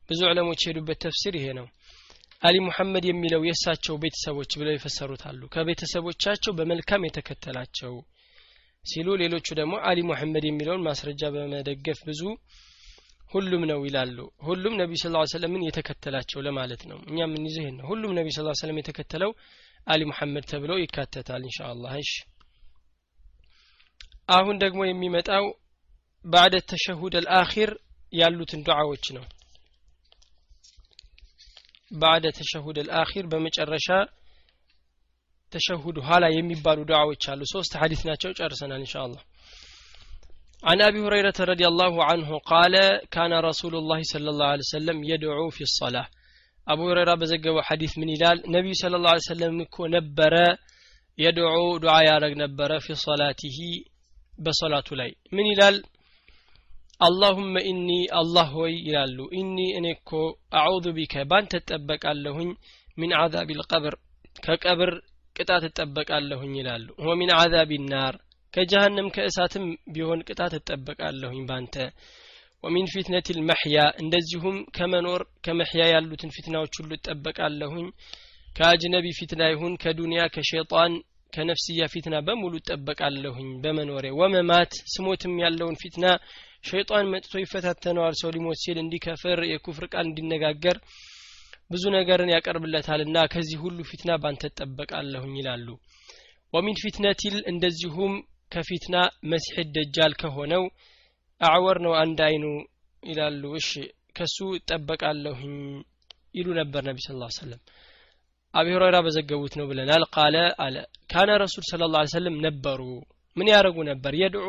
ብዙ 0.08 0.20
ዕለሞች 0.30 0.60
የሄዱበት 0.64 0.98
ተፍሲር 1.04 1.34
ይሄ 1.38 1.48
ነው። 1.58 1.66
አሊ 2.42 2.56
ሙሐመድ 2.64 3.04
የሚለው 3.08 3.42
የእሳቸው 3.46 3.94
ቤተሰቦች 4.02 4.52
ብለው 4.60 4.72
ይፈሰሩታሉ 4.76 5.40
ከቤተሰቦቻቸው 5.54 6.52
በመልካም 6.58 7.06
የተከተላቸው 7.06 7.92
ሲሉ 8.84 9.08
ሌሎቹ 9.20 9.46
ደግሞ 9.58 9.74
አሊ 9.88 9.98
ሙሐመድ 10.08 10.44
የሚለውን 10.46 10.84
ማስረጃ 10.86 11.22
በመደገፍ 11.34 12.00
ብዙ 12.08 12.22
ሁሉም 13.32 13.62
ነው 13.70 13.80
ይላሉ። 13.86 14.16
ሁሉም 14.46 14.74
ነቢ 14.80 14.92
ስ 14.96 15.10
ሰለምን 15.32 15.62
የተከተላቸው 15.66 16.40
ለማለት 16.46 16.82
ነው። 16.90 16.98
እኛ 17.10 17.18
የምንይዘው 17.24 17.62
ይሄን 17.62 17.76
ነው። 17.80 17.86
ሁሉም 17.90 18.12
ነቢ 18.18 18.28
ስ 18.36 18.44
ሰለም 18.62 18.78
የተከተለው 18.80 19.30
አሊ 19.86 20.00
ሙሐመድ 20.10 20.44
ተብሎ 20.50 20.72
ይካተታል 20.80 21.42
እንሻ 21.46 21.58
አላህ 21.70 21.94
እሺ። 22.02 22.12
አሁን 24.30 24.56
ደግሞ 24.62 24.80
የሚመጣው 24.86 25.46
ባዕደ 26.24 26.56
ተሸሁድ 26.70 27.14
አልአኺር 27.20 27.70
ያሉትን 28.12 28.60
ዱዓዎች 28.66 29.06
ነው። 29.16 29.24
ባዕደ 31.92 32.26
ተሸሁድ 32.36 32.76
አልአኺር 32.82 33.24
በመጨረሻ 33.32 33.88
ተሸሁድ 35.52 35.96
ኋላ 36.06 36.24
የሚባሉ 36.34 36.78
ዱዓዎች 36.90 37.24
አሉ። 37.32 37.40
ሶስት 37.54 37.72
ሐዲስ 37.80 38.02
ናቸው። 38.08 38.30
ጨርሰናል 38.38 38.80
እንሻ 38.82 38.94
አላህ 39.04 39.22
عن 40.63 40.81
أبي 40.81 40.99
هريرة 41.05 41.33
رضي 41.39 41.65
الله 41.67 41.93
عنه 42.09 42.29
قال 42.53 42.75
كان 43.15 43.33
رسول 43.49 43.73
الله 43.75 43.99
صلى 44.13 44.29
الله 44.29 44.47
عليه 44.53 44.65
وسلم 44.69 44.97
يدعو 45.03 45.49
في 45.49 45.61
الصلاة 45.69 46.07
أبو 46.67 46.83
هريرة 46.89 47.13
بزقوا 47.15 47.61
حديث 47.61 47.97
من 47.97 48.09
إلال 48.15 48.37
نبي 48.55 48.73
صلى 48.73 48.95
الله 48.97 49.09
عليه 49.09 49.29
وسلم 49.31 49.63
كو 49.63 49.85
نبر 49.95 50.33
يدعو 51.17 51.77
دعاء 51.77 52.03
يارق 52.09 52.33
نبر 52.43 52.71
في 52.85 52.93
صلاته 53.07 53.59
بصلاة 54.45 54.87
لي 54.99 55.11
من 55.35 55.45
إلال 55.53 55.75
اللهم 57.07 57.53
إني 57.69 58.01
الله 58.21 58.45
هوي 58.55 58.73
يلالو 58.87 59.25
إني 59.39 59.67
إنكو 59.77 60.21
أعوذ 60.59 60.85
بك 60.97 61.13
بان 61.29 61.47
تتبك 61.47 62.03
اللهن 62.13 62.49
من 62.99 63.09
عذاب 63.13 63.49
القبر 63.57 63.93
كقبر 64.45 64.91
ቅጣት 65.39 65.63
እጠበቃለሁኝ 65.67 66.53
ይላሉ 66.59 66.87
ወሚን 67.07 67.31
አዛቢ 67.39 67.71
ናር 67.91 68.15
ከጀሃነም 68.52 69.08
ከእሳትም 69.14 69.64
ቢሆን 69.94 70.24
ቅጣት 70.28 70.52
እጠበቃለሁኝ 70.58 71.40
ባንተ። 71.48 71.76
ወሚን 72.64 72.88
ፊትነት 72.92 73.28
ልመሕያ 73.36 73.78
እንደዚሁም 74.02 74.56
ከመኖር 74.76 75.22
ከመሕያ 75.44 75.84
ያሉትን 75.92 76.34
ፊትናዎች 76.34 76.74
ሁሉ 76.80 76.90
እጠበቃለሁኝ። 76.98 77.86
ከአጅነቢ 78.48 79.06
ፊትና 79.18 79.42
ይሁን 79.52 79.74
ከዱንያ 79.82 80.22
ከሸይጣን 80.34 80.92
ከነፍስያ 81.32 81.82
ፊትና 81.92 82.16
በሙሉ 82.26 82.52
እጠበቃለሁኝ 82.60 83.48
በመኖሬ። 83.62 84.06
ወመማት 84.20 84.72
ስሞትም 84.94 85.34
ያለውን 85.44 85.78
ፊትና 85.82 86.06
ሸይጣን 86.64 87.10
መጥቶ 87.12 87.32
ይፈታተነዋል። 87.42 88.14
ሰው 88.20 88.30
ሊሞት 88.36 88.58
ሲል 88.62 88.78
እንዲከፍር 88.82 89.40
የኩፍር 89.52 89.86
ቃል 89.94 90.06
እንዲነጋገር 90.08 90.76
ብዙ 91.70 91.84
ነገርን 91.96 92.32
ያቀርብለታልና 92.34 93.18
ከዚህ 93.32 93.58
ሁሉ 93.64 93.78
ፊትና 93.90 94.12
ባንተ 94.22 94.42
እጠበቃለሁኝ 94.50 95.34
ይላሉ። 95.40 95.66
ወሚን 96.52 96.78
ፊትነቲል 96.82 97.36
እንደዚሁም 97.52 98.14
ከ 98.52 98.67
فتنة 98.67 98.96
المسيح 99.32 99.56
الدجال 99.76 100.12
ከሆነው 100.22 100.64
أعور 101.40 101.78
ነው 101.86 101.94
አንድ 102.02 102.18
አይኑ 102.26 102.44
ይላሉ። 103.02 103.42
እሺ 103.60 103.70
ከሱ 104.16 104.38
እጠበቃለሁኝ 104.58 105.54
ይሉ 106.34 106.48
ነበር 106.60 106.82
ነቢ 106.88 106.98
صلى 107.00 107.02
الله 107.02 107.05
عليه 107.05 107.08
وسلم 107.38 107.60
አቢ 108.54 108.66
ሁረይራ 108.76 108.96
በዘገቡት 109.04 109.54
ነው 109.58 109.66
ብለናል። 109.70 110.02
قال 110.14 110.36
አለ 110.64 110.76
كان 111.10 111.30
رسول 111.42 111.55
الله 111.55 111.64
صلى 111.70 111.82
الله 111.94 111.97
عليه 111.97 112.02
وسلم 112.14 112.36
ነበሩ። 112.46 112.80
ምን 113.36 113.48
ያደረጉ 113.52 113.76
ነበር? 113.90 114.12
يدعو 114.14 114.46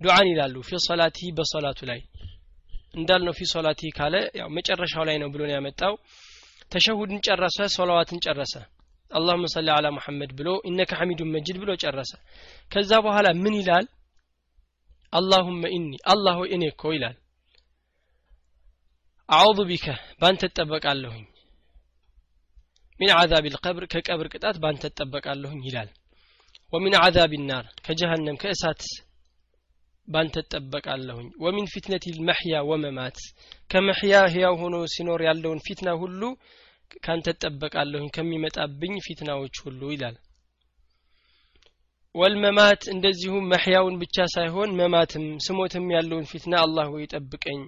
ዱዓን 0.00 0.26
ይላሉ። 0.30 0.54
في 0.68 0.78
صلاته 0.86 1.18
በሶላቱ 1.36 1.80
ላይ 1.90 2.00
እንዳልነው 2.94 3.34
في 3.38 3.48
صلاته 3.52 3.80
ካለ 3.98 4.14
ያው 4.40 4.48
መጨረሻው 4.56 5.04
ላይ 5.08 5.16
ነው 5.22 5.28
ብሎ 5.34 5.40
ነው 5.48 5.54
ያመጣው። 5.56 5.94
تشهد 6.72 7.06
ን 7.06 7.20
ጨረሰ 7.26 7.58
صلوات 7.76 8.07
ን 8.07 8.22
ጨረሰ 8.26 8.54
አላሁመ 9.12 9.44
ሰሊ 9.54 9.68
አላ 9.74 9.86
ሙሐመድ 9.96 10.30
ብሎ 10.38 10.48
ኢነከ 10.68 10.90
ሐሚዱን 11.00 11.32
መጅድ 11.34 11.56
ብሎ 11.62 11.70
ጨረሰ። 11.82 12.12
ከዛ 12.70 12.90
በኋላ 13.04 13.26
ምን 13.42 13.54
ይላል? 13.60 13.86
አላሁመ 15.12 15.62
ኢኒ 15.76 15.90
አላህ 16.12 16.34
ሆይ 16.40 16.48
እኔ 16.56 16.62
እኮ 16.72 16.92
ይላል። 16.94 17.16
አዑዙ 19.28 19.58
ቢከ 19.68 19.86
ባንተ 20.20 20.42
እጠበቃለሁኝ። 20.48 21.24
ሚን 23.00 23.10
ዓዛብ 23.14 23.44
ልቀብር 23.54 23.84
ከቀብር 23.92 24.26
ቅጣት 24.32 24.56
ባንተ 24.62 24.82
እጠበቃለሁኝ 24.90 25.60
ይላል። 25.68 25.90
ወሚን 26.72 26.94
ዓዛብ 27.00 27.32
ናር 27.48 27.64
ከጀሃነም 27.86 28.36
ከእሳት 28.42 28.82
ባንተ 30.08 30.34
እጠበቃለሁኝ። 30.42 31.28
ወሚን 31.44 31.66
ፊትነት 31.72 32.04
ልመሕያ 32.10 32.54
ወመማት 32.70 33.18
ከመሕያ 33.70 34.14
ህያው 34.34 34.54
ሆኖ 34.62 34.76
ሲኖር 34.94 35.20
ያለውን 35.28 35.62
ፊትና 35.66 35.90
ሁሉ 36.02 36.22
ካንተ 37.04 37.26
እጠበቃለሁኝ 37.34 38.06
ከሚመጣብኝ 38.16 38.94
ፊትናዎች 39.06 39.56
ሁሉ 39.64 39.80
ይላል። 39.92 40.16
ወልመማት 42.14 42.82
እንደዚሁም 42.92 43.48
መሕያውን 43.52 43.94
ብቻ 44.02 44.24
ሳይሆን 44.34 44.74
መማትም 44.78 45.24
ስሞትም 45.46 45.86
ያለውን 45.94 46.28
ፊትና 46.30 46.54
አላህ 46.64 46.88
ወይ 46.94 47.04
ጠብቀኝ። 47.12 47.60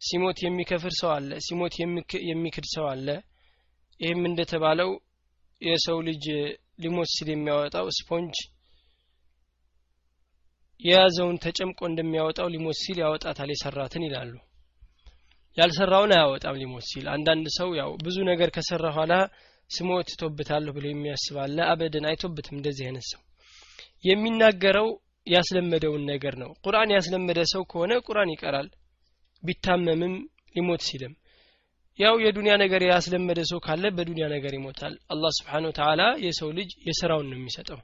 ሲሞት 0.00 0.38
የሚከፍር 0.44 0.92
ሰው 1.00 1.10
አለ 1.16 1.30
ሲሞት 1.46 1.74
የሚክድ 2.28 2.66
ሰው 2.74 2.86
አለ። 2.90 3.08
ይህም 4.00 4.22
እንደተባለው 4.30 4.90
የሰው 5.62 5.98
ልጅ 6.08 6.24
ሊሞት 6.82 7.10
ሲል 7.14 7.28
የሚያወጣው 7.32 7.86
ስፖንጅ 7.98 8.36
የያዘውን 10.80 11.36
ተጨምቆ 11.44 11.80
እንደሚያወጣው 11.88 12.48
ሊሞት 12.54 12.78
ሲል 12.80 12.98
ያወጣታል 13.02 13.50
የሰራትን 13.52 14.04
ይላሉ 14.06 14.32
ያልሰራውን 15.56 16.12
አያወጣም 16.14 16.58
ሊሞት 16.60 16.86
ሲል። 16.90 17.06
አንዳንድ 17.12 17.46
ሰው 17.56 17.68
ያው 17.80 17.90
ብዙ 18.04 18.16
ነገር 18.30 18.48
ከሰራ 18.56 18.86
ኋላ 18.96 19.12
ስሞት 19.70 20.08
ቶብታለሁ 20.20 20.72
ብሎ 20.76 20.84
የሚያስባለ 20.90 21.58
አበደን 21.70 22.06
አይቶብትም 22.10 22.56
እንደዚህ 22.58 22.84
አይነት 22.88 23.06
ሰው። 23.12 23.20
የሚናገረው 24.04 24.88
ያስለመደውን 25.26 26.02
ነገር 26.12 26.34
ነው። 26.42 26.50
ቁርአን 26.64 26.90
ያስለመደ 26.96 27.40
ሰው 27.52 27.62
ከሆነ 27.70 27.92
ቁርአን 28.06 28.32
ይቀራል 28.34 28.68
ቢታመምም 29.42 30.14
ሊሞት 30.56 30.82
ሲልም። 30.88 31.14
ያው 31.98 32.14
የዱንያ 32.24 32.52
ነገር 32.62 32.82
ያስለመደ 32.86 33.40
ሰው 33.50 33.58
ካለ 33.66 33.84
በዱንያ 33.96 34.26
ነገር 34.32 34.52
ይሞታል። 34.56 34.94
አላህ 35.12 35.32
ስብሓን 35.38 35.66
ወተላ 35.68 36.02
የሰው 36.24 36.48
ልጅ 36.58 36.70
የስራውን 36.88 37.28
ነው 37.30 37.38
የሚሰጠው። 37.38 37.80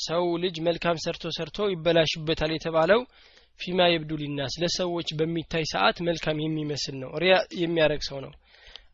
ሰው 0.00 0.24
ልጅ 0.42 0.56
መልካም 0.66 0.96
ሰርቶ 1.04 1.30
ሰርቶ 1.36 1.68
ይበላሽበታል 1.72 2.50
የተባለው 2.54 3.00
ፊማ 3.60 3.88
የብዱ 3.88 4.12
ሊናስ 4.20 4.54
ለሰዎች 4.62 5.08
በሚታይ 5.18 5.64
ሰዓት 5.72 5.96
መልካም 6.08 6.42
የሚመስል 6.42 6.96
ነው 7.02 7.10
ሪያ 7.22 7.34
የሚያደረግ 7.62 8.02
ሰው 8.08 8.18
ነው። 8.24 8.32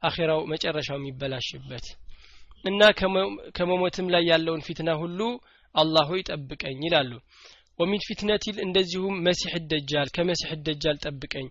አኼራው 0.09 0.41
መጨረሻው 0.53 0.99
የሚበላሽበት 0.99 1.87
እና 2.65 2.83
ከመሞትም 3.57 4.07
ላይ 4.15 4.23
ያለውን 4.31 4.65
ፊትና 4.67 4.91
ሁሉ 5.01 5.21
አላሁ 5.75 6.11
ይጠብቀኝ 6.19 6.79
ይላሉ። 6.87 7.13
ወሚን 7.79 8.05
ፊትነቲል 8.07 8.57
እንደዚሁም 8.65 9.15
መሲሕ 9.27 9.55
ደጃል 9.73 10.09
ከመሲሕ 10.17 10.51
ደጃል 10.67 10.99
ጠብቀኝ። 11.05 11.47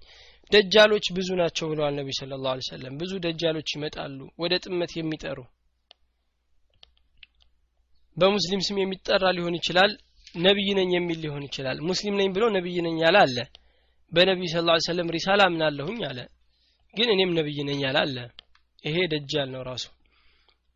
ደጃሎች 0.52 1.06
ብዙ 1.18 1.30
ናቸው 1.40 1.66
ብለዋል 1.72 1.94
ነቢ 2.00 2.10
ስለ 2.18 2.38
ላሁ 2.44 2.62
ሰለም 2.68 2.96
ብዙ 3.02 3.12
ደጃሎች 3.26 3.70
ይመጣሉ 3.76 4.18
ወደ 4.42 4.54
ጥመት 4.66 4.92
የሚጠሩ። 4.98 5.40
በሙስሊም 8.18 8.62
ስም 8.66 8.78
የሚጠራ 8.82 9.26
ሊሆን 9.38 9.56
ይችላል 9.60 9.92
ነቢይ 10.36 10.70
ነኝ 10.74 10.92
የሚል 10.96 11.20
ሊሆን 11.24 11.44
ይችላል። 11.48 11.78
ሙስሊም 11.88 12.16
ነኝ 12.20 12.30
ብሎ 12.36 12.44
ነቢይ 12.56 12.78
ነኝ 12.86 12.96
ያለ 13.04 13.18
አለ። 13.26 13.38
በነቢይ 14.12 14.50
ስ 14.54 14.62
ላ 14.68 14.76
ሰለም 14.88 15.12
ሪሳላ 15.16 15.42
አምናለሁኝ 15.50 16.00
አለ። 16.10 16.20
ግን 16.94 17.08
እኔም 17.14 17.32
ነቢይ 17.38 17.60
ነኝ 17.70 17.80
ያለ 17.86 17.98
አለ። 18.06 18.18
ይሄ 18.84 18.96
ደጃል 19.14 19.50
ነው 19.54 19.62
ራሱ። 19.70 19.86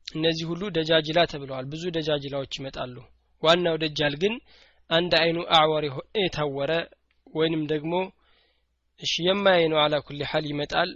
እነዚህ 0.07 0.45
ሁሉ 0.51 0.63
ደጃጅላ 0.77 1.19
ተብለዋል። 1.31 1.65
ብዙ 1.73 1.83
ደጃጅላዎች 1.97 2.53
ይመጣሉ። 2.59 2.95
ዋናው 3.43 3.75
ደጃል 3.83 4.13
ግን 4.21 4.33
አንድ 4.89 5.11
አይኑ 5.21 5.37
አዕዋር 5.57 5.83
የታወረ 6.19 6.71
ወይንም 7.33 7.63
ደግሞ 7.73 7.93
እሺ 8.99 9.13
የማያይ 9.27 9.65
ነው 9.71 9.79
አላ 9.81 9.95
ኩል 10.05 10.21
ሐል 10.29 10.45
ይመጣል። 10.51 10.91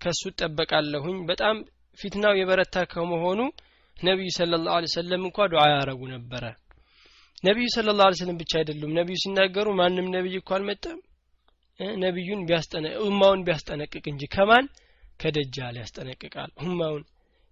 ከሱ 0.00 0.22
እጠበቃለሁኝ። 0.30 1.18
በጣም 1.30 1.56
ፊትናው 1.98 2.34
የበረታ 2.38 2.76
ከመሆኑ 2.92 3.40
ነቢዩ 3.96 4.28
ስለ 4.36 4.60
ላሁ 4.64 4.86
ሰለም 4.94 5.22
እንኳ 5.28 5.46
ዱዓ 5.52 5.62
ያረጉ 5.72 6.00
ነበረ 6.14 6.44
ነቢዩ 7.44 7.66
ስለ 7.74 7.88
ላሁ 7.98 8.14
ሰለም 8.20 8.38
ብቻ 8.40 8.52
አይደሉም። 8.60 8.92
ነቢዩ 8.92 9.16
ሲናገሩ 9.22 9.66
ማንም 9.80 10.06
ነቢይ 10.14 10.34
እኮ 10.40 10.50
አልመጣም። 10.56 10.98
ነቢዩን 12.02 12.40
ኡማውን 13.02 13.40
ቢያስጠነቅቅ 13.46 14.04
እንጂ 14.12 14.22
ከማን? 14.34 14.64
ከደጃል 15.20 15.76
ያስጠነቅቃል። 15.80 16.50
ኡማውን 16.64 17.02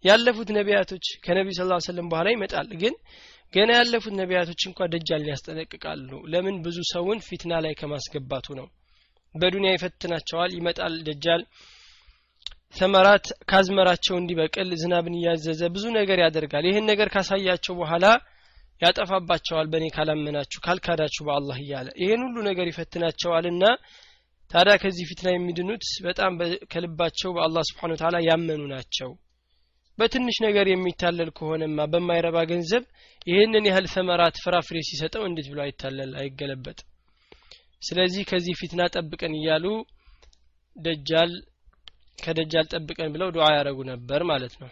ያለፉት 0.05 0.49
ነቢያቶች 0.59 1.07
ከነቢዩ 1.25 1.55
ስ 1.59 1.87
ሰለም 1.89 2.09
በኋላ 2.11 2.29
ይመጣል። 2.35 2.69
ግን 2.83 2.95
ገና 3.53 3.71
ያለፉት 3.79 4.15
ነቢያቶች 4.21 4.61
እንኳ 4.69 4.79
ደጃልን 4.95 5.31
ያስጠነቅቃሉ። 5.33 6.11
ለምን? 6.33 6.57
ብዙ 6.65 6.77
ሰውን 6.93 7.19
ፊትና 7.29 7.53
ላይ 7.65 7.75
ከማስገባቱ 7.81 8.47
ነው። 8.61 8.67
በዱንያ 9.35 9.71
ይፈትናቸዋል 9.75 10.51
ይመጣል 10.59 10.95
ደጃል። 11.09 11.43
ተመራት 12.77 13.27
ካዝመራቸው 13.51 14.15
እንዲበቅል 14.19 14.71
ዝናብን 14.81 15.15
እያዘዘ 15.19 15.63
ብዙ 15.75 15.85
ነገር 15.99 16.19
ያደርጋል። 16.25 16.65
ይህን 16.69 16.87
ነገር 16.91 17.09
ካሳያቸው 17.15 17.75
በኋላ 17.81 18.05
ያጠፋባቸዋል 18.83 19.67
በእኔ 19.73 19.85
ካላመናችሁ 19.95 20.59
ካልካዳችሁ 20.65 21.23
በአላህ 21.29 21.59
እያለ 21.63 21.89
ይህን 22.03 22.23
ሁሉ 22.27 22.37
ነገር 22.49 22.67
ይፈትናቸዋልና 22.71 23.65
ታዲያ 24.51 24.75
ከዚህ 24.83 25.07
ፊትና 25.11 25.29
የሚድኑት 25.33 25.85
በጣም 26.07 26.33
ከልባቸው 26.73 27.31
በአላህ 27.37 27.63
ስብሓን 27.69 27.95
ተላ 28.03 28.17
ያመኑ 28.27 28.63
ናቸው። 28.75 29.11
በትንሽ 29.99 30.37
ነገር 30.45 30.67
የሚታለል 30.71 31.31
ከሆነማ 31.37 31.87
በማይረባ 31.93 32.39
ገንዘብ 32.51 32.83
ይህንን 33.27 33.65
ያህል 33.69 33.87
ሰመራት 33.95 34.37
ፍራፍሬ 34.45 34.79
ሲሰጠው 34.89 35.23
እንዴት 35.29 35.47
ብሎ 35.53 35.61
አይታለል 35.65 36.13
አይገለበጥ? 36.21 36.79
ስለዚህ 37.83 38.23
ከዚህ 38.31 38.55
ፊትና 38.61 38.83
ጠብቀን 38.95 39.33
እያሉ 39.39 39.65
ደጃል 40.77 41.33
ከደጃል 42.19 42.67
ጠብቀን 42.73 43.11
ብለው 43.15 43.29
ዱዓ 43.35 43.47
ያደረጉ 43.53 43.79
ነበር 43.91 44.21
ማለት 44.31 44.55
ነው። 44.63 44.71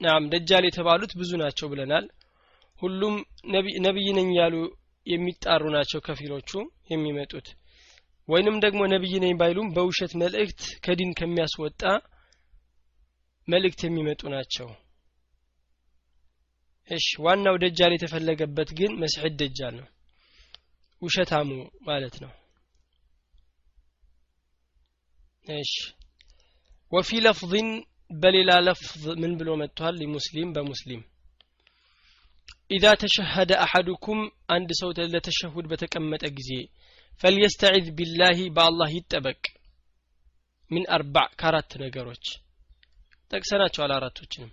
ናም 0.00 0.24
ደጃል 0.32 0.64
የተባሉት 0.66 1.12
ብዙ 1.20 1.30
ናቸው 1.42 1.66
ብለናል 1.72 2.04
ሁሉም 2.82 3.14
ነቢይ 3.84 4.08
ነኝ 4.18 4.30
ያሉ 4.38 4.54
የሚጣሩ 5.06 5.62
ናቸው 5.74 6.00
ከፊሎቹ 6.00 6.50
የሚመጡት። 6.90 7.46
ወይንም 8.28 8.56
ደግሞ 8.64 8.80
ነቢይ 8.92 9.14
ነኝ 9.24 9.32
ባይሉም 9.40 9.68
በውሸት 9.76 10.12
መልእክት 10.22 10.60
ከዲን 10.84 11.10
ከሚያስወጣ 11.18 11.82
መልእክት 13.48 13.80
የሚመጡ 13.84 14.22
ናቸው። 14.34 14.68
እሽ 16.90 17.06
ዋናው 17.24 17.56
ደጃል 17.62 17.92
የተፈለገበት 17.94 18.70
ግን 18.78 18.92
መስሕድ 19.02 19.34
ደጃል 19.42 19.74
ነው። 19.80 19.88
ውሸታሙ 21.02 21.48
ማለት 21.88 22.16
ነው። 22.24 22.32
እሺ 25.54 25.72
ወፊ 26.92 27.10
ለፍظን 27.24 27.68
በሌላ 28.14 28.52
ለፍظ 28.66 29.04
ምን 29.22 29.32
ብሎ 29.38 29.50
መጥቷል? 29.60 29.94
ሊሙስሊም 30.00 30.50
በሙስሊም 30.56 31.02
ኢዛ 32.72 32.86
ተሸሀደ 33.00 33.52
አሐዱኩም 33.62 34.20
አንድ 34.54 34.70
ሰው 34.78 34.90
ለተሸሁድ 35.14 35.66
በተቀመጠ 35.70 36.24
ጊዜ 36.36 36.50
ፈልየስተዒዝ 37.20 37.86
ቢላሂ 37.98 38.38
በአላህ 38.56 38.90
ይጠበቅ። 38.96 39.42
ምን 40.70 40.84
አርባዕ 40.94 41.28
ከአራት 41.40 41.72
ነገሮች። 41.82 42.26
ጠቅሰናቸዋል 43.30 43.92
አራቶችንም። 43.96 44.50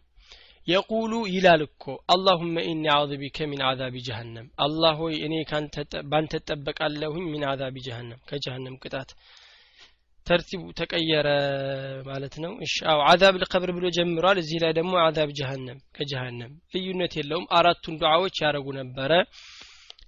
يقول 0.68 1.14
ይላል 1.34 1.61
እኮ 1.67 1.84
اللهم 2.14 2.56
إني 2.70 2.86
أعوذ 2.95 3.12
بك 3.22 3.47
من 3.52 3.62
عذاب 3.70 3.95
جهنم። 4.08 4.47
አላህ 4.65 4.93
ሆይ 5.01 5.15
እኔ 5.26 5.34
ባንተ 6.11 6.34
ጠበቃለሁኝ 6.47 7.26
من 7.32 7.43
عذاب 7.52 7.76
جهنم 7.88 8.20
ከጀሃነም 8.30 8.76
ቅጣት 8.84 9.11
ترتيب 10.30 10.54
ኡ 10.54 10.64
ተቀየረ 10.80 11.28
ማለት 12.10 12.36
ነው። 12.44 12.52
እሺ 12.66 12.76
عذاب 13.08 13.36
القبر 13.41 13.72
ብሎ 13.78 13.86
ጀምሯል። 13.98 14.38
እዚህ 14.44 14.60
ላይ 14.64 14.74
ደግሞ 14.80 14.94
عذاب 15.04 15.30
جهنم 15.39 15.80
ከጀሃነም 15.98 16.52
ልዩነት 16.74 17.16
የለውም። 17.20 17.48
አራቱን 17.58 17.98
ዱዓዎች 18.02 18.38
ያደረጉ 18.44 18.68
ነበረ። 18.80 19.12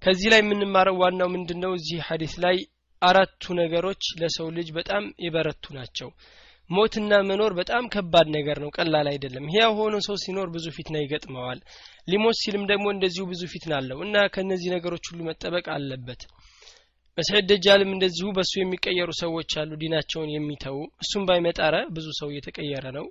ከዚህ 0.04 0.30
ላይ 0.34 0.40
የምንማረው 0.42 0.96
ዋናው 1.02 1.30
ምንድነው? 1.34 1.74
እዚህ 1.80 1.98
ሐዲስ 2.08 2.36
ላይ 2.44 2.58
አራቱ 3.02 3.44
ነገሮች 3.60 4.04
ለሰው 4.20 4.48
ልጅ 4.58 4.70
በጣም 4.78 5.04
የበረቱ 5.26 5.66
ናቸው። 5.78 6.10
ሞትና 6.70 7.14
መኖር 7.30 7.52
በጣም 7.58 7.84
ከባድ 7.94 8.28
ነገር 8.36 8.58
ነው 8.64 8.70
ቀላል 8.76 9.08
አይደለም። 9.12 9.50
ሕያው 9.54 9.74
ሆኖ 9.80 9.96
ሰው 10.06 10.16
ሲኖር 10.24 10.48
ብዙ 10.54 10.66
ፊትና 10.76 10.96
ይገጥመዋል። 11.02 11.60
ሊሞት 12.08 12.38
ሲልም 12.42 12.64
ደግሞ 12.72 12.86
እንደዚሁ 12.94 13.24
ብዙ 13.32 13.42
ፊትና 13.54 13.74
አለው 13.80 14.00
እና 14.06 14.16
ከነዚህ 14.36 14.70
ነገሮች 14.76 15.06
ሁሉ 15.12 15.20
መጠበቅ 15.30 15.66
አለበት 15.76 16.22
መስዒድ 17.18 17.46
ደጃልም 17.52 17.90
እንደዚሁ 17.94 18.28
በእሱ 18.36 18.54
የሚቀየሩ 18.60 19.10
ሰዎች 19.22 19.52
አሉ 19.62 19.72
ዲናቸውን 19.82 20.30
የሚተዉ። 20.34 20.76
እሱም 21.04 21.24
ባይመጣረ 21.30 21.76
ብዙ 21.96 22.08
ሰው 22.20 22.30
እየተቀየረ 22.32 22.86
ነው። 22.98 23.06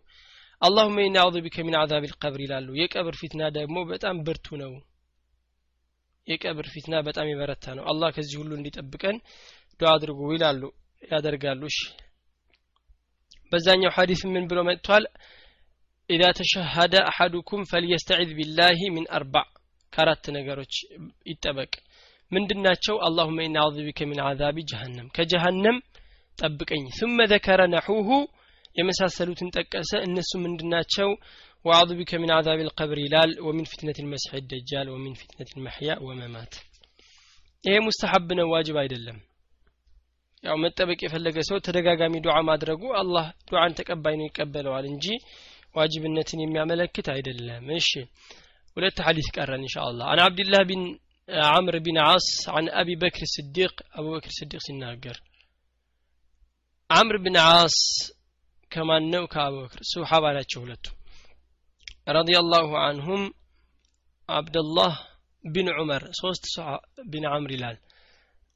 አላሁመ 0.62 0.96
ኢኒ 1.04 1.16
አዑዙ 1.20 1.36
ቢከ 1.44 1.58
ሚን 1.66 1.76
አዛብ 1.80 2.04
ልቀብር 2.08 2.40
ይላሉ። 2.44 2.68
የቀብር 2.80 3.14
ፊትና 3.20 3.42
ደግሞ 3.56 3.76
በጣም 3.90 4.16
ብርቱ 4.26 4.56
ነው። 4.62 4.72
የቀብር 6.28 6.66
ፊትና 6.72 6.94
በጣም 7.06 7.26
የበረታ 7.30 7.66
ነው። 7.78 7.84
አላህ 7.90 8.08
ከዚህ 8.16 8.36
ሁሉ 8.42 8.50
እንዲጠብቀን 8.58 9.16
ዱዓ 9.80 9.90
አድርጉ 9.94 10.20
ይላሉ 10.34 10.62
ያደርጋሉ። 11.02 11.62
እሺ። 11.70 11.78
በዛኛው 13.52 13.92
ሐዲስ 13.96 14.20
ምን 14.32 14.44
ብሎ 14.50 14.58
መጥቷል? 14.68 15.04
ኢዛ 16.10 16.24
ተሸሃደ 16.38 16.94
አሐዱኩም 17.10 17.62
ፈልየስተዒዝ 17.70 18.30
ቢላሂ 18.38 18.80
ሚን 18.94 19.06
አርባዕ 19.16 19.48
ከአራት 19.92 20.24
ነገሮች 20.36 20.74
ይጠበቅ 21.30 21.72
ምንድናቸው 22.31 22.95
አላሁመ 23.07 23.37
ኢና 23.47 23.57
አዑዙ 23.63 23.77
ቢከ 23.87 24.01
ሚን 24.11 24.19
አዛቢ 24.29 24.57
ጀሃነም 24.71 25.07
ከጀሃነም 25.17 25.77
ጠብቀኝ 26.37 26.83
ثم 26.99 27.17
ذكر 27.33 27.59
نحوه 27.75 28.09
የመሳሰሉትን 28.75 29.49
ጠቀሰ 29.57 29.91
እነሱ 30.07 30.31
ምንድናቸው 30.45 31.09
ወአዑዙ 31.65 31.91
ቢከ 31.99 32.11
ሚን 32.23 32.31
አዛቢ 32.37 32.59
القبر 32.67 32.97
ይላል 33.05 33.31
ወሚን 33.47 33.67
ፊትነት 33.71 33.97
المسح 34.03 34.31
الدجال 34.41 34.87
ወሚን 34.93 35.13
ፊትነት 35.21 35.49
المحيا 35.55 35.95
ወመማት 36.07 36.53
ይሄ 37.63 37.75
ሙስተሐብ 37.87 38.27
ነው 38.39 38.47
ዋጅብ 38.55 38.75
አይደለም 38.81 39.17
ያው 40.43 40.55
መጠበቅ 40.63 40.99
የፈለገ 41.03 41.37
ሰው 41.49 41.57
ተደጋጋሚ 41.67 42.15
ዱዓ 42.25 42.35
ማድረጉ 42.49 42.81
አላህ 43.01 43.25
ዱዓን 43.49 43.75
ተቀባይ 43.79 44.15
ነው 44.19 44.25
ይቀበለዋል 44.29 44.85
እንጂ 44.91 45.05
ዋጅብነትን 45.77 46.39
የሚያመለክት 46.43 47.07
አይደለም 47.15 47.65
እሺ 47.79 47.89
ሁለት 48.77 48.97
ሐዲስ 49.07 49.27
ቀረን 49.35 49.63
ኢንሻአላህ 49.67 50.05
አን 50.11 50.19
አብድላህ 50.25 50.61
ቢን 50.69 50.83
عمرو 51.29 51.79
بن 51.79 51.97
عاص 51.97 52.49
عن 52.49 52.69
أبي 52.69 52.95
بكر 52.95 53.21
الصديق 53.21 53.73
أبو 53.99 54.09
بكر 54.15 54.27
الصديق 54.27 54.61
سناقر 54.67 55.17
عمرو 56.91 57.19
بن 57.23 57.37
عاص 57.37 57.77
كمان 58.71 59.09
نو 59.11 59.27
كأبو 59.27 59.63
بكر 59.63 59.79
صحابة 59.95 60.31
لا 60.31 60.41
تشهلته 60.41 60.91
رضي 62.09 62.35
الله 62.43 62.67
عنهم 62.79 63.33
عبد 64.29 64.57
الله 64.57 64.93
بن 65.43 65.65
عمر 65.77 66.01
صوست 66.21 66.43
بن 67.13 67.23
عمرو 67.25 67.55
لال 67.55 67.77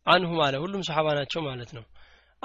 عنه 0.08 0.30
ماله 0.40 0.58
ሁሉም 0.64 0.82
صحابة 0.90 1.12
ናቸው 1.20 1.42
ማለት 1.50 1.72
ነው 1.78 1.84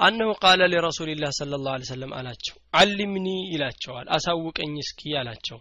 أنه 0.07 0.33
قال 0.33 0.59
لرسول 0.71 1.09
الله 1.09 1.29
صلى 1.39 1.55
الله 1.55 1.71
عليه 1.75 1.87
وسلم 1.89 2.11
አላቸው 2.19 2.55
علمني 2.79 3.37
ይላቸዋል 3.53 4.07
አሳውቀኝ 4.15 4.73
እስኪ 4.83 5.01
አላቸው 5.19 5.59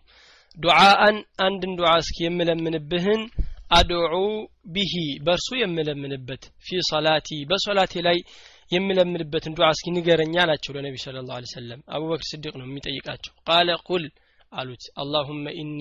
ዱዓአን 0.65 1.17
አንድን 1.47 1.73
ዱዓ 1.79 1.91
እስኪ 2.03 2.19
የምለምንብህን 2.27 3.23
አድዑ 3.72 4.14
ቢሂ 4.74 4.94
በእርሱ 5.26 5.50
የምለምንበት 5.60 6.44
ፊ 6.66 6.80
ሰላቲ 6.90 7.30
በሶላቴ 7.50 7.94
ላይ 8.08 8.18
የምለምንበትን 8.72 9.56
ዱዓ 9.58 9.68
እስኪ 9.76 9.88
ንገረኛ 9.96 10.36
አላቸው 10.44 10.74
ለነቢ 10.76 10.96
ስለ 11.04 11.22
ላሁ 11.28 11.46
ሰለም 11.54 11.82
አቡበክር 11.96 12.28
ስዲቅ 12.30 12.54
ነው 12.60 12.66
የሚጠይቃቸው። 12.68 13.34
ቃለ 13.48 13.70
ቁል 13.88 14.04
አሉት። 14.54 14.84
አላሁመ 15.02 15.46
ኢኒ 15.62 15.80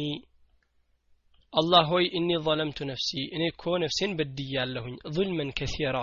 አላህ 1.52 1.84
ሆይ 1.92 2.06
እኒ 2.18 2.30
ظለምቱ 2.46 2.78
ነፍሲ 2.90 3.10
እኔ 3.36 3.44
ኮ 3.60 3.76
ነፍሴን 3.84 4.12
በድያለሁኝ 4.18 4.96
ظልመን 5.16 5.50
ከሲራ 5.58 5.98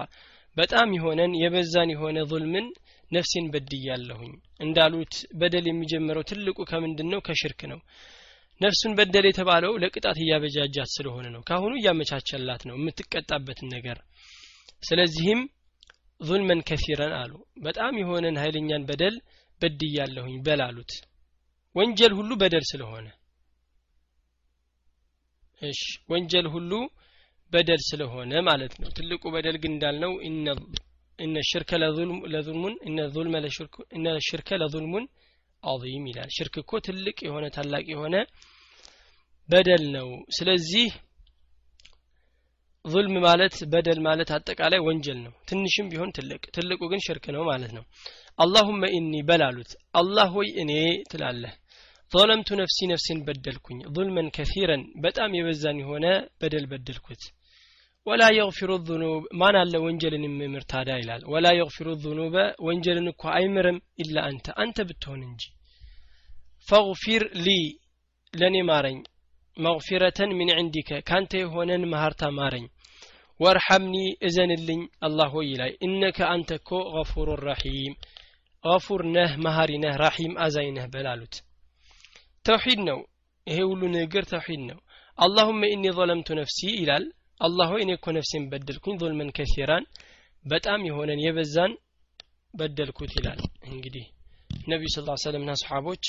በጣም 0.58 0.90
የሆነን 0.98 1.32
የበዛን 1.42 1.90
የሆነ 1.94 2.18
ظልምን 2.32 2.68
ነፍሴን 3.12 3.48
በድያለሁኝ። 3.54 4.32
እንዳሉት 4.60 5.14
በደል 5.40 5.66
የሚጀምረው 5.70 6.24
ትልቁ 6.30 6.58
ከምንድን 6.70 7.10
ነው 7.14 7.20
ከሽርክ 7.28 7.62
ነው። 7.72 7.80
ነፍሱን 8.62 8.94
በደል 8.98 9.26
የተባለው 9.28 9.74
ለቅጣት 9.84 10.18
እያበጃጃት 10.22 10.90
ስለሆነ 10.94 11.26
ነው። 11.34 11.42
ካሁኑ 11.50 11.74
እያመቻቸላት 11.78 12.62
ነው 12.70 12.76
የምትቀጣበትን 12.78 13.68
ነገር። 13.76 13.98
ስለዚህም 14.84 15.42
ዙልመን 16.22 16.60
ከሲረን 16.68 17.14
አሉ። 17.20 17.34
በጣም 17.60 17.94
የሆነን 18.02 18.40
ኃይለኛን 18.42 18.86
በደል 18.90 19.16
በድያለሁኝ 19.62 20.36
በል 20.46 20.62
አሉት 20.66 20.94
ወንጀል 21.76 22.14
ሁሉ 22.18 22.32
በደል 22.42 22.66
ስለሆነ። 22.72 23.08
እሺ 25.62 25.82
ወንጀል 26.12 26.48
ሁሉ 26.54 26.72
በደል 27.52 27.82
ስለሆነ 27.90 28.32
ማለት 28.48 28.74
ነው። 28.82 28.90
ትልቁ 28.98 29.24
በደል 29.36 29.58
ግን 29.64 29.72
እንዳልነው 29.76 30.14
እነ 31.20 31.36
ሽርከ 31.50 31.72
ለዙልሙን 32.34 32.74
እነ 33.98 34.08
ሽርከ 34.28 34.50
ለዙልሙን 34.62 35.06
አዚም 35.66 36.06
ይላል። 36.10 36.30
ሽርክ 36.36 36.56
እኮ 36.62 36.80
ትልቅ 36.86 37.18
የሆነ 37.28 37.46
ታላቅ 37.56 37.86
የሆነ 37.94 38.16
በደል 39.50 39.84
ነው። 39.96 40.08
ስለዚህ 40.38 40.88
ظልም 42.86 43.16
ማለት 43.24 43.56
በደል 43.72 44.00
ማለት 44.08 44.30
አጠቃላይ 44.36 44.80
ወንጀል 44.88 45.20
ነው። 45.26 45.34
ትንሽም 45.50 45.88
ቢሆን 45.92 46.10
ትልቅ 46.18 46.42
ትልቁ 46.56 46.82
ግን 46.92 47.02
ሽርክ 47.06 47.26
ነው 47.36 47.44
ማለት 47.44 47.72
ነው። 47.78 47.84
አላሁመ 48.40 48.84
ኢኒ 48.98 49.22
በላሉት 49.28 49.72
አላህ 49.94 50.28
ሆይ 50.36 50.50
እኔ 50.64 50.72
ትላለህ። 51.12 51.54
ظለምቱ 52.12 52.50
ነፍሲ 52.60 52.78
ነፍሴን 52.92 53.20
በደልኩኝ 53.28 53.80
ظልመን 53.96 54.28
ከሲረን 54.36 54.84
በጣም 54.98 55.32
የበዛን 55.38 55.80
የሆነ 55.82 56.06
በደል 56.42 56.66
በደልኩት። 56.72 57.24
ولا 58.06 58.30
يغفر 58.30 58.76
الذنوب. 58.76 59.24
ما 59.34 59.52
نال 59.52 59.78
وانجل 59.78 60.22
نممر 60.22 60.62
تادا 60.62 60.96
إلال. 60.96 61.26
ولا 61.26 61.52
يغفر 61.52 61.90
الذنوب. 61.90 62.34
وانجل 62.60 63.04
نكو 63.04 63.30
أي 63.30 63.46
إلا 64.00 64.30
أنت. 64.30 64.50
أنت 64.50 64.82
بتون 64.82 65.24
إنجي. 65.24 65.52
فاغفر 66.70 67.30
لي 67.36 67.80
لني 68.36 68.62
مارين. 68.64 69.04
مغفرة 69.58 70.26
من 70.26 70.52
عندك. 70.54 71.04
كانت 71.04 71.36
هونن 71.36 71.86
مهارتا 71.90 72.30
مارين. 72.30 72.70
وارحمني 73.40 74.18
إذن 74.24 74.52
اللين. 74.52 74.90
الله 75.04 75.40
إلي 75.40 75.78
إنك 75.84 76.22
أنت 76.22 76.54
كو 76.54 76.80
غفور 76.80 77.34
الرحيم 77.34 77.96
غفور 78.68 79.06
نه 79.06 79.36
مهاري 79.36 79.78
رحيم 79.78 80.38
أزينه 80.38 80.86
بلالوت. 80.86 81.44
توحيد 82.44 82.80
نو. 82.80 83.06
إيه 83.48 83.56
هي 83.56 84.04
نجر 84.04 84.24
توحيد 84.24 84.60
نو. 84.60 84.80
اللهم 85.22 85.64
إني 85.64 85.92
ظلمت 85.92 86.32
نفسي 86.32 86.68
إلال. 86.68 87.12
አላህ 87.42 87.68
ሆይ 87.72 87.82
እኔ 87.86 87.92
እኮ 87.98 88.08
ነፍሴን 88.12 88.44
በደልኩኝ 88.52 88.96
ظልመን 89.02 89.30
ከሲራን 89.38 89.86
በጣም 90.46 90.82
የሆነን 90.88 91.24
የበዛን 91.24 91.72
በደልኩት 92.54 93.12
ይላል። 93.18 93.40
እንግዲህ 93.70 94.06
ነቢዩ 94.68 94.90
ስ 94.94 95.04
ሰለምና 95.24 95.52
ሰሓቦች 95.62 96.06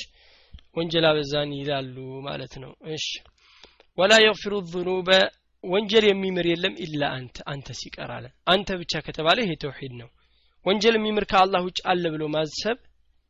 ወንጀል 0.77 1.05
አበዛን 1.09 1.51
ይላሉ 1.59 1.97
ማለት 2.27 2.55
ነው። 2.63 2.73
እሺ። 2.95 3.07
ወላ 3.99 4.13
የግፊሩ 4.23 4.55
ذኑበ 4.73 5.11
ወንጀል 5.65 6.05
የሚምር 6.09 6.47
የለም 6.51 6.75
ኢላ 6.85 7.03
አንተ 7.17 7.37
አንተ 7.53 7.69
ሲቀር 7.79 8.11
አለ። 8.17 8.27
አንተ 8.47 8.69
ብቻ 8.81 9.01
ከተባለ 9.07 9.39
ይሄ 9.45 9.53
ተውሂድ 9.63 9.95
ነው። 10.01 10.09
ወንጀል 10.67 10.95
የሚምር 10.99 11.25
ከአላህ 11.31 11.61
ውጭ 11.67 11.79
አለ 11.91 12.05
ብሎ 12.15 12.25
ማሰብ 12.35 12.79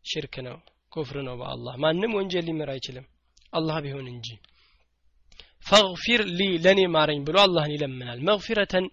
ሽርክ 0.05 0.35
ነው 0.47 0.57
ኩፍር 0.93 1.17
ነው 1.29 1.35
በአላህ። 1.41 1.75
ማንም 1.85 2.13
ወንጀል 2.19 2.45
ሊምር 2.49 2.71
አይችልም። 2.75 3.07
አላህ 3.53 3.77
ቢሆን 3.85 4.07
እንጂ 4.13 4.29
ፈግፊር 5.67 6.21
ሊ 6.35 6.43
ለእኔ 6.65 6.81
ማረኝ 6.95 7.21
ብሎ 7.27 7.37
አላህን 7.43 7.75
ይለምናል። 7.75 8.19
መግፊረተን 8.29 8.87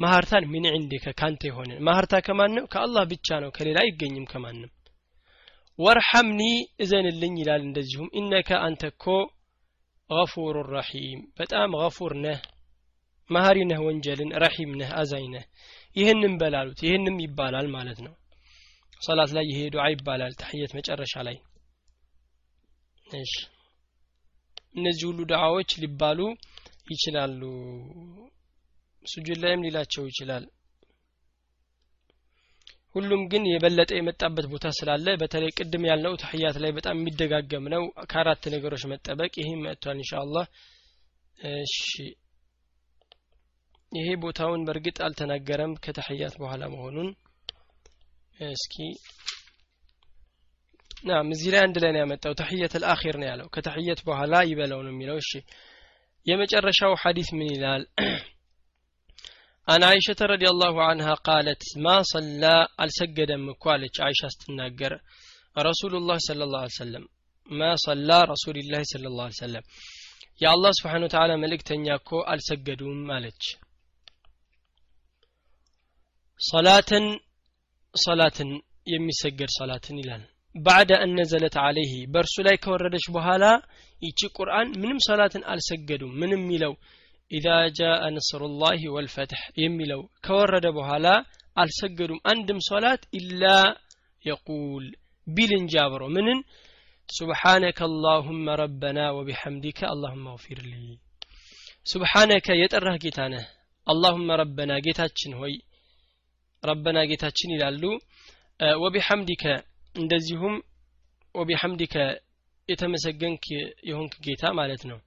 ማህርታን 0.00 0.44
ሚን 0.52 0.66
ዕንዲከ 0.70 1.06
ካንተ 1.20 1.42
የሆነ 1.48 1.70
ማህርታ 1.86 2.14
ከማን 2.26 2.52
ነው 2.56 2.66
ከአላህ 2.72 3.04
ብቻ 3.12 3.38
ነው 3.44 3.50
ከሌላ 3.56 3.78
አይገኝም 3.84 4.26
ከማንም። 4.30 4.70
ወርሐምኒ 5.78 6.40
እዘንልኝ 6.84 7.34
ይላል 7.40 7.62
እንደዚሁም 7.66 8.08
ኢነከ 8.20 8.50
አንተ 8.66 8.82
እኮ 8.92 9.04
ገፉሩ 10.10 10.56
ረሒም 10.70 11.20
በጣም 11.38 11.70
ገፉር 11.80 12.12
ነህ 12.24 12.38
መሀሪ 13.30 13.58
ነህ 13.70 13.80
ወንጀልን 13.86 14.30
ረሒም 14.42 14.70
ነህ 14.80 14.90
አዛኝ 15.00 15.26
ነህ። 15.34 15.44
ይህንም 15.96 16.34
በላሉት 16.40 16.80
ይህንም 16.86 17.16
ይባላል 17.24 17.66
ማለት 17.74 17.98
ነው። 18.06 18.14
ሰላት 19.02 19.30
ላይ 19.36 19.44
ይሄ 19.50 19.60
ዱዓ 19.74 19.84
ይባላል 19.92 20.32
ተሕየት 20.40 20.72
መጨረሻ 20.78 21.14
ላይ። 21.28 21.36
እሺ 23.06 23.34
እነዚህ 24.74 25.04
ሁሉ 25.08 25.20
ዱዓዎች 25.30 25.70
ሊባሉ 25.82 26.20
ይችላሉ። 26.90 27.40
ሱጁድ 29.04 29.38
ላይም 29.42 29.64
ሊላቸው 29.66 30.04
ይችላል። 30.10 30.44
ሁሉም 32.94 33.22
ግን 33.30 33.42
የበለጠ 33.48 33.90
የመጣበት 33.96 34.46
ቦታ 34.52 34.66
ስላለ 34.76 35.06
በተለይ 35.20 35.50
ቅድም 35.58 35.82
ያልነው 35.88 36.14
ተሕያት 36.22 36.56
ላይ 36.62 36.70
በጣም 36.76 36.96
የሚደጋገም 36.98 37.64
ነው። 37.74 37.82
ከአራት 38.10 38.44
ነገሮች 38.54 38.84
መጠበቅ 38.92 39.32
ይህም 39.40 39.60
መጥቷል 39.66 39.98
ኢንሻአላህ። 39.98 40.46
እሺ። 41.38 41.76
ይሄ 43.92 44.08
ቦታውን 44.22 44.64
በእርግጥ 44.66 44.98
አልተናገረም 45.06 45.74
ከተሕያት 45.84 46.34
በኋላ 46.40 46.64
መሆኑን። 46.72 47.10
እስኪ 48.48 48.74
ናም 51.02 51.26
እዚህ 51.34 51.48
ላይ 51.52 51.60
አንድ 51.60 51.76
ላይ 51.82 51.90
ነው 51.94 52.00
ያመጣው። 52.02 52.32
ተሕየት 52.38 52.72
አልአኺር 52.78 53.16
ነው 53.20 53.28
ያለው። 53.30 53.46
ከተሕየት 53.54 54.00
በኋላ 54.06 54.34
ይበለው 54.48 54.80
ነው 54.86 54.92
የሚለው። 54.94 55.16
እሺ 55.22 55.30
የመጨረሻው 56.26 56.92
ሐዲስ 57.02 57.28
ምን 57.36 57.48
ይላል? 57.54 57.82
አን 59.68 59.82
አይሸተ 59.88 60.20
ረዲ 60.30 60.44
አላሁ 60.50 60.76
አንሃ 60.84 61.08
ቃለት 61.26 61.62
ማ 61.84 61.94
ሰላ 62.10 62.44
አልሰገደም 62.82 63.44
እኮ 63.52 63.64
አለች 63.74 63.96
አይሻ 64.06 64.30
ስትናገር። 64.34 64.92
ረሱሉላህ 65.60 66.18
ስለ 66.26 66.42
ላ 66.52 66.58
ሰለም 66.78 67.04
ማ 67.50 67.70
ሰላ 67.84 68.10
ረሱልላህ 68.32 68.82
ስለ 68.92 69.04
ላ 69.18 69.28
ሰለም 69.40 69.64
የአላህ 70.40 70.72
ስብሓን 70.78 71.04
ተዓላ 71.12 71.32
መልእክተኛ 71.42 71.86
እኮ 72.00 72.10
አልሰገዱም 72.32 73.00
አለች። 73.16 73.44
ሰላትን 76.40 77.06
ሰላትን 77.94 78.50
የሚሰገድ 78.86 79.50
ሰላትን 79.58 79.96
ይላል። 80.02 80.24
ባዕደ 80.54 80.92
አነዘለት 81.04 81.56
አለይህ 81.62 81.92
በእርሱ 82.12 82.36
ላይ 82.46 82.56
ከወረደች 82.62 83.06
በኋላ 83.16 83.44
ይቺ 84.02 84.20
ቁርአን 84.36 84.68
ምንም 84.80 84.98
ሰላትን 85.06 85.42
አልሰገዱም። 85.52 86.12
ምንም 86.20 86.40
የሚለው 86.42 86.72
ኢዛ 87.30 87.46
ጃአ 87.78 88.02
ነስሩላህ 88.14 88.82
ወልፈትሕ 88.94 89.42
የሚለው 89.62 90.00
ከወረደ 90.26 90.66
በኋላ 90.76 91.06
አልሰገዱም። 91.56 92.20
አንድም 92.32 92.60
ሶላት 92.68 93.02
ኢላ 93.18 93.44
የቁል 94.24 94.86
ቢል 95.26 95.52
እንጂ 95.58 95.72
አብሮ 95.84 96.02
ምንን? 96.16 96.38
ሱብሓነከ 97.08 97.78
አላሁመ 97.88 98.46
ረበና 98.60 98.98
ወቢሐምዲከ 99.16 99.80
አላሁመ 99.92 100.26
እግፊር 100.34 100.60
ሊ። 100.66 100.74
ሱብሓነከ 101.86 102.46
የጠራህ 102.60 102.96
ጌታ 103.04 103.20
ነህ። 103.32 103.44
አላሁመ 103.86 104.28
ረበና 104.40 104.72
ጌታችን 104.86 105.32
ሆይ 105.40 105.54
ረበና 106.62 106.98
ጌታችን 107.10 107.52
ይላሉ። 107.54 107.82
ወቢሐምዲከ 108.82 109.44
እንደዚሁም 109.98 110.54
ወቢሐምዲከ 111.34 111.94
የተመሰገንክ 112.68 113.44
የሆንክ 113.88 114.14
ጌታ 114.24 114.44
ማለት 114.58 114.82
ነው። 114.90 114.98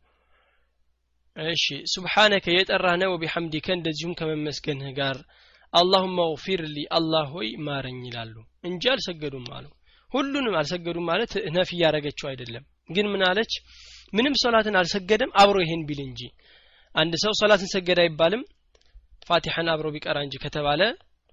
እሺ 1.38 1.66
ሱብሓነከ 1.94 2.46
የጠራህ 2.54 3.04
ወቢሐምዲከ 3.14 3.68
እንደዚሁም 3.78 4.16
ከመመስገንህ 4.20 4.90
ጋር 5.00 5.18
አላሁመ 5.74 6.18
እግፊር 6.30 6.62
ሊ 6.70 6.80
አላህ 6.98 7.26
ሆይ 7.36 7.50
ማረኝ 7.68 8.00
ይላሉ። 8.08 8.36
እንጂ 8.64 8.84
አልሰገዱም 8.94 9.46
አሉ። 9.58 9.68
ሁሉንም 10.10 10.56
አልሰገዱም 10.60 11.06
ማለት 11.12 11.34
ነፍ 11.56 11.70
እያደረገችው 11.76 12.28
አይደለም። 12.32 12.64
ግን 12.90 13.06
ምን 13.12 13.22
አለች? 13.30 13.54
ምንም 14.14 14.34
ሶላትን 14.44 14.76
አልሰገደም 14.80 15.32
አብሮ 15.42 15.58
ይሄን 15.64 15.84
ቢል 15.90 16.02
እንጂ። 16.08 16.22
አንድ 16.96 17.14
ሰው 17.24 17.34
ሶላትን 17.42 17.70
ሰገደ 17.76 18.00
አይባልም 18.06 18.42
ፋቲሐን 19.28 19.70
አብሮ 19.74 19.88
ቢቀራ 19.96 20.18
እንጂ 20.26 20.36
ከተባለ 20.44 20.82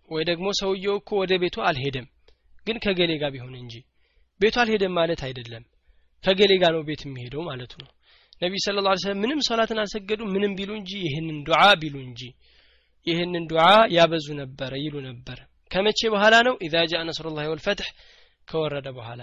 ወይ 0.08 0.22
ደግሞ 0.30 0.46
ሰውየው 0.60 0.96
እኮ 1.00 1.10
ወደ 1.22 1.32
ቤቱ 1.42 1.56
አልሄደም 1.68 2.06
ግን 2.68 2.78
ከገሌ 2.84 3.12
ጋር 3.22 3.30
ቢሆን 3.34 3.54
እንጂ። 3.60 3.74
ቤቱ 4.40 4.56
አልሄደም 4.62 4.92
ማለት 4.98 5.20
አይደለም። 5.26 5.64
ከገሌ 6.24 6.52
ጋር 6.62 6.72
ነው 6.76 6.82
ቤት 6.88 7.02
የሚሄደው 7.06 7.42
ማለቱ 7.48 7.72
ነው። 7.82 7.90
ነቢይ 8.42 8.60
ስለ 8.64 8.82
ላ 8.86 8.90
ሰለም 9.02 9.20
ምንም 9.22 9.40
ሶላትን 9.48 9.78
አልሰገዱ 9.82 10.20
ምንም 10.34 10.52
ቢሉ 10.58 10.70
እንጂ 10.80 10.90
ይህንን 11.06 11.38
ዱዓ 11.46 11.62
ቢሉ 11.80 11.96
እንጂ 12.08 12.20
ይህንን 13.06 13.44
ዱዓ 13.50 13.64
ያበዙ 13.96 14.26
ነበረ 14.40 14.72
ይሉ 14.84 14.94
ነበረ 15.08 15.38
ከመቼ 15.70 16.00
በኋላ 16.14 16.34
ነው? 16.46 16.54
ኢዛ 16.66 16.74
ጃ 16.90 17.00
ነስሩላህ 17.08 17.46
ወልፈትሕ 17.52 17.88
ከወረደ 18.48 18.88
በኋላ። 18.98 19.20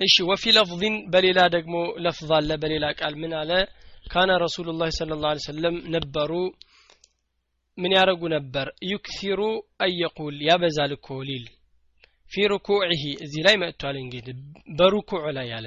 እሺ 0.00 0.14
ወፊ 0.30 0.44
ለፍظን 0.56 0.94
በሌላ 1.12 1.40
ደግሞ 1.56 1.74
ለፍظ 2.04 2.30
አለ 2.38 2.50
በሌላ 2.62 2.84
ቃል 3.00 3.14
ምን 3.22 3.32
አለ? 3.40 3.50
ካነ 4.06 4.30
ረሱሉላህ 4.44 4.88
ስለ 4.98 5.18
ላ 5.22 5.32
ሰለም 5.46 5.76
ነበሩ 5.94 6.32
ምን 7.78 7.92
ያደረጉ 7.96 8.22
ነበር? 8.36 8.66
ዩክሲሩ 8.92 9.40
አየቁል 9.84 10.36
ያበዛል 10.48 10.92
እኮ 10.96 11.08
ሊል 11.28 11.44
ፊ 12.30 12.46
ሩኩዕህ 12.50 13.02
እዚህ 13.24 13.40
ላይ 13.46 13.56
መጥቷል 13.62 13.96
እንግዲህ 14.00 14.36
በሩኩዕ 14.78 15.22
ላይ 15.38 15.46
ያለ 15.52 15.66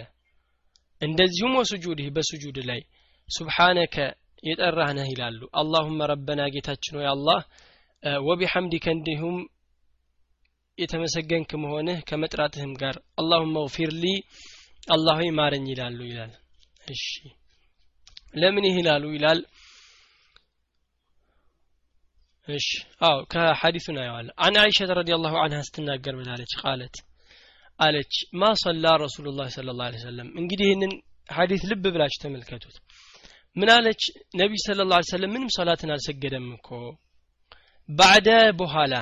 እንደዚሁም 1.02 1.56
ወስጁድህ 1.60 2.08
በስጁድ 2.16 2.58
ላይ 2.70 2.82
ሱብሓነከ 3.30 3.96
የጠራህ 4.44 4.90
ነህ 4.98 5.08
ይላሉ። 5.12 5.42
አላሁመ 5.60 6.08
ረበና 6.12 6.42
ጌታችን 6.54 6.98
ሆይ 6.98 7.08
አላህ 7.14 7.42
ወቢሐምዲከ 8.24 8.86
እንዲሁም 8.96 9.36
የተመሰገንክ 10.78 11.52
መሆንህ 11.64 12.00
ከመጥራትህም 12.10 12.72
ጋር 12.82 12.96
አላሁመ 13.22 13.56
እግፊር 13.66 13.92
ሊ 13.96 14.06
ሆይ 15.12 15.30
ማረኝ 15.38 15.66
ይላሉ 15.72 16.00
ይላል። 16.10 16.32
እሺ። 16.88 17.04
ለምን 18.34 18.66
ይህ 18.68 18.76
ይላሉ? 18.80 19.04
ይላል 19.16 19.40
እሺ። 22.48 22.68
አው 23.02 23.18
ከሐዲሱ 23.32 23.86
እናየዋለን 23.92 24.34
አን 24.46 24.56
አይሸተ 24.62 24.92
ረዲየላሁ 25.00 25.34
ዐንሃ 25.44 25.60
ስትናገር 25.68 26.16
ብላለች 26.20 26.54
ቃለት 26.62 26.96
አለች 27.80 28.14
ማ 28.40 28.50
ሰላ 28.64 28.86
ረሱሉላህ 29.04 29.48
ሰለላሁ 29.56 29.86
ዐለይሂ 29.88 30.02
ወሰለም 30.02 30.28
እንግዲህ 30.42 30.66
ይህንን 30.70 30.92
ሐዲስ 31.30 31.62
ልብ 31.70 31.86
ብላችሁ 31.94 32.20
ተመልከቱት። 32.24 32.76
ምን 33.56 33.70
አለች? 33.74 34.02
ነቢይ 34.40 34.60
ሰለላሁ 34.66 34.96
ዐለይሂ 34.96 35.10
ወሰለም 35.10 35.32
ምንም 35.36 35.50
ሶላትን 35.58 35.90
አልሰገደም 35.96 36.46
እኮ። 36.58 36.70
ባዕደ 37.90 38.30
በኋላ 38.60 38.94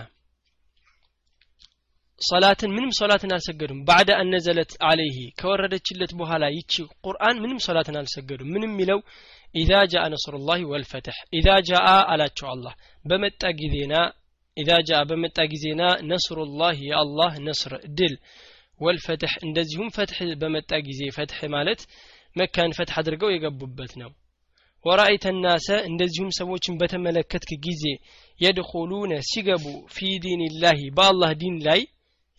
ሶላትን 2.22 2.72
ምንም 2.76 2.92
ሶላትን 2.98 3.32
አልሰገዱም። 3.36 3.80
ባዕደ 3.88 4.10
አነዘለት 4.22 4.72
አለይህ 4.90 5.20
ከወረደችለት 5.40 6.12
በኋላ 6.20 6.44
ይቺ 6.58 6.74
ቁርአን 7.06 7.38
ምንም 7.44 7.60
ሶላትን 7.68 7.96
አልሰገዱም። 8.02 8.52
ምንም 8.56 8.72
የሚለው 8.74 9.00
ኢዛ 9.56 9.72
ጃአ 9.94 10.04
ነስሩላህ 10.14 10.60
ወልፈትሕ 10.72 11.18
ኢዛ 11.40 11.48
ጃአ 11.70 11.88
አላቸው 12.14 12.48
አላህ 12.54 12.74
በመጣ 13.06 13.42
ጊዜና 13.60 13.94
ኢዛ 14.58 14.72
ጃአ 14.88 15.02
በመጣ 15.10 15.38
ጊዜና 15.52 15.82
ነስሩላህ 16.10 16.76
የአላህ 16.88 17.34
ነስር 17.46 17.74
ድል 17.98 18.16
ወልፈትሕ 18.82 19.34
እንደዚሁም 19.46 19.90
ፈትሕ 19.96 20.20
በመጣ 20.42 20.72
ጊዜ 20.88 21.02
ፈትሕ 21.18 21.40
ማለት 21.56 21.82
መካን 22.36 22.76
ፈትሕ 22.78 22.98
አድርገው 23.02 23.32
የገቡበት 23.34 23.94
ነው። 24.02 24.12
ወራአይተ 24.86 25.26
ናሰ 25.38 25.68
እንደዚሁም 25.90 26.30
ሰዎችን 26.38 26.78
በተመለከትክ 26.80 27.52
ጊዜ 27.66 27.84
የድኹሉነ 28.40 29.14
ሲገቡ 29.30 29.66
ፊ 29.96 30.08
ዲንላሂ 30.24 30.80
በአላህ 30.98 31.32
ዲን 31.42 31.58
ላይ 31.68 31.82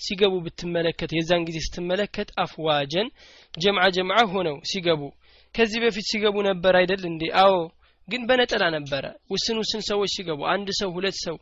ሲገቡ 0.00 0.34
ብትመለከት 0.44 1.10
የዛን 1.14 1.42
ጊዜ 1.48 1.58
ስትመለከት 1.66 2.28
አፍዋጀን 2.44 3.08
ጀምዓ 3.54 3.84
ጀምዓ 3.96 4.18
ሆነው 4.32 4.56
ሲገቡ። 4.70 5.02
ከዚህ 5.54 5.80
በፊት 5.84 6.06
ሲገቡ 6.10 6.36
ነበር 6.48 6.74
አይደል 6.80 7.02
እንዴ? 7.10 7.22
አዎ 7.42 7.54
ግን 8.12 8.22
በነጠላ 8.28 8.64
ነበረ። 8.76 9.04
ውስን 9.32 9.56
ውስን 9.62 9.82
ሰዎች 9.88 10.10
ሲገቡ 10.16 10.40
አንድ 10.54 10.68
ሰው 10.80 10.90
ሁለት 10.96 11.16
ሰው 11.24 11.36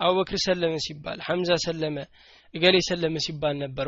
አቡበክር 0.00 0.38
ሰለመ 0.44 0.74
ሲባል 0.86 1.18
ሐምዛ 1.26 1.50
ሰለመ 1.66 1.96
እገሌ 2.54 2.76
ሰለመ 2.88 3.16
ሲባል 3.26 3.54
ነበር። 3.62 3.86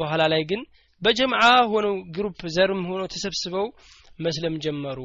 በኋላ 0.00 0.22
ላይ 0.32 0.42
ግን 0.50 0.62
በጀምዓ 1.02 1.42
ሆነው 1.72 1.94
group 2.16 2.40
ዘርም 2.54 2.82
ሆነው 2.90 3.06
ተሰብስበው 3.14 3.66
መስለም 4.18 4.54
ጀመሩ 4.64 4.98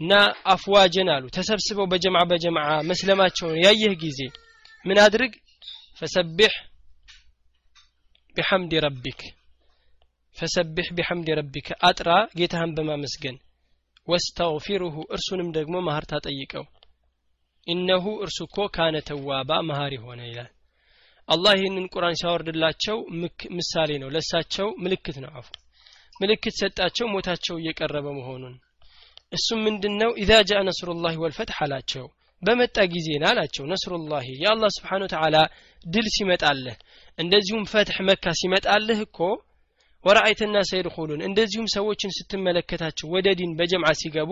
እና 0.00 0.12
أفواجا 0.52 1.08
አሉ። 1.14 1.24
ተሰብስበው 1.36 1.86
በጀምዓ 1.92 2.22
በጀምዓ 2.30 2.66
መስለማቸውን 2.90 3.56
ያየህ 3.64 3.94
ጊዜ 4.02 4.20
ምን 4.84 4.98
አድርግ? 5.04 5.32
فسبح 6.00 6.54
بحمد 8.36 8.72
ربك 8.84 9.20
فسبح 10.36 10.86
بحمد 10.96 11.28
ربك 11.38 11.68
አጥራ 11.88 12.08
ጌታህን 12.38 12.72
በማመስገን 12.76 13.36
ወስተግፊሩሁ 14.08 14.96
እርሱንም 15.10 15.48
ደግሞ 15.52 15.74
ማህርታ 15.86 16.14
ጠይቀው 16.26 16.64
ኢነሁ 17.66 18.06
እርሱ 18.20 18.38
እኮ 18.46 18.66
ካነ 18.68 18.96
ተዋባ 19.06 19.50
መሀሪ 19.68 19.94
ሆነ 20.04 20.20
ይላል። 20.28 20.50
አላህ 21.28 21.52
ይህንን 21.58 21.86
ቁርአን 21.92 22.18
ሲያወርድላቸው 22.20 22.96
ምሳሌ 23.58 23.90
ነው። 24.02 24.08
ለሳቸው 24.14 24.68
ምልክት 24.82 25.16
ነው 25.24 25.30
አፉ። 25.38 25.48
ምልክት 26.20 26.54
ሰጣቸው 26.60 27.06
ሞታቸው 27.06 27.56
እየቀረበ 27.58 28.06
መሆኑን። 28.18 28.54
እሱም 29.32 29.60
ምንድን 29.66 29.94
ነው 30.02 30.10
ኢዛ 30.22 30.32
ጃአ 30.48 30.60
ነስሩላህ 30.68 31.14
ወልፈትሕ 31.22 31.58
አላቸው። 31.64 32.04
በመጣ 32.42 32.76
ጊዜ 32.92 33.08
ና 33.22 33.26
አላቸው 33.30 33.64
ነስሩላህ 33.72 34.24
የአላህ 34.42 34.70
ስብሓን 34.76 35.04
ድል 35.84 36.06
ሲመጣልህ 36.16 36.76
እንደዚሁም 37.18 37.64
ፈትሕ 37.72 37.96
መካ 38.08 38.32
ሲመጣልህ 38.40 39.00
እኮ 39.06 39.18
ورأيت 40.04 40.56
الناس 40.70 40.86
يدخلون 40.86 41.24
እንደዚሁም 41.28 41.68
ሰዎችን 41.74 42.14
ስትመለከታቸው 42.16 43.06
ወደ 43.14 43.28
دين 43.38 43.52
በጀምዓ 43.58 43.90
ሲገቡ 44.00 44.30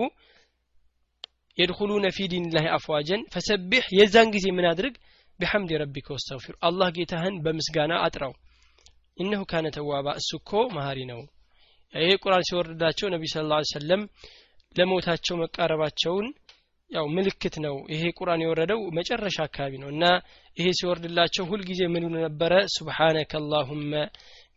يدخلون 1.59 2.07
في 2.17 2.27
دين 2.33 2.45
الله 2.55 2.67
أفواجا 2.77 3.23
فسبح 3.33 3.85
የዛን 3.99 4.29
ጊዜ 4.35 4.47
ምን 4.57 4.67
አድርግ? 4.71 4.95
بحمد 5.41 5.71
ربك 5.83 6.09
واستغفره 6.15 6.55
አላህ 6.69 6.89
ጌታህን 6.97 7.35
በምስጋና 7.45 7.93
አጥራው። 8.07 8.33
إنه 9.17 9.43
كان 9.51 9.67
توابا 9.77 10.07
እሱ 10.21 10.31
እኮ 10.41 10.51
መሀሪ 10.77 10.99
ነው። 11.11 11.21
ይሄ 11.95 12.11
ቁርአን 12.23 12.47
ሲወርዳቸው 12.49 13.09
ነቢ 13.15 13.25
صلى 13.33 13.43
الله 13.51 13.54
عليه 13.54 13.59
وسلم 13.73 14.03
ለሞታቸው 14.77 15.35
መቃረባቸውን 15.43 16.27
ያው 16.91 17.07
ምልክት 17.17 17.55
ነው። 17.65 17.77
ይሄ 17.93 18.03
ቁርአን 18.19 18.43
የወረደው 18.45 18.81
መጨረሻ 18.99 19.37
አካባቢ 19.47 19.73
ነው። 19.83 19.89
እና 19.95 20.05
ይሄ 20.57 20.67
ሲወርድላቸው 20.79 21.45
ሁልጊዜ 21.51 21.81
ምን 21.95 22.05
ነበረ? 22.19 22.53
سبحانك 22.77 23.33
اللهم 23.41 23.93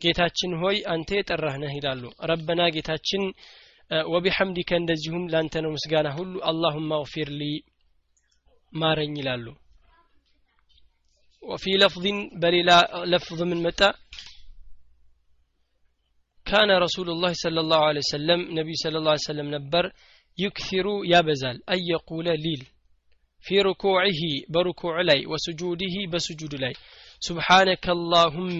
ጌታችን 0.01 0.51
ሆይ 0.61 0.77
አንተ 0.93 1.09
የጠራህ 1.17 1.55
ነህ 1.61 1.73
ይላሉ። 1.77 2.01
ረበና 2.29 2.61
ጌታችን 2.75 3.23
ወቢሐምዲከ 4.09 4.71
እንደዚሁም 4.79 5.23
ላንተ 5.33 5.61
ነው 5.63 5.71
ምስጋና 5.75 6.07
ሁሉ 6.17 6.33
አላሁማ 6.49 6.91
እግፊር 7.01 7.29
ሊ 7.39 7.43
ማረኝ 8.73 9.13
ይላሉ። 9.19 9.45
ወፊ 11.43 11.73
ለፍظን 11.81 12.17
በሌላ 12.41 12.69
ለፍظ 13.11 13.39
ምን 13.49 13.59
መጣ? 13.65 13.81
ካነ 16.45 16.71
ረሱሉላህ 16.83 17.33
ሰለላሁ 17.43 17.79
ዐለይሂ 17.87 18.05
ወሰለም 18.05 18.41
ነቢዩ 18.57 18.75
ሰለላሁ 18.83 19.11
ዐለይሂ 19.11 19.25
ወሰለም 19.25 19.47
ነበር። 19.55 19.85
ዩክሲሩ 20.37 20.87
ያበዛል። 21.11 21.57
አየቁለ 21.73 22.27
ሊል 22.43 22.63
ፊ 23.45 23.57
ሩኩዕህ 23.65 24.19
በሩኩዕ 24.53 24.95
ላይ 25.09 25.19
ወስጁድህ 25.31 25.95
በስጁድ 26.11 26.53
ላይ 26.63 26.73
ሱብሓነከ 27.21 27.85
አላሁመ 27.95 28.59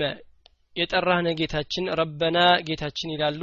የጠራህነ 0.75 1.27
ጌታችን 1.39 1.85
ረበና 1.99 2.37
ጌታችን 2.67 3.13
ይላሉ። 3.15 3.41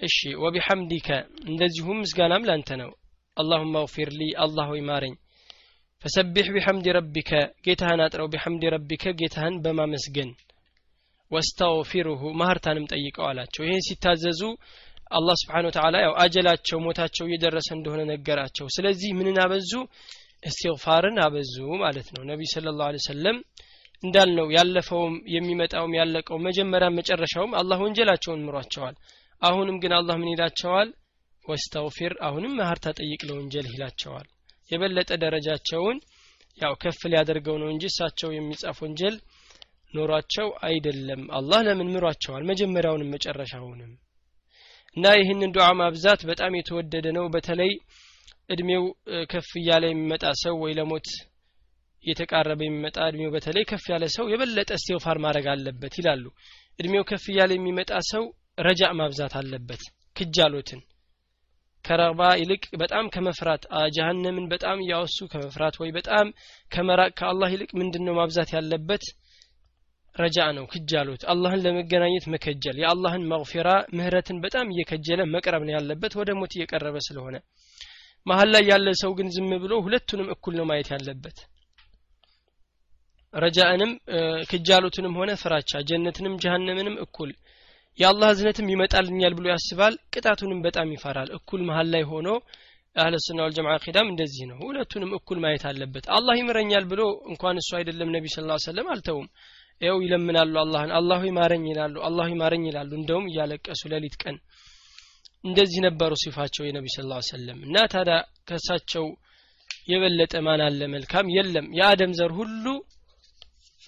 እሺ 0.00 0.16
ወቢሐምዲከ 0.42 1.08
እንደዚሁም 1.46 1.98
ምስጋናም 2.02 2.46
ላንተ 2.48 2.78
ነው። 2.82 2.90
አላሁመ 3.36 3.74
እግፊር 3.82 4.10
ሊ 4.18 4.28
አላህ 4.44 4.66
ሆይ 4.72 4.82
ማረኝ። 4.86 5.14
ፈሰቢሕ 6.02 6.46
ቢሐምዲ 6.54 6.86
ረቢከ 6.96 7.30
ጌታህን 7.66 8.00
አጥረው 8.04 8.28
ቢሐምዲ 8.32 8.62
ረቢከ 8.74 9.12
ጌታህን 9.18 9.56
በማመስገን። 9.64 10.30
ወስተውፊሩሁ 11.30 12.22
ማህርታንም 12.40 12.88
ጠይቀው 12.92 13.26
አላቸው። 13.26 13.62
ይህን 13.66 13.84
ሲታዘዙ 13.88 14.40
አላህ 15.10 15.34
ስብሓን 15.40 15.66
ወተላ 15.68 15.96
ያው 16.04 16.12
አጀላቸው 16.22 16.78
ሞታቸው 16.84 17.24
እየደረሰ 17.28 17.68
እንደሆነ 17.76 18.00
ነገራቸው። 18.10 18.66
ስለዚህ 18.70 19.10
ምንን 19.18 19.38
አበዙ? 19.44 19.72
እስትግፋርን 20.42 21.16
አበዙ 21.24 21.54
ማለት 21.82 22.08
ነው። 22.14 22.22
ነቢይ 22.28 22.48
ስለ 22.52 22.66
ላሁ 22.72 23.00
ሰለም 23.06 23.38
እንዳልነው 24.02 24.46
ያለፈውም 24.54 25.14
የሚመጣውም 25.32 25.96
ያለቀው 25.98 26.38
መጀመሪያ 26.46 26.88
መጨረሻውም 26.98 27.52
አላህ 27.60 27.78
ወንጀላቸውን 27.84 28.44
ምሯቸዋል። 28.46 28.94
አሁንም 29.42 29.76
ግን 29.82 29.92
አላህ 29.98 30.14
ምን 30.20 30.32
ይላቸዋል? 30.32 30.88
ወስተውፊር 31.44 32.12
አሁንም 32.20 32.56
ማህርታ 32.58 32.86
ጠይቅ 32.98 33.20
ለወንጀል 33.28 33.66
ይላቸዋል። 33.72 34.26
የበለጠ 34.70 35.10
ደረጃቸውን 35.22 35.98
ያው 36.58 36.72
ከፍ 36.82 37.00
ሊያደርገው 37.12 37.56
ነው 37.62 37.68
እንጂ 37.72 37.84
እሳቸው 37.90 38.30
የሚጻፍ 38.32 38.78
ወንጀል 38.84 39.14
ኖሯቸው 39.94 40.48
አይደለም። 40.66 41.22
አላህ 41.38 41.60
ለምን 41.66 41.88
ምሯቸዋል? 41.94 42.42
መጀመሪያውንም 42.50 43.12
መጨረሻውንም። 43.14 43.92
እና 44.96 45.06
ይህንን 45.18 45.52
ዱዓ 45.56 45.66
ማብዛት 45.80 46.20
በጣም 46.30 46.52
የተወደደ 46.58 47.06
ነው። 47.16 47.26
በተለይ 47.34 47.72
እድሜው 48.50 48.84
ከፍ 49.32 49.50
እያለ 49.60 49.84
የሚመጣ 49.90 50.24
ሰው 50.42 50.54
ወይ 50.62 50.72
ለሞት 50.78 51.08
እየተቃረበ 52.04 52.60
የሚመጣ 52.66 52.98
እድሜው 53.08 53.32
በተለይ 53.34 53.64
ከፍ 53.70 53.84
ያለ 53.92 54.04
ሰው 54.14 54.26
የበለጠ 54.32 54.70
እስትግፋር 54.76 55.18
ማድረግ 55.24 55.46
አለበት 55.52 55.94
ይላሉ። 56.00 56.24
እድሜው 56.78 57.04
ከፍ 57.10 57.24
እያለ 57.32 57.52
የሚመጣ 57.56 57.92
ሰው 58.10 58.24
ረጃ 58.60 58.82
ማብዛት 58.98 59.34
አለበት። 59.40 59.82
ክጃሎትን 60.16 60.80
ከረባ 61.84 62.20
ይልቅ 62.40 62.64
በጣም 62.80 63.04
ከመፍራት 63.14 63.62
ጀሀነምን 63.94 64.46
በጣም 64.52 64.78
እያወሱ 64.82 65.18
ከመፍራት 65.32 65.76
ወይ 65.82 65.90
በጣም 65.96 66.26
ከመራቅ 66.70 67.12
ከአላህ 67.20 67.48
ይልቅ 67.54 67.70
ምንድን 67.80 68.04
ነው 68.06 68.14
ማብዛት 68.18 68.50
ያለበት? 68.56 69.04
ረጃ 70.16 70.38
ነው 70.56 70.64
ክጃሎት። 70.72 71.22
አላህን 71.32 71.62
ለመገናኘት 71.64 72.24
መከጀል። 72.32 72.76
የአላህን 72.82 73.24
መግፊራ 73.32 73.68
ምህረትን 73.96 74.38
በጣም 74.44 74.72
እየከጀለ 74.72 75.20
መቅረብ 75.34 75.62
ነው 75.66 75.74
ያለበት 75.76 76.14
ወደ 76.20 76.30
ሞት 76.40 76.54
እየቀረበ 76.56 76.96
ስለሆነ። 77.08 77.36
መሀል 78.26 78.48
ላይ 78.54 78.64
ያለ 78.70 78.88
ሰው 79.02 79.12
ግን 79.18 79.28
ዝም 79.34 79.50
ብሎ 79.62 79.72
ሁለቱንም 79.84 80.28
እኩል 80.34 80.54
ነው 80.58 80.66
ማየት 80.70 80.88
ያለበት 80.94 81.38
ረጃእንም 83.34 83.90
ክጃሎትንም 84.50 85.14
ሆነ 85.18 85.30
ፍራቻ 85.42 85.80
ጀነትንም 85.88 86.34
ጀሀነምንም 86.42 86.96
እኩል። 87.04 87.30
የአላህ 87.98 88.28
እዝነትም 88.34 88.70
ይመጣልኛል 88.72 89.34
ብሎ 89.38 89.46
ያስባል 89.52 89.94
ቅጣቱንም 90.14 90.60
በጣም 90.66 90.88
ይፈራል። 90.94 91.30
እኩል 91.38 91.60
መሀል 91.68 91.88
ላይ 91.94 92.02
ሆኖ 92.10 92.28
አህለ 92.96 93.16
ሱና 93.24 93.38
ወልጀማዓ 93.46 93.74
ኪዳም 93.84 94.08
እንደዚህ 94.08 94.44
ነው። 94.50 94.58
ሁለቱንም 94.62 95.10
እኩል 95.18 95.38
ማየት 95.44 95.64
አለበት። 95.70 96.04
አላህ 96.16 96.34
ይምረኛል 96.40 96.84
ብሎ 96.92 97.02
እንኳን 97.30 97.60
እሱ 97.62 97.70
አይደለም 97.78 98.08
ነቢ 98.16 98.26
ስ 98.28 98.38
ሰለም 98.66 98.88
አልተውም። 98.94 99.28
ይው 99.80 99.98
ይለምናሉ 100.04 100.54
አላህን። 100.62 100.90
አላሁ 100.98 101.20
ይማረኝ 101.28 101.64
ይላሉ 101.70 101.96
አላሁ 102.08 102.26
ይማረኝ 102.32 102.64
ይላሉ። 102.70 102.90
እንደውም 102.98 103.28
እያለቀሱ 103.30 103.82
ሌሊት 103.92 104.16
ቀን 104.22 104.36
እንደዚህ 105.44 105.80
ነበሩ 105.86 106.12
ሲፋቸው 106.22 106.64
የነቢ 106.66 106.86
ስ 106.90 107.00
ሰለም 107.30 107.58
እና 107.66 107.84
ታዲያ 107.92 108.16
ከእሳቸው 108.48 109.06
የበለጠ 109.88 110.34
ማን 110.46 110.60
አለ? 110.66 110.80
መልካም 110.94 111.26
የለም። 111.36 111.66
የአደም 111.78 112.12
ዘር 112.18 112.32
ሁሉ 112.38 112.64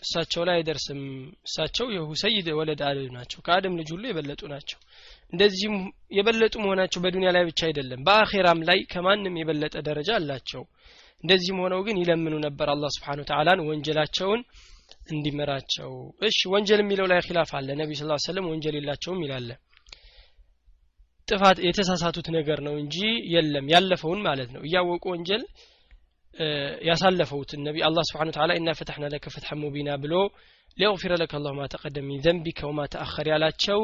እሳቸው 0.03 0.43
ላይ 0.49 0.57
አይደርስም። 0.59 1.01
እሳቸው 1.47 1.87
የሁሰይድ 1.95 2.49
ወለድ 2.59 2.81
አደም 2.89 3.15
ናቸው። 3.17 3.41
ከአደም 3.47 3.77
ልጅ 3.81 3.89
ሁሉ 3.95 4.05
የበለጡ 4.09 4.43
ናቸው። 4.53 4.79
እንደዚህም 5.33 5.77
የበለጡ 6.17 6.55
መሆናቸው 6.65 7.01
በዱንያ 7.05 7.31
ላይ 7.37 7.45
ብቻ 7.49 7.61
አይደለም 7.69 8.01
በአኼራም 8.09 8.61
ላይ 8.69 8.81
ከማንም 8.93 9.39
የበለጠ 9.41 9.75
ደረጃ 9.89 10.11
አላቸው። 10.19 10.63
እንደዚህም 11.25 11.59
ሆነው 11.65 11.81
ግን 11.87 11.99
ይለምኑ 12.03 12.35
ነበር 12.47 12.69
አላህ 12.71 12.91
ስብሓን 12.95 13.21
ተዓላን 13.29 13.61
ወንጀላቸውን 13.67 14.41
እንዲመራቸው። 15.09 15.91
እሺ 16.27 16.39
ወንጀል 16.53 16.81
የሚለው 16.83 17.07
ላይ 17.13 17.21
ኪላፍ 17.27 17.51
አለ። 17.59 17.69
ነቢ 17.81 17.91
ስ 17.99 18.09
ሰለም 18.27 18.49
ወንጀል 18.51 18.77
የላቸውም 18.79 19.23
ይላለ 19.25 19.51
ጥፋት 21.29 21.59
የተሳሳቱት 21.65 22.27
ነገር 22.37 22.59
ነው 22.67 22.75
እንጂ 22.81 22.97
የለም 23.35 23.67
ያለፈውን 23.73 24.21
ማለት 24.27 24.51
ነው። 24.55 24.63
እያወቁ 24.67 25.05
ወንጀል 25.13 25.43
ያሳለፈውትን 26.89 27.61
ነቢ 27.67 27.77
አላህ 27.89 28.05
ስብሓን 28.09 28.33
ተዓላ 28.37 28.53
ኢና 28.59 28.71
ፈተሕና 28.79 29.07
ለከ 29.13 29.27
ፈትሐ 29.35 29.57
ሙቢና 29.63 29.91
ብሎ 30.03 30.15
ሊያغፊረ 30.77 31.13
ለከ 31.21 31.33
አላሁ 31.39 31.53
ማ 31.57 31.65
ተቀደም 31.73 32.07
ሚን 32.11 32.21
ዘንቢከ 32.27 32.61
ወማ 32.69 32.81
ተአኸር 32.93 33.27
ያላቸው 33.33 33.81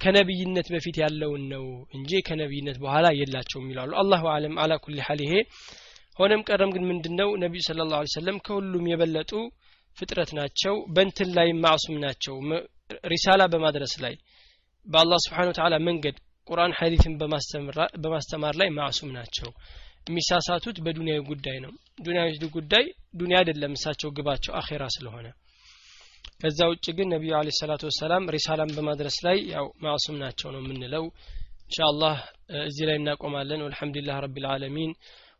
ከነቢይነት 0.00 0.68
በፊት 0.74 0.96
ያለውን 1.02 1.42
ነው 1.52 1.64
እንጂ 1.96 2.20
ከነቢይነት 2.28 2.76
በኋላ 2.84 3.06
የላቸውም 3.18 3.66
ይላሉ። 3.72 3.90
አላሁ 4.02 4.22
አለም 4.34 4.54
አላ 4.62 4.78
ኩል 4.84 5.00
ሐል 5.06 5.20
ይሄ። 5.24 5.34
ሆነም 6.18 6.44
ቀረም 6.48 6.70
ግን 6.74 6.84
ምንድነው 6.90 7.28
ነቢዩ 7.42 7.60
ስለ 7.66 7.86
ላሁ 7.90 8.08
ሰለም 8.14 8.38
ከሁሉም 8.46 8.86
የበለጡ 8.90 9.32
ፍጥረት 9.98 10.30
ናቸው 10.38 10.74
በንትን 10.96 11.30
ላይ 11.36 11.48
ማዕሱም 11.62 11.96
ናቸው። 12.04 12.34
ሪሳላ 13.12 13.42
በማድረስ 13.52 13.94
ላይ 14.04 14.14
በአላህ 14.86 15.18
ስብሓን 15.24 15.54
ተዓላ 15.58 15.74
መንገድ 15.88 16.16
ቁርአን 16.48 16.72
ሐዲትን 16.78 17.14
በማስተማር 18.02 18.54
ላይ 18.60 18.68
ማዕሱም 18.78 19.10
ናቸው 19.18 19.50
የሚሳሳቱት 20.07 20.77
በዱንያዊ 20.85 21.21
ጉዳይ 21.31 21.57
ነው 21.65 21.71
ዱንያዊ 21.99 22.29
ጉዳይ 22.57 22.85
ዱንያ 23.19 23.37
አይደለም 23.41 23.73
እሳቸው 23.77 24.09
ግባቸው 24.17 24.53
አኼራ 24.59 24.85
ስለሆነ 24.95 25.27
ከዛ 26.41 26.59
ውጭ 26.71 26.85
ግን 26.97 27.07
ነቢዩ 27.13 27.33
አለ 27.39 27.49
ሰላቱ 27.59 27.83
ወሰላም 27.89 28.23
ሪሳላን 28.35 28.71
በማድረስ 28.77 29.17
ላይ 29.25 29.37
ያው 29.53 29.67
ማዕሱም 29.83 30.17
ናቸው 30.23 30.49
ነው 30.55 30.61
የምንለው 30.63 31.05
ኢንሻአላህ 31.67 32.15
እዚህ 32.67 32.85
ላይ 32.89 32.97
እናቆማለን 33.01 33.63
ወልሐምዱሊላህ 33.67 34.17
ረቢል 34.25 34.47
ዓለሚን 34.55 34.91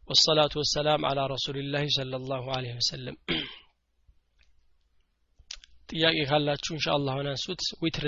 والصلاة 0.07 0.53
والسلام 0.55 1.01
على 1.05 1.23
رسول 1.25 1.57
الله 1.57 1.83
صلى 1.89 2.15
الله 2.15 2.43
عليه 2.57 2.73
وسلم 2.75 3.15
ጥያቄ 5.89 6.17
ካላችሁ 6.29 6.71
ኢንሻአላህ 6.77 7.11
አሁን 7.15 7.27
አንሱት 7.31 7.61
ዊትር 7.83 8.05